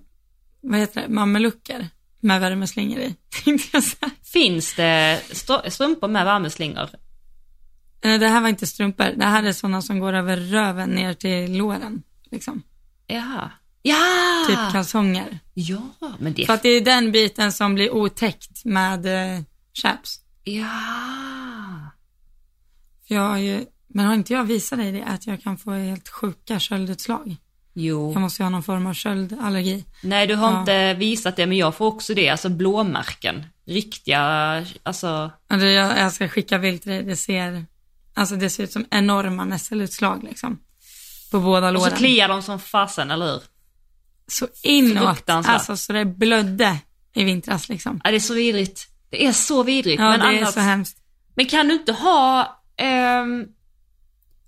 vad 0.60 0.78
heter 0.78 1.00
det, 1.02 1.08
mamelucker 1.08 1.88
med 2.22 2.40
värmeslingor 2.40 2.98
i. 3.00 3.14
Finns 4.32 4.74
det 4.74 5.22
str- 5.30 5.68
strumpor 5.70 6.08
med 6.08 6.24
värmeslingor? 6.24 6.88
Eh, 8.04 8.18
Det 8.20 8.28
här 8.28 8.40
var 8.40 8.48
inte 8.48 8.66
strumpor, 8.66 9.04
det 9.16 9.24
här 9.24 9.42
är 9.42 9.52
sådana 9.52 9.82
som 9.82 9.98
går 9.98 10.12
över 10.12 10.36
röven 10.36 10.90
ner 10.90 11.14
till 11.14 11.56
låren. 11.56 12.02
Liksom. 12.30 12.62
Jaha. 13.06 13.50
Ja! 13.82 14.44
Typ 14.48 14.72
kalsonger. 14.72 15.38
Ja, 15.54 15.82
men 16.18 16.32
det... 16.34 16.46
För 16.46 16.54
att 16.54 16.62
det 16.62 16.68
är 16.68 16.80
den 16.80 17.12
biten 17.12 17.52
som 17.52 17.74
blir 17.74 17.90
otäckt 17.90 18.64
med 18.64 19.06
eh, 19.36 19.42
chaps. 19.82 20.20
Ja. 20.44 20.66
För 23.08 23.14
jag 23.14 23.28
har 23.28 23.38
ju, 23.38 23.64
men 23.88 24.06
har 24.06 24.14
inte 24.14 24.32
jag 24.32 24.44
visat 24.44 24.78
dig 24.78 24.92
det, 24.92 25.02
att 25.04 25.26
jag 25.26 25.42
kan 25.42 25.58
få 25.58 25.72
helt 25.72 26.08
sjuka 26.08 26.58
köldutslag? 26.58 27.36
Jo. 27.74 28.12
Jag 28.12 28.20
måste 28.20 28.42
ju 28.42 28.44
ha 28.44 28.50
någon 28.50 28.62
form 28.62 28.86
av 28.86 28.94
köldallergi. 28.94 29.84
Nej, 30.02 30.26
du 30.26 30.34
har 30.34 30.52
Ja. 30.52 30.60
inte 30.60 30.94
visat 30.94 31.36
det, 31.36 31.46
men 31.46 31.56
jag 31.58 31.74
får 31.74 31.86
också 31.86 32.14
det. 32.14 32.28
Alltså 32.28 32.48
blåmärken. 32.48 33.44
Riktiga, 33.66 34.20
alltså... 34.82 35.30
Och 35.50 35.58
det, 35.58 35.72
jag, 35.72 35.98
jag 35.98 36.12
ska 36.12 36.28
skicka 36.28 36.58
bild 36.58 36.82
till 36.82 36.90
dig, 36.92 37.02
det 37.02 37.16
ser, 37.16 37.64
alltså 38.14 38.36
det 38.36 38.50
ser 38.50 38.64
ut 38.64 38.72
som 38.72 38.86
enorma 38.90 39.44
nässelutslag 39.44 40.22
liksom. 40.24 40.58
På 41.30 41.40
båda 41.40 41.66
Och 41.66 41.72
låren. 41.72 41.90
så 41.90 41.96
kliar 41.96 42.28
de 42.28 42.42
som 42.42 42.58
fasen, 42.60 43.10
eller 43.10 43.26
hur? 43.32 43.40
så 44.26 44.48
inåt, 44.62 45.30
alltså 45.30 45.76
så 45.76 45.92
det 45.92 46.04
blödde 46.04 46.78
i 47.14 47.24
vintras 47.24 47.68
liksom. 47.68 48.00
Ja, 48.04 48.10
det 48.10 48.16
är 48.16 48.20
så 48.20 48.34
vidrigt. 48.34 48.88
Det 49.10 49.26
är 49.26 49.32
så 49.32 49.62
vidrigt. 49.62 50.00
Ja, 50.00 50.10
men, 50.10 50.20
det 50.20 50.26
är 50.26 50.42
annars... 50.42 50.54
så 50.54 50.60
hemskt. 50.60 50.96
men 51.34 51.46
kan 51.46 51.68
du 51.68 51.74
inte 51.74 51.92
ha... 51.92 52.56
ehm, 52.76 53.46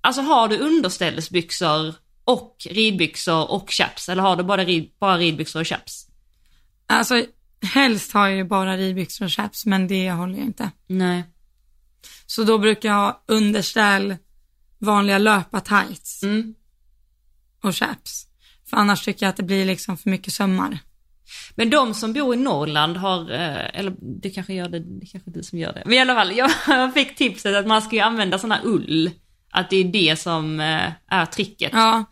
Alltså 0.01 0.22
har 0.22 0.49
du 0.49 0.59
underställsbyxor 0.59 1.95
och 2.25 2.66
ridbyxor 2.70 3.51
och 3.51 3.70
chaps? 3.70 4.09
Eller 4.09 4.22
har 4.22 4.37
du 4.37 4.43
bara, 4.43 4.64
rid, 4.64 4.91
bara 5.01 5.18
ridbyxor 5.18 5.61
och 5.61 5.66
chaps? 5.68 6.07
Alltså 6.87 7.25
helst 7.62 8.12
har 8.12 8.29
jag 8.29 8.37
ju 8.37 8.45
bara 8.45 8.77
ridbyxor 8.77 9.25
och 9.25 9.33
chaps, 9.33 9.66
men 9.66 9.89
det 9.89 10.11
håller 10.11 10.39
jag 10.39 10.47
inte. 10.47 10.70
Nej. 10.87 11.25
Så 12.27 12.45
då 12.45 12.59
brukar 12.59 12.89
jag 12.89 12.97
ha 12.97 13.25
underställ, 13.27 14.16
vanliga 14.79 15.18
löpartights 15.18 16.22
Mm. 16.22 16.55
och 17.62 17.77
chaps. 17.77 18.27
För 18.70 18.77
annars 18.77 19.05
tycker 19.05 19.27
jag 19.27 19.31
att 19.31 19.37
det 19.37 19.43
blir 19.43 19.64
liksom 19.64 19.97
för 19.97 20.11
mycket 20.11 20.33
sömmar. 20.33 20.79
Men 21.55 21.70
de 21.70 21.95
som 21.95 22.12
bor 22.12 22.35
i 22.35 22.37
Norrland 22.37 22.97
har, 22.97 23.31
eh, 23.33 23.79
eller 23.79 23.95
det 24.20 24.31
kanske 24.31 24.55
gör 24.55 24.68
det, 24.68 24.79
det 24.79 25.07
kanske 25.07 25.31
är 25.31 25.35
du 25.35 25.43
som 25.43 25.59
gör 25.59 25.72
det. 25.72 25.83
Men 25.85 25.95
i 25.95 25.99
alla 25.99 26.14
fall, 26.14 26.37
jag 26.37 26.95
fick 26.95 27.16
tipset 27.16 27.55
att 27.57 27.66
man 27.66 27.83
ska 27.83 27.97
ju 27.97 28.01
använda 28.03 28.39
här 28.53 28.61
ull. 28.64 29.11
Att 29.51 29.70
det 29.70 29.77
är 29.77 29.85
det 29.85 30.16
som 30.20 30.61
eh, 30.61 30.93
är 31.09 31.27
tricket. 31.27 31.70
Ja, 31.72 32.05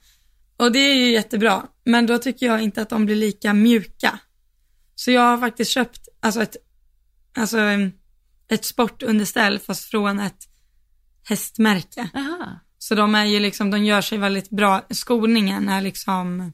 och 0.63 0.73
det 0.73 0.79
är 0.79 0.95
ju 0.95 1.11
jättebra. 1.11 1.67
Men 1.85 2.07
då 2.07 2.19
tycker 2.19 2.47
jag 2.47 2.63
inte 2.63 2.83
att 2.83 2.89
de 2.89 3.07
blir 3.07 3.17
lika 3.17 3.55
mjuka. 3.55 4.19
Så 4.95 5.11
jag 5.11 5.21
har 5.21 5.39
faktiskt 5.39 5.71
köpt 5.71 6.09
alltså 6.21 6.43
ett, 6.43 6.57
alltså, 7.37 7.59
em, 7.59 7.93
ett 8.49 8.65
sportunderställ 8.65 9.59
fast 9.59 9.85
från 9.85 10.21
ett 10.21 10.49
hästmärke. 11.25 12.11
Aha. 12.15 12.61
Så 12.79 12.95
de 12.95 13.15
är 13.15 13.25
ju 13.25 13.41
liksom, 13.41 13.71
de 13.71 13.85
gör 13.85 14.01
sig 14.01 14.19
väldigt 14.19 14.51
bra. 14.51 14.87
Skoningen 14.91 15.69
är 15.69 15.81
liksom 15.81 16.53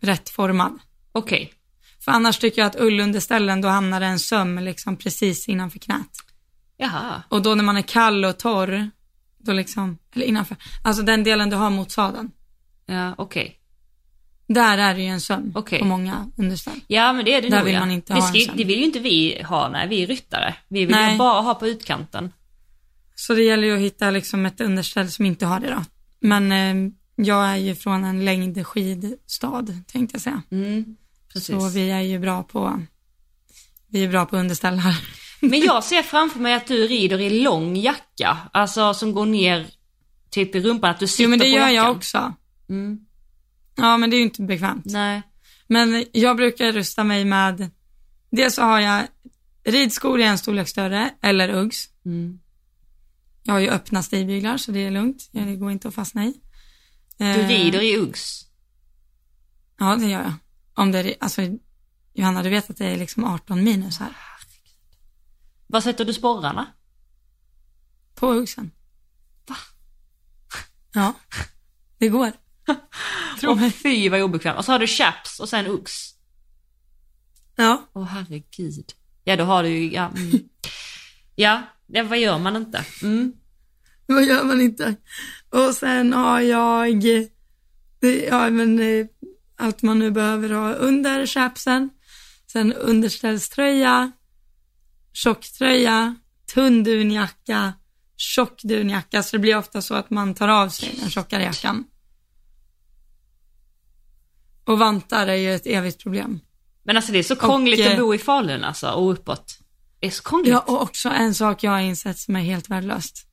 rätt 0.00 0.28
formad. 0.28 0.78
Okej. 1.12 1.52
För 2.04 2.12
annars 2.12 2.38
tycker 2.38 2.62
jag 2.62 2.66
att 2.66 2.80
ullunderställen, 2.80 3.60
då 3.60 3.68
hamnar 3.68 4.00
det 4.00 4.06
en 4.06 4.18
söm 4.18 4.58
liksom 4.58 4.96
precis 4.96 5.48
innanför 5.48 5.78
knät. 5.78 6.10
Jaha. 6.76 7.22
Och 7.28 7.42
då 7.42 7.54
när 7.54 7.64
man 7.64 7.76
är 7.76 7.82
kall 7.82 8.24
och 8.24 8.38
torr, 8.38 8.90
då 9.38 9.52
liksom, 9.52 9.98
eller 10.14 10.26
innanför, 10.26 10.56
alltså 10.84 11.02
den 11.02 11.24
delen 11.24 11.50
du 11.50 11.56
har 11.56 11.70
mot 11.70 11.90
sadeln. 11.90 12.30
Ja, 12.86 13.14
okej. 13.18 13.58
Där 14.46 14.78
är 14.78 14.94
det 14.94 15.00
ju 15.02 15.06
en 15.08 15.20
söm 15.20 15.52
Okej. 15.54 15.78
på 15.78 15.84
många 15.84 16.30
underställ. 16.38 16.80
Ja 16.86 17.12
men 17.12 17.24
det 17.24 17.34
är 17.34 17.42
det 17.42 17.48
Där 17.48 17.56
nog 17.56 17.64
vill 17.64 17.74
ja. 17.74 17.80
man 17.80 17.90
inte 17.90 18.12
det, 18.14 18.20
ha 18.20 18.28
en 18.28 18.40
sån. 18.40 18.56
det 18.56 18.64
vill 18.64 18.78
ju 18.78 18.84
inte 18.84 18.98
vi 18.98 19.42
ha, 19.48 19.68
nej 19.68 19.88
vi 19.88 20.02
är 20.02 20.06
ryttare. 20.06 20.54
Vi 20.68 20.80
vill 20.84 20.96
Nej. 20.96 21.12
ju 21.12 21.18
bara 21.18 21.40
ha 21.40 21.54
på 21.54 21.68
utkanten. 21.68 22.32
Så 23.14 23.34
det 23.34 23.42
gäller 23.42 23.66
ju 23.68 23.74
att 23.74 23.80
hitta 23.80 24.10
liksom 24.10 24.46
ett 24.46 24.60
underställ 24.60 25.10
som 25.10 25.26
inte 25.26 25.46
har 25.46 25.60
det 25.60 25.70
då. 25.70 25.84
Men 26.20 26.52
eh, 26.52 26.92
jag 27.16 27.48
är 27.50 27.56
ju 27.56 27.74
från 27.74 28.04
en 28.04 28.24
längdskidstad, 28.24 29.66
tänkte 29.86 30.14
jag 30.14 30.22
säga. 30.22 30.42
Mm, 30.50 30.96
precis. 31.32 31.46
Så 31.62 31.68
vi 31.68 31.90
är 31.90 32.00
ju 32.00 32.18
bra 32.18 32.42
på, 32.42 32.82
vi 33.88 34.04
är 34.04 34.08
bra 34.08 34.26
på 34.26 34.36
underställ 34.36 34.78
här. 34.78 34.96
Men 35.40 35.60
jag 35.60 35.84
ser 35.90 36.02
framför 36.02 36.40
mig 36.40 36.54
att 36.54 36.66
du 36.66 36.86
rider 36.86 37.20
i 37.20 37.42
lång 37.42 37.76
jacka, 37.76 38.38
alltså 38.52 38.94
som 38.94 39.12
går 39.12 39.26
ner 39.26 39.66
typ 40.30 40.54
i 40.54 40.60
rumpan, 40.60 40.90
att 40.90 40.98
du 41.00 41.06
sitter 41.06 41.24
Jo 41.24 41.30
men 41.30 41.38
det 41.38 41.44
på 41.44 41.48
gör 41.48 41.58
jackan. 41.60 41.74
jag 41.74 41.96
också. 41.96 42.34
Mm. 42.72 43.06
Ja 43.74 43.96
men 43.96 44.10
det 44.10 44.16
är 44.16 44.18
ju 44.18 44.24
inte 44.24 44.42
bekvämt. 44.42 44.84
Nej. 44.84 45.22
Men 45.66 46.04
jag 46.12 46.36
brukar 46.36 46.72
rusta 46.72 47.04
mig 47.04 47.24
med, 47.24 47.70
dels 48.30 48.54
så 48.54 48.62
har 48.62 48.80
jag 48.80 49.06
ridskor 49.64 50.20
i 50.20 50.24
en 50.24 50.38
storlek 50.38 50.68
större, 50.68 51.14
eller 51.22 51.48
Uggs. 51.54 51.88
Mm. 52.04 52.40
Jag 53.42 53.52
har 53.52 53.60
ju 53.60 53.68
öppna 53.68 54.02
stigbyglar 54.02 54.56
så 54.56 54.72
det 54.72 54.78
är 54.86 54.90
lugnt, 54.90 55.28
det 55.32 55.56
går 55.56 55.70
inte 55.70 55.88
att 55.88 55.94
fastna 55.94 56.24
i. 56.24 56.34
Du 57.16 57.24
Eh, 57.24 57.48
rider 57.48 57.82
i 57.82 57.96
Uggs. 57.96 58.46
Ja 59.78 59.96
det 59.96 60.06
gör 60.06 60.22
jag. 60.22 60.34
Om 60.74 60.92
det 60.92 60.98
är, 60.98 61.14
alltså 61.20 61.42
Johanna 62.14 62.42
du 62.42 62.50
vet 62.50 62.70
att 62.70 62.76
det 62.76 62.86
är 62.86 62.96
liksom 62.96 63.24
18 63.24 63.64
minus 63.64 63.98
här 63.98 64.16
Var 65.66 65.80
sätter 65.80 66.04
du 66.04 66.12
sporrarna? 66.14 66.66
på 68.14 68.32
Uggsen. 68.32 68.70
Va? 69.46 69.56
Ja, 70.92 71.14
det 71.98 72.08
går. 72.08 72.32
Tro 73.40 73.50
Åh 73.50 73.60
mig. 73.60 73.70
fy 73.70 74.08
vad 74.08 74.22
obekvämt. 74.22 74.58
Och 74.58 74.64
så 74.64 74.72
har 74.72 74.78
du 74.78 74.86
chaps 74.86 75.40
och 75.40 75.48
sen 75.48 75.66
Uggs. 75.66 76.14
Ja. 77.56 77.90
Åh 77.92 78.04
herregud. 78.04 78.92
Ja 79.24 79.36
då 79.36 79.44
har 79.44 79.62
du 79.62 79.68
ju, 79.68 79.92
ja. 79.92 80.08
Mm. 80.16 80.40
ja, 81.34 81.62
ja, 81.86 82.02
vad 82.02 82.18
gör 82.18 82.38
man 82.38 82.56
inte? 82.56 82.84
Mm. 83.02 83.32
Vad 84.06 84.24
gör 84.24 84.44
man 84.44 84.60
inte? 84.60 84.94
Och 85.50 85.74
sen 85.74 86.12
har 86.12 86.40
jag, 86.40 87.02
ja 88.28 88.50
men 88.50 88.78
eh, 88.80 89.06
allt 89.56 89.82
man 89.82 89.98
nu 89.98 90.10
behöver 90.10 90.50
ha 90.50 90.72
under 90.72 91.26
chapsen. 91.26 91.90
Sen 92.52 92.72
underställströja, 92.72 94.12
tjocktröja, 95.12 96.14
tunn 96.54 96.84
dunjacka, 96.84 97.72
tjock 98.16 98.62
dunjacka. 98.62 99.22
Så 99.22 99.36
det 99.36 99.40
blir 99.40 99.56
ofta 99.56 99.82
så 99.82 99.94
att 99.94 100.10
man 100.10 100.34
tar 100.34 100.48
av 100.48 100.68
sig 100.68 100.98
den 101.00 101.10
tjockare 101.10 101.42
jackan. 101.42 101.84
Och 104.64 104.78
vantar 104.78 105.26
är 105.26 105.34
ju 105.34 105.54
ett 105.54 105.66
evigt 105.66 106.02
problem. 106.02 106.40
Men 106.84 106.96
alltså 106.96 107.12
det 107.12 107.18
är 107.18 107.22
så 107.22 107.36
krångligt 107.36 107.86
eh, 107.86 107.92
att 107.92 107.98
bo 107.98 108.14
i 108.14 108.18
Falun 108.18 108.64
alltså, 108.64 108.90
och 108.90 109.12
uppåt. 109.12 109.58
Det 110.00 110.06
är 110.06 110.10
så 110.10 110.22
krångligt. 110.22 110.52
Ja, 110.52 110.58
och 110.58 110.82
också 110.82 111.08
en 111.08 111.34
sak 111.34 111.62
jag 111.64 111.70
har 111.70 111.80
insett 111.80 112.18
som 112.18 112.36
är 112.36 112.40
helt 112.40 112.68
värdelöst. 112.68 113.26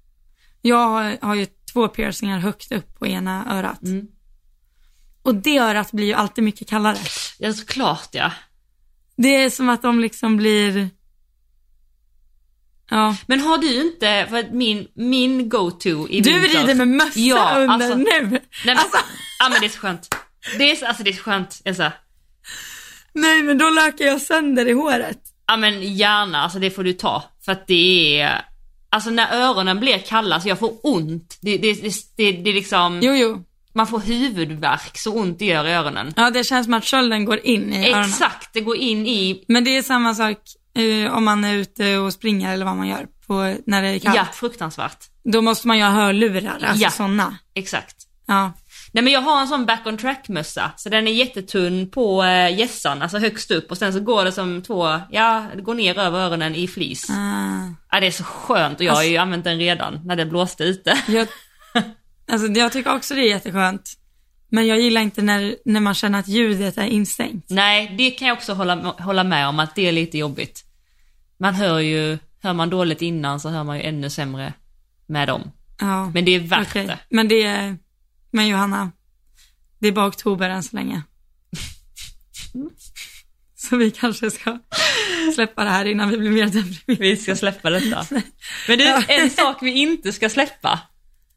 Jag 0.61 1.17
har, 1.21 1.35
ju 1.35 1.47
två 1.73 1.87
piercingar 1.87 2.39
högt 2.39 2.71
upp 2.71 2.99
på 2.99 3.07
ena 3.07 3.57
örat. 3.57 3.81
Mm. 3.83 4.07
Och 5.23 5.35
det 5.35 5.57
örat 5.57 5.91
blir 5.91 6.05
ju 6.05 6.13
alltid 6.13 6.43
mycket 6.43 6.69
kallare. 6.69 6.97
Ja, 7.39 7.53
såklart 7.53 8.09
ja. 8.11 8.31
Det 9.15 9.35
är 9.35 9.49
som 9.49 9.69
att 9.69 9.81
de 9.81 9.99
liksom 9.99 10.37
blir, 10.37 10.89
Ja. 12.89 13.15
Men 13.27 13.39
har 13.39 13.57
du 13.57 13.81
inte, 13.81 14.27
för 14.29 14.53
min, 14.53 14.87
min 14.93 15.49
go-to 15.49 16.07
i 16.09 16.21
Du 16.21 16.39
vinter... 16.39 16.59
rider 16.59 16.75
med 16.75 16.87
mössa 16.87 17.19
Ja, 17.19 17.53
under 17.55 17.73
alltså- 17.73 17.95
nu. 17.95 18.03
Nej, 18.03 18.41
men, 18.65 18.77
Alltså, 18.77 18.97
ja 19.39 19.49
men 19.49 19.59
det 19.59 19.65
är 19.65 19.69
så 19.69 19.79
skönt. 19.79 20.15
Det 20.57 20.71
är, 20.71 20.75
så- 20.75 20.85
alltså 20.85 21.03
det 21.03 21.09
är 21.09 21.13
så 21.13 21.23
skönt, 21.23 21.61
Elsa. 21.65 21.91
nej 23.13 23.43
men 23.43 23.57
då 23.57 23.69
lökar 23.69 24.05
jag 24.05 24.21
sönder 24.21 24.67
i 24.67 24.71
håret. 24.73 25.19
Ja 25.47 25.57
men 25.57 25.95
gärna, 25.95 26.41
alltså 26.43 26.59
det 26.59 26.71
får 26.71 26.83
du 26.83 26.93
ta. 26.93 27.23
För 27.45 27.51
att 27.51 27.67
det 27.67 28.19
är, 28.21 28.45
alltså 28.89 29.09
när 29.09 29.33
öronen 29.33 29.79
blir 29.79 29.97
kalla 29.97 30.39
så 30.41 30.49
jag 30.49 30.59
får 30.59 30.73
ont. 30.83 31.37
Det, 31.41 31.57
det, 31.57 31.73
det, 31.73 31.93
det, 32.17 32.31
det 32.31 32.49
är 32.49 32.53
liksom, 32.53 32.99
Jo, 33.03 33.13
jo. 33.15 33.43
man 33.73 33.87
får 33.87 33.99
huvudvärk 33.99 34.97
så 34.97 35.13
ont 35.13 35.39
det 35.39 35.45
gör 35.45 35.67
i 35.67 35.73
öronen. 35.73 36.13
Ja, 36.15 36.29
det 36.29 36.43
känns 36.43 36.65
som 36.65 36.73
att 36.73 36.85
skölden 36.85 37.25
går 37.25 37.39
in 37.45 37.73
i 37.73 37.89
öronen. 37.89 38.09
Exakt, 38.09 38.53
det 38.53 38.61
går 38.61 38.75
in 38.77 39.07
i, 39.07 39.43
Men 39.47 39.63
det 39.63 39.77
är 39.77 39.81
samma 39.81 40.15
sak 40.15 40.37
eh, 40.77 41.13
om 41.13 41.25
man 41.25 41.43
är 41.43 41.55
ute 41.55 41.97
och 41.97 42.13
springer 42.13 42.53
eller 42.53 42.65
vad 42.65 42.75
man 42.77 42.87
gör 42.87 43.07
på, 43.27 43.55
när 43.65 43.81
det 43.81 43.87
är 43.89 43.99
kallt. 43.99 44.15
ja 44.15 44.25
fruktansvärt. 44.33 44.97
Då 45.23 45.41
måste 45.41 45.67
man 45.67 45.77
ju 45.77 45.83
ha 45.83 45.91
hörlurar, 45.91 46.59
alltså 46.63 46.83
Ja. 46.83 46.89
sådana. 46.89 47.37
Exakt. 47.53 47.95
Ja. 48.25 48.51
Nej 48.91 49.03
men 49.03 49.13
jag 49.13 49.21
har 49.21 49.41
en 49.41 49.47
sån 49.47 49.65
back 49.65 49.81
on 49.85 49.97
track 49.97 50.29
mössa, 50.29 50.71
så 50.77 50.89
den 50.89 51.07
är 51.07 51.11
jättetunn 51.11 51.89
på 51.89 52.23
eh, 52.23 52.59
gässan, 52.59 53.01
alltså 53.01 53.17
högst 53.17 53.51
upp 53.51 53.71
och 53.71 53.77
sen 53.77 53.93
så 53.93 53.99
går 53.99 54.25
det 54.25 54.31
som 54.31 54.61
två, 54.61 54.99
ja 55.11 55.45
det 55.55 55.61
går 55.61 55.73
ner 55.73 55.99
över 55.99 56.19
öronen 56.19 56.55
i 56.55 56.67
flis. 56.67 57.09
Ah. 57.09 57.73
Ja 57.91 57.99
det 57.99 58.07
är 58.07 58.11
så 58.11 58.23
skönt 58.23 58.79
och 58.79 58.85
jag 58.85 58.93
har 58.93 59.03
ju 59.03 59.17
använt 59.17 59.43
den 59.43 59.57
redan 59.57 59.99
när 60.05 60.15
det 60.15 60.25
blåste 60.25 60.63
ute. 60.63 60.97
Jag, 61.07 61.27
alltså, 62.31 62.47
jag 62.47 62.71
tycker 62.71 62.95
också 62.95 63.15
det 63.15 63.21
är 63.21 63.29
jätteskönt. 63.29 63.99
Men 64.51 64.67
jag 64.67 64.79
gillar 64.79 65.01
inte 65.01 65.21
när, 65.21 65.55
när 65.65 65.79
man 65.79 65.93
känner 65.93 66.19
att 66.19 66.27
ljudet 66.27 66.77
är 66.77 66.85
instängt. 66.85 67.45
Nej, 67.49 67.95
det 67.97 68.11
kan 68.11 68.27
jag 68.27 68.37
också 68.37 68.53
hålla, 68.53 68.75
hålla 68.75 69.23
med 69.23 69.47
om 69.47 69.59
att 69.59 69.75
det 69.75 69.87
är 69.87 69.91
lite 69.91 70.17
jobbigt. 70.17 70.63
Man 71.37 71.53
hör 71.53 71.79
ju, 71.79 72.17
hör 72.43 72.53
man 72.53 72.69
dåligt 72.69 73.01
innan 73.01 73.39
så 73.39 73.49
hör 73.49 73.63
man 73.63 73.77
ju 73.77 73.83
ännu 73.83 74.09
sämre 74.09 74.53
med 75.05 75.27
dem. 75.27 75.51
Ja. 75.79 76.09
Men 76.09 76.25
det 76.25 76.35
är 76.35 76.39
värt 76.39 76.67
Okej. 76.69 76.87
det. 76.87 76.99
Men 77.09 77.27
det 77.27 77.43
är, 77.43 77.77
men 78.31 78.47
Johanna, 78.47 78.91
det 79.79 79.87
är 79.87 79.91
bara 79.91 80.07
oktober 80.07 80.49
än 80.49 80.63
så 80.63 80.75
länge. 80.75 81.03
Så 83.55 83.77
vi 83.77 83.91
kanske 83.91 84.31
ska 84.31 84.59
släppa 85.35 85.63
det 85.63 85.69
här 85.69 85.85
innan 85.85 86.09
vi 86.09 86.17
blir 86.17 86.29
mer 86.29 86.45
deprimerade. 86.45 87.03
Vi 87.09 87.17
ska 87.17 87.35
släppa 87.35 87.69
detta. 87.69 88.05
Men 88.67 88.77
du, 88.77 89.03
en 89.07 89.29
sak 89.29 89.57
vi 89.61 89.71
inte 89.71 90.13
ska 90.13 90.29
släppa. 90.29 90.79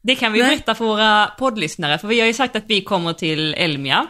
Det 0.01 0.15
kan 0.15 0.33
vi 0.33 0.39
Nej. 0.39 0.49
berätta 0.49 0.75
för 0.75 0.85
våra 0.85 1.27
poddlyssnare, 1.27 1.97
för 1.97 2.07
vi 2.07 2.19
har 2.19 2.27
ju 2.27 2.33
sagt 2.33 2.55
att 2.55 2.63
vi 2.67 2.83
kommer 2.83 3.13
till 3.13 3.53
Elmia 3.53 4.07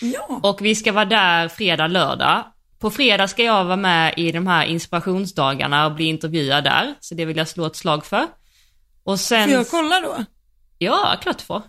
Ja. 0.00 0.40
och 0.42 0.58
vi 0.62 0.74
ska 0.74 0.92
vara 0.92 1.04
där 1.04 1.48
fredag, 1.48 1.86
lördag. 1.86 2.44
På 2.78 2.90
fredag 2.90 3.28
ska 3.28 3.42
jag 3.42 3.64
vara 3.64 3.76
med 3.76 4.14
i 4.16 4.32
de 4.32 4.46
här 4.46 4.64
inspirationsdagarna 4.66 5.86
och 5.86 5.94
bli 5.94 6.04
intervjuad 6.04 6.64
där, 6.64 6.94
så 7.00 7.14
det 7.14 7.24
vill 7.24 7.36
jag 7.36 7.48
slå 7.48 7.66
ett 7.66 7.76
slag 7.76 8.06
för. 8.06 8.26
Och 9.04 9.20
sen... 9.20 9.48
Får 9.48 9.58
jag 9.58 9.68
kolla 9.68 10.00
då? 10.00 10.24
Ja, 10.82 11.16
klart 11.22 11.38
du 11.38 11.44
får. 11.44 11.62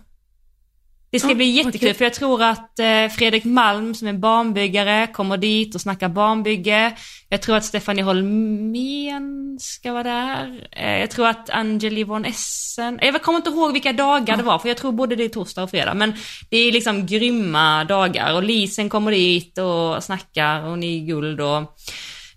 Det 1.10 1.20
ska 1.20 1.28
Ja, 1.28 1.34
bli 1.34 1.44
jättekul 1.50 1.78
okej. 1.88 1.94
för 1.94 2.04
jag 2.04 2.14
tror 2.14 2.42
att 2.42 2.78
eh, 2.78 3.08
Fredrik 3.08 3.44
Malm 3.44 3.94
som 3.94 4.08
är 4.08 4.12
barnbyggare 4.12 5.06
kommer 5.06 5.36
dit 5.36 5.74
och 5.74 5.80
snackar 5.80 6.08
barnbygge. 6.08 6.96
Jag 7.28 7.42
tror 7.42 7.56
att 7.56 7.64
Stefanie 7.64 8.04
Holmén 8.04 9.58
ska 9.60 9.92
vara 9.92 10.02
där. 10.02 10.68
Eh, 10.72 10.98
jag 11.00 11.10
tror 11.10 11.26
att 11.28 11.50
Angeli 11.50 12.04
von 12.04 12.24
Essen, 12.24 12.98
jag 13.02 13.22
kommer 13.22 13.36
inte 13.36 13.50
ihåg 13.50 13.72
vilka 13.72 13.92
dagar 13.92 14.36
det 14.36 14.42
var 14.42 14.58
för 14.58 14.68
jag 14.68 14.76
tror 14.76 14.92
både 14.92 15.16
det 15.16 15.24
är 15.24 15.28
torsdag 15.28 15.62
och 15.62 15.70
fredag. 15.70 15.94
Men 15.94 16.14
det 16.50 16.56
är 16.56 16.72
liksom 16.72 17.06
grymma 17.06 17.84
dagar 17.84 18.34
och 18.34 18.42
Lisen 18.42 18.88
kommer 18.88 19.10
dit 19.10 19.58
och 19.58 20.04
snackar 20.04 20.62
och 20.62 20.78
ni 20.78 21.02
är 21.02 21.06
guld 21.06 21.40
och... 21.40 21.76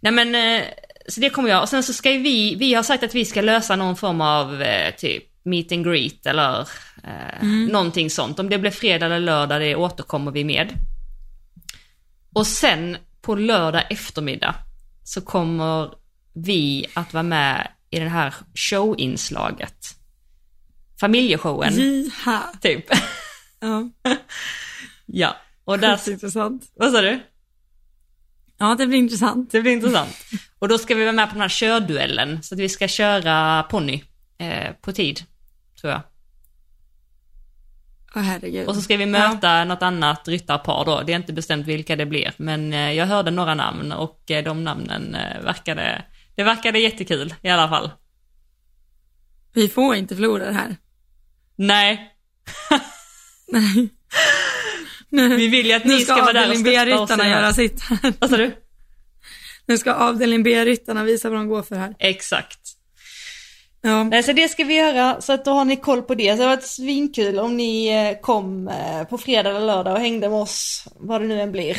Nej 0.02 0.12
men, 0.12 0.36
eh, 0.36 0.64
så 1.08 1.22
det 1.22 1.30
kommer 1.30 1.50
jag. 1.50 1.62
Och 1.62 1.70
sen 1.70 1.84
så 1.84 1.94
ska 1.94 2.10
vi, 2.10 2.56
vi 2.56 2.74
har 2.74 2.84
sagt 2.84 3.04
att 3.04 3.16
vi 3.16 3.26
ska 3.26 3.42
lösa 3.42 3.76
någon 3.76 3.96
form 3.96 4.22
av 4.22 4.62
eh, 4.62 4.96
typ 4.96 5.24
meet 5.48 5.72
and 5.72 5.86
greet 5.86 6.26
eller 6.26 6.70
eh, 7.04 7.48
någonting 7.48 8.10
sånt. 8.10 8.40
Om 8.40 8.50
det 8.50 8.58
blir 8.58 8.72
fredag 8.72 9.06
eller 9.06 9.20
lördag, 9.20 9.62
det 9.62 9.76
återkommer 9.76 10.32
vi 10.32 10.44
med. 10.44 10.74
Och 12.34 12.48
sen 12.48 12.98
på 13.22 13.36
lördag 13.36 13.84
eftermiddag 13.90 14.56
så 15.04 15.22
kommer 15.22 15.90
vi 16.34 16.86
att 16.94 17.14
vara 17.14 17.24
med 17.24 17.68
i 17.90 18.00
det 18.00 18.10
här 18.10 18.34
showinslaget. 18.56 19.96
Familjeshowen, 21.00 21.74
Jiha. 21.74 22.44
typ. 22.62 22.86
Ja, 23.60 23.90
ja, 25.06 25.38
och 25.64 25.80
där... 25.80 25.98
sjukt 25.98 26.08
intressant. 26.08 26.72
Vad 26.76 26.92
sa 26.92 27.02
du? 27.02 27.20
Ja, 28.58 28.76
det 28.76 28.88
blir 28.88 28.98
intressant. 28.98 29.52
Det 29.52 29.62
blir 29.62 29.72
intressant. 29.72 30.16
Och 30.60 30.68
då 30.68 30.78
ska 30.78 30.96
vi 30.96 31.02
vara 31.02 31.12
med 31.12 31.28
på 31.28 31.34
den 31.34 31.42
här 31.42 31.50
körduellen, 31.50 32.44
så 32.44 32.56
att 32.56 32.60
vi 32.60 32.70
ska 32.70 32.88
köra 32.88 33.64
ponny 33.64 34.04
eh, 34.38 34.74
på 34.82 34.92
tid, 34.92 35.22
tror 35.88 35.94
jag. 35.94 36.02
Herregud. 38.24 38.68
Och 38.68 38.76
så 38.76 38.82
ska 38.82 38.98
vi 38.98 39.06
möta 39.06 39.64
något 39.64 39.82
annat 39.82 40.28
ryttarpar 40.28 40.86
då. 40.86 41.02
Det 41.02 41.14
är 41.14 41.16
inte 41.16 41.34
bestämt 41.34 41.68
vilka 41.68 41.96
det 41.96 42.06
blir, 42.06 42.34
men 42.38 42.74
eh, 42.74 42.92
jag 42.92 43.06
hörde 43.06 43.32
några 43.32 43.56
namn 43.56 43.92
och 43.92 44.32
eh, 44.32 44.44
de 44.44 44.64
namnen 44.64 45.16
eh, 45.16 45.42
verkade, 45.44 46.06
det 46.36 46.44
verkade 46.44 46.80
jättekul 46.80 47.34
i 47.42 47.50
alla 47.50 47.70
fall. 47.70 47.92
Vi 49.54 49.70
får 49.70 49.96
inte 49.96 50.16
förlora 50.16 50.46
det 50.46 50.54
här. 50.54 50.76
Nej, 51.56 52.14
Nej. 53.52 53.90
vi 55.10 55.48
vill 55.48 55.66
ju 55.66 55.74
att 55.74 55.86
ni 55.86 56.00
ska, 56.00 56.14
ska 56.14 56.24
vara 56.24 56.34
där 56.34 56.52
och 56.52 56.58
stötta 56.58 57.22
oss. 57.22 57.28
göra 57.28 57.54
sitt 57.54 57.82
här. 57.82 58.14
Vad 58.20 58.30
sa 58.30 58.38
du? 58.38 58.56
Nu 59.66 59.78
ska 59.78 59.94
avdelning 59.94 60.44
B-ryttarna 60.44 61.04
visa 61.04 61.30
vad 61.30 61.40
de 61.40 61.48
går 61.48 61.64
för 61.64 61.76
här. 61.76 61.96
Exakt. 62.00 62.77
Ja. 63.88 64.04
Nej, 64.04 64.24
så 64.24 64.34
det 64.34 64.50
ska 64.50 64.64
vi 64.64 64.76
göra, 64.76 65.22
så 65.22 65.34
att 65.34 65.46
då 65.46 65.52
har 65.52 65.66
ni 65.66 65.76
koll 65.76 66.02
på 66.02 66.16
det. 66.16 66.32
Så 66.32 66.38
det 66.38 66.44
har 66.44 66.56
varit 66.56 66.68
svinkul 66.68 67.40
om 67.40 67.58
ni 67.58 67.88
eh, 67.88 68.22
kom 68.22 68.68
eh, 68.68 69.04
på 69.04 69.18
fredag 69.18 69.50
eller 69.50 69.60
lördag 69.66 69.94
och 69.94 70.00
hängde 70.00 70.30
med 70.30 70.40
oss, 70.40 70.88
vad 70.96 71.22
det 71.22 71.28
nu 71.28 71.42
än 71.42 71.52
blir. 71.52 71.78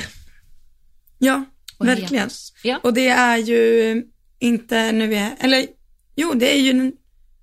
Ja, 1.19 1.45
Och 1.79 1.89
verkligen. 1.89 2.31
Ja, 2.63 2.81
Och 2.83 2.95
det 2.95 3.09
är 3.09 3.37
ju 3.37 4.03
inte 4.39 4.93
nu 4.93 5.07
vi 5.07 5.17
är, 5.17 5.37
eller 5.41 5.67
jo, 6.17 6.33
det 6.35 6.55
är 6.57 6.61
ju, 6.61 6.93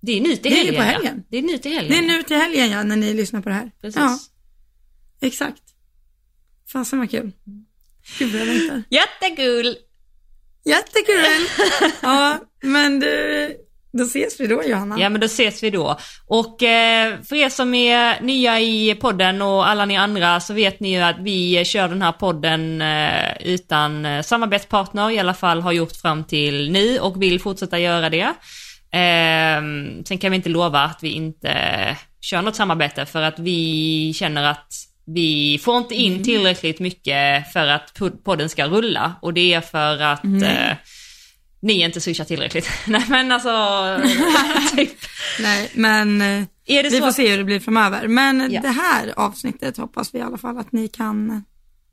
det 0.02 0.12
är 0.12 0.22
nu 0.22 0.36
till 0.36 0.52
Det 0.52 0.60
är 0.60 0.66
ju 0.66 0.72
helgen. 0.72 0.76
på 0.76 0.82
ja. 0.82 0.92
helgen. 0.92 1.24
Det 1.30 1.38
är 1.38 1.42
nu 1.42 1.58
till 1.58 1.72
helgen. 1.72 1.92
det 1.92 1.98
är 1.98 2.18
nu 2.18 2.24
till 2.24 2.38
helgen 2.38 2.70
ja, 2.72 2.84
när 2.84 2.96
ni 2.96 3.14
lyssnar 3.14 3.42
på 3.42 3.50
det 3.50 3.56
här. 3.56 3.72
Precis. 3.82 4.02
Ja, 4.02 4.20
exakt. 5.22 5.62
Fasen 6.72 7.00
vad 7.00 7.12
kul. 7.12 7.32
Gud 8.20 8.32
vad 8.32 8.42
jag 8.42 8.48
längtar. 8.48 8.84
Jättekul! 8.90 9.78
Jättekul! 10.66 11.48
ja, 12.02 12.40
men 12.62 13.00
du, 13.00 13.58
då 13.98 14.04
ses 14.04 14.40
vi 14.40 14.48
då 14.48 14.64
Johanna. 14.64 15.00
Ja 15.00 15.10
men 15.10 15.22
då 15.22 15.26
ses 15.26 15.64
vi 15.64 15.70
då. 15.70 15.98
Och 16.28 16.64
eh, 16.64 17.16
för 17.30 17.36
er 17.36 17.50
som 17.50 17.74
är 17.74 18.22
nya 18.22 18.60
i 18.60 18.96
podden 18.96 19.42
och 19.42 19.68
alla 19.68 19.86
ni 19.86 19.98
andra 19.98 20.40
så 20.40 20.54
vet 20.54 20.80
ni 20.80 20.96
ju 20.96 21.02
att 21.02 21.20
vi 21.20 21.66
kör 21.66 21.88
den 21.88 22.02
här 22.02 22.12
podden 22.12 22.82
eh, 22.82 23.38
utan 23.40 24.06
eh, 24.06 24.22
samarbetspartner, 24.22 25.12
i 25.12 25.20
alla 25.20 25.34
fall 25.34 25.62
har 25.62 25.72
gjort 25.72 25.96
fram 25.96 26.24
till 26.24 26.72
nu 26.72 27.00
och 27.00 27.22
vill 27.22 27.40
fortsätta 27.40 27.80
göra 27.80 28.10
det. 28.10 28.34
Eh, 28.92 29.62
sen 30.06 30.18
kan 30.20 30.32
vi 30.32 30.36
inte 30.36 30.50
lova 30.50 30.80
att 30.80 31.00
vi 31.02 31.10
inte 31.10 31.54
kör 32.22 32.42
något 32.42 32.56
samarbete 32.56 33.06
för 33.06 33.22
att 33.22 33.40
vi 33.40 34.14
känner 34.16 34.44
att 34.44 34.74
vi 35.08 35.60
får 35.64 35.78
inte 35.78 35.96
in 35.96 36.24
tillräckligt 36.24 36.80
mycket 36.80 37.54
för 37.54 37.68
att 37.68 37.94
pod- 38.00 38.24
podden 38.24 38.50
ska 38.50 38.66
rulla 38.66 39.16
och 39.22 39.34
det 39.34 39.54
är 39.54 39.62
för 39.62 40.02
att 40.02 40.26
eh, 40.26 40.78
ni 41.66 41.82
inte 41.82 42.02
swishar 42.02 42.26
tillräckligt. 42.26 42.70
Nej 42.88 43.06
men 43.10 43.32
alltså, 43.32 43.52
typ. 44.76 44.92
Nej, 45.40 45.72
men 45.74 46.22
Är 46.22 46.84
vi 46.84 46.92
så 46.92 46.98
får 46.98 47.08
att, 47.08 47.16
se 47.16 47.30
hur 47.32 47.38
det 47.38 47.44
blir 47.44 47.60
framöver. 47.60 48.08
Men 48.08 48.52
Ja. 48.52 48.62
det 48.62 48.68
här 48.70 49.14
avsnittet 49.18 49.78
hoppas 49.78 50.14
vi 50.14 50.20
i 50.20 50.22
alla 50.22 50.38
fall 50.38 50.58
att 50.58 50.72
ni 50.72 50.88
kan 50.88 51.44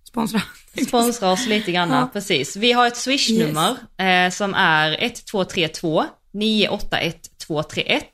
sponsra. 0.09 0.43
sponsra 0.87 1.31
oss 1.31 1.47
lite 1.47 1.73
grann, 1.73 1.91
Ja. 1.91 2.11
precis. 2.13 2.57
Vi 2.57 2.73
har 2.73 2.87
ett 2.87 2.97
swishnummer 2.97 3.77
eh, 3.99 4.31
som 4.31 4.55
är 4.55 4.93
1232 4.93 6.05
981 6.35 7.17
231 7.47 8.05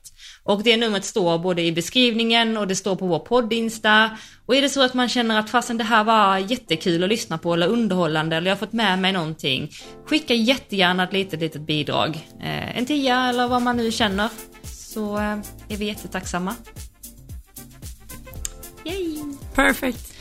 och 0.43 0.63
det 0.63 0.77
numret 0.77 1.05
står 1.05 1.37
både 1.39 1.61
i 1.61 1.71
beskrivningen 1.71 2.57
och 2.57 2.67
det 2.67 2.75
står 2.75 2.95
på 2.95 3.07
vår 3.07 3.19
podd-insta. 3.19 4.17
Och 4.49 4.55
är 4.55 4.61
det 4.61 4.69
så 4.69 4.81
att 4.81 4.93
man 4.93 5.09
känner 5.09 5.39
att 5.39 5.49
fasen 5.49 5.77
det 5.77 5.83
här 5.83 6.03
var 6.03 6.37
jättekul 6.37 7.03
att 7.03 7.09
lyssna 7.09 7.37
på 7.37 7.53
eller 7.53 7.67
underhållande 7.67 8.35
eller 8.35 8.47
jag 8.47 8.55
har 8.55 8.59
fått 8.59 8.73
med 8.73 8.99
mig 8.99 9.11
någonting. 9.11 9.71
Skicka 10.05 10.33
jättegärna 10.33 11.03
ett 11.03 11.13
litet, 11.13 11.39
litet 11.39 11.61
bidrag. 11.61 12.27
Eh, 12.41 12.77
en 12.77 12.85
tia 12.85 13.29
eller 13.29 13.47
vad 13.47 13.61
man 13.61 13.77
nu 13.77 13.91
känner. 13.91 14.29
Så 14.63 15.17
eh, 15.17 15.37
är 15.69 15.77
vi 15.77 15.85
jättetacksamma. 15.85 16.55
Yay! 18.83 19.17
Perfect. 19.55 20.13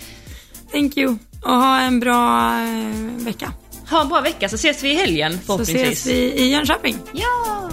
Thank 0.72 0.97
you. 0.97 1.16
Och 1.43 1.51
ha 1.51 1.81
en 1.81 2.01
bra 2.01 2.55
eh, 2.61 3.24
vecka. 3.24 3.53
Ha 3.91 4.01
en 4.01 4.09
bra 4.09 4.20
vecka 4.20 4.49
så 4.49 4.55
ses 4.55 4.85
vi 4.85 4.93
i 4.93 4.95
helgen 4.95 5.33
Så 5.33 5.39
förhoppningsvis. 5.39 5.99
ses 5.99 6.07
vi 6.07 6.18
i 6.18 6.53
Jönköping. 6.53 6.97
Ja! 7.12 7.70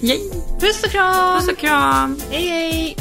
Yay. 0.00 0.18
Puss 0.60 0.82
och 0.84 0.90
kram! 0.90 1.40
Puss 1.40 1.48
och 1.48 1.58
kram. 1.58 2.20
Hej 2.30 2.48
hej! 2.48 2.96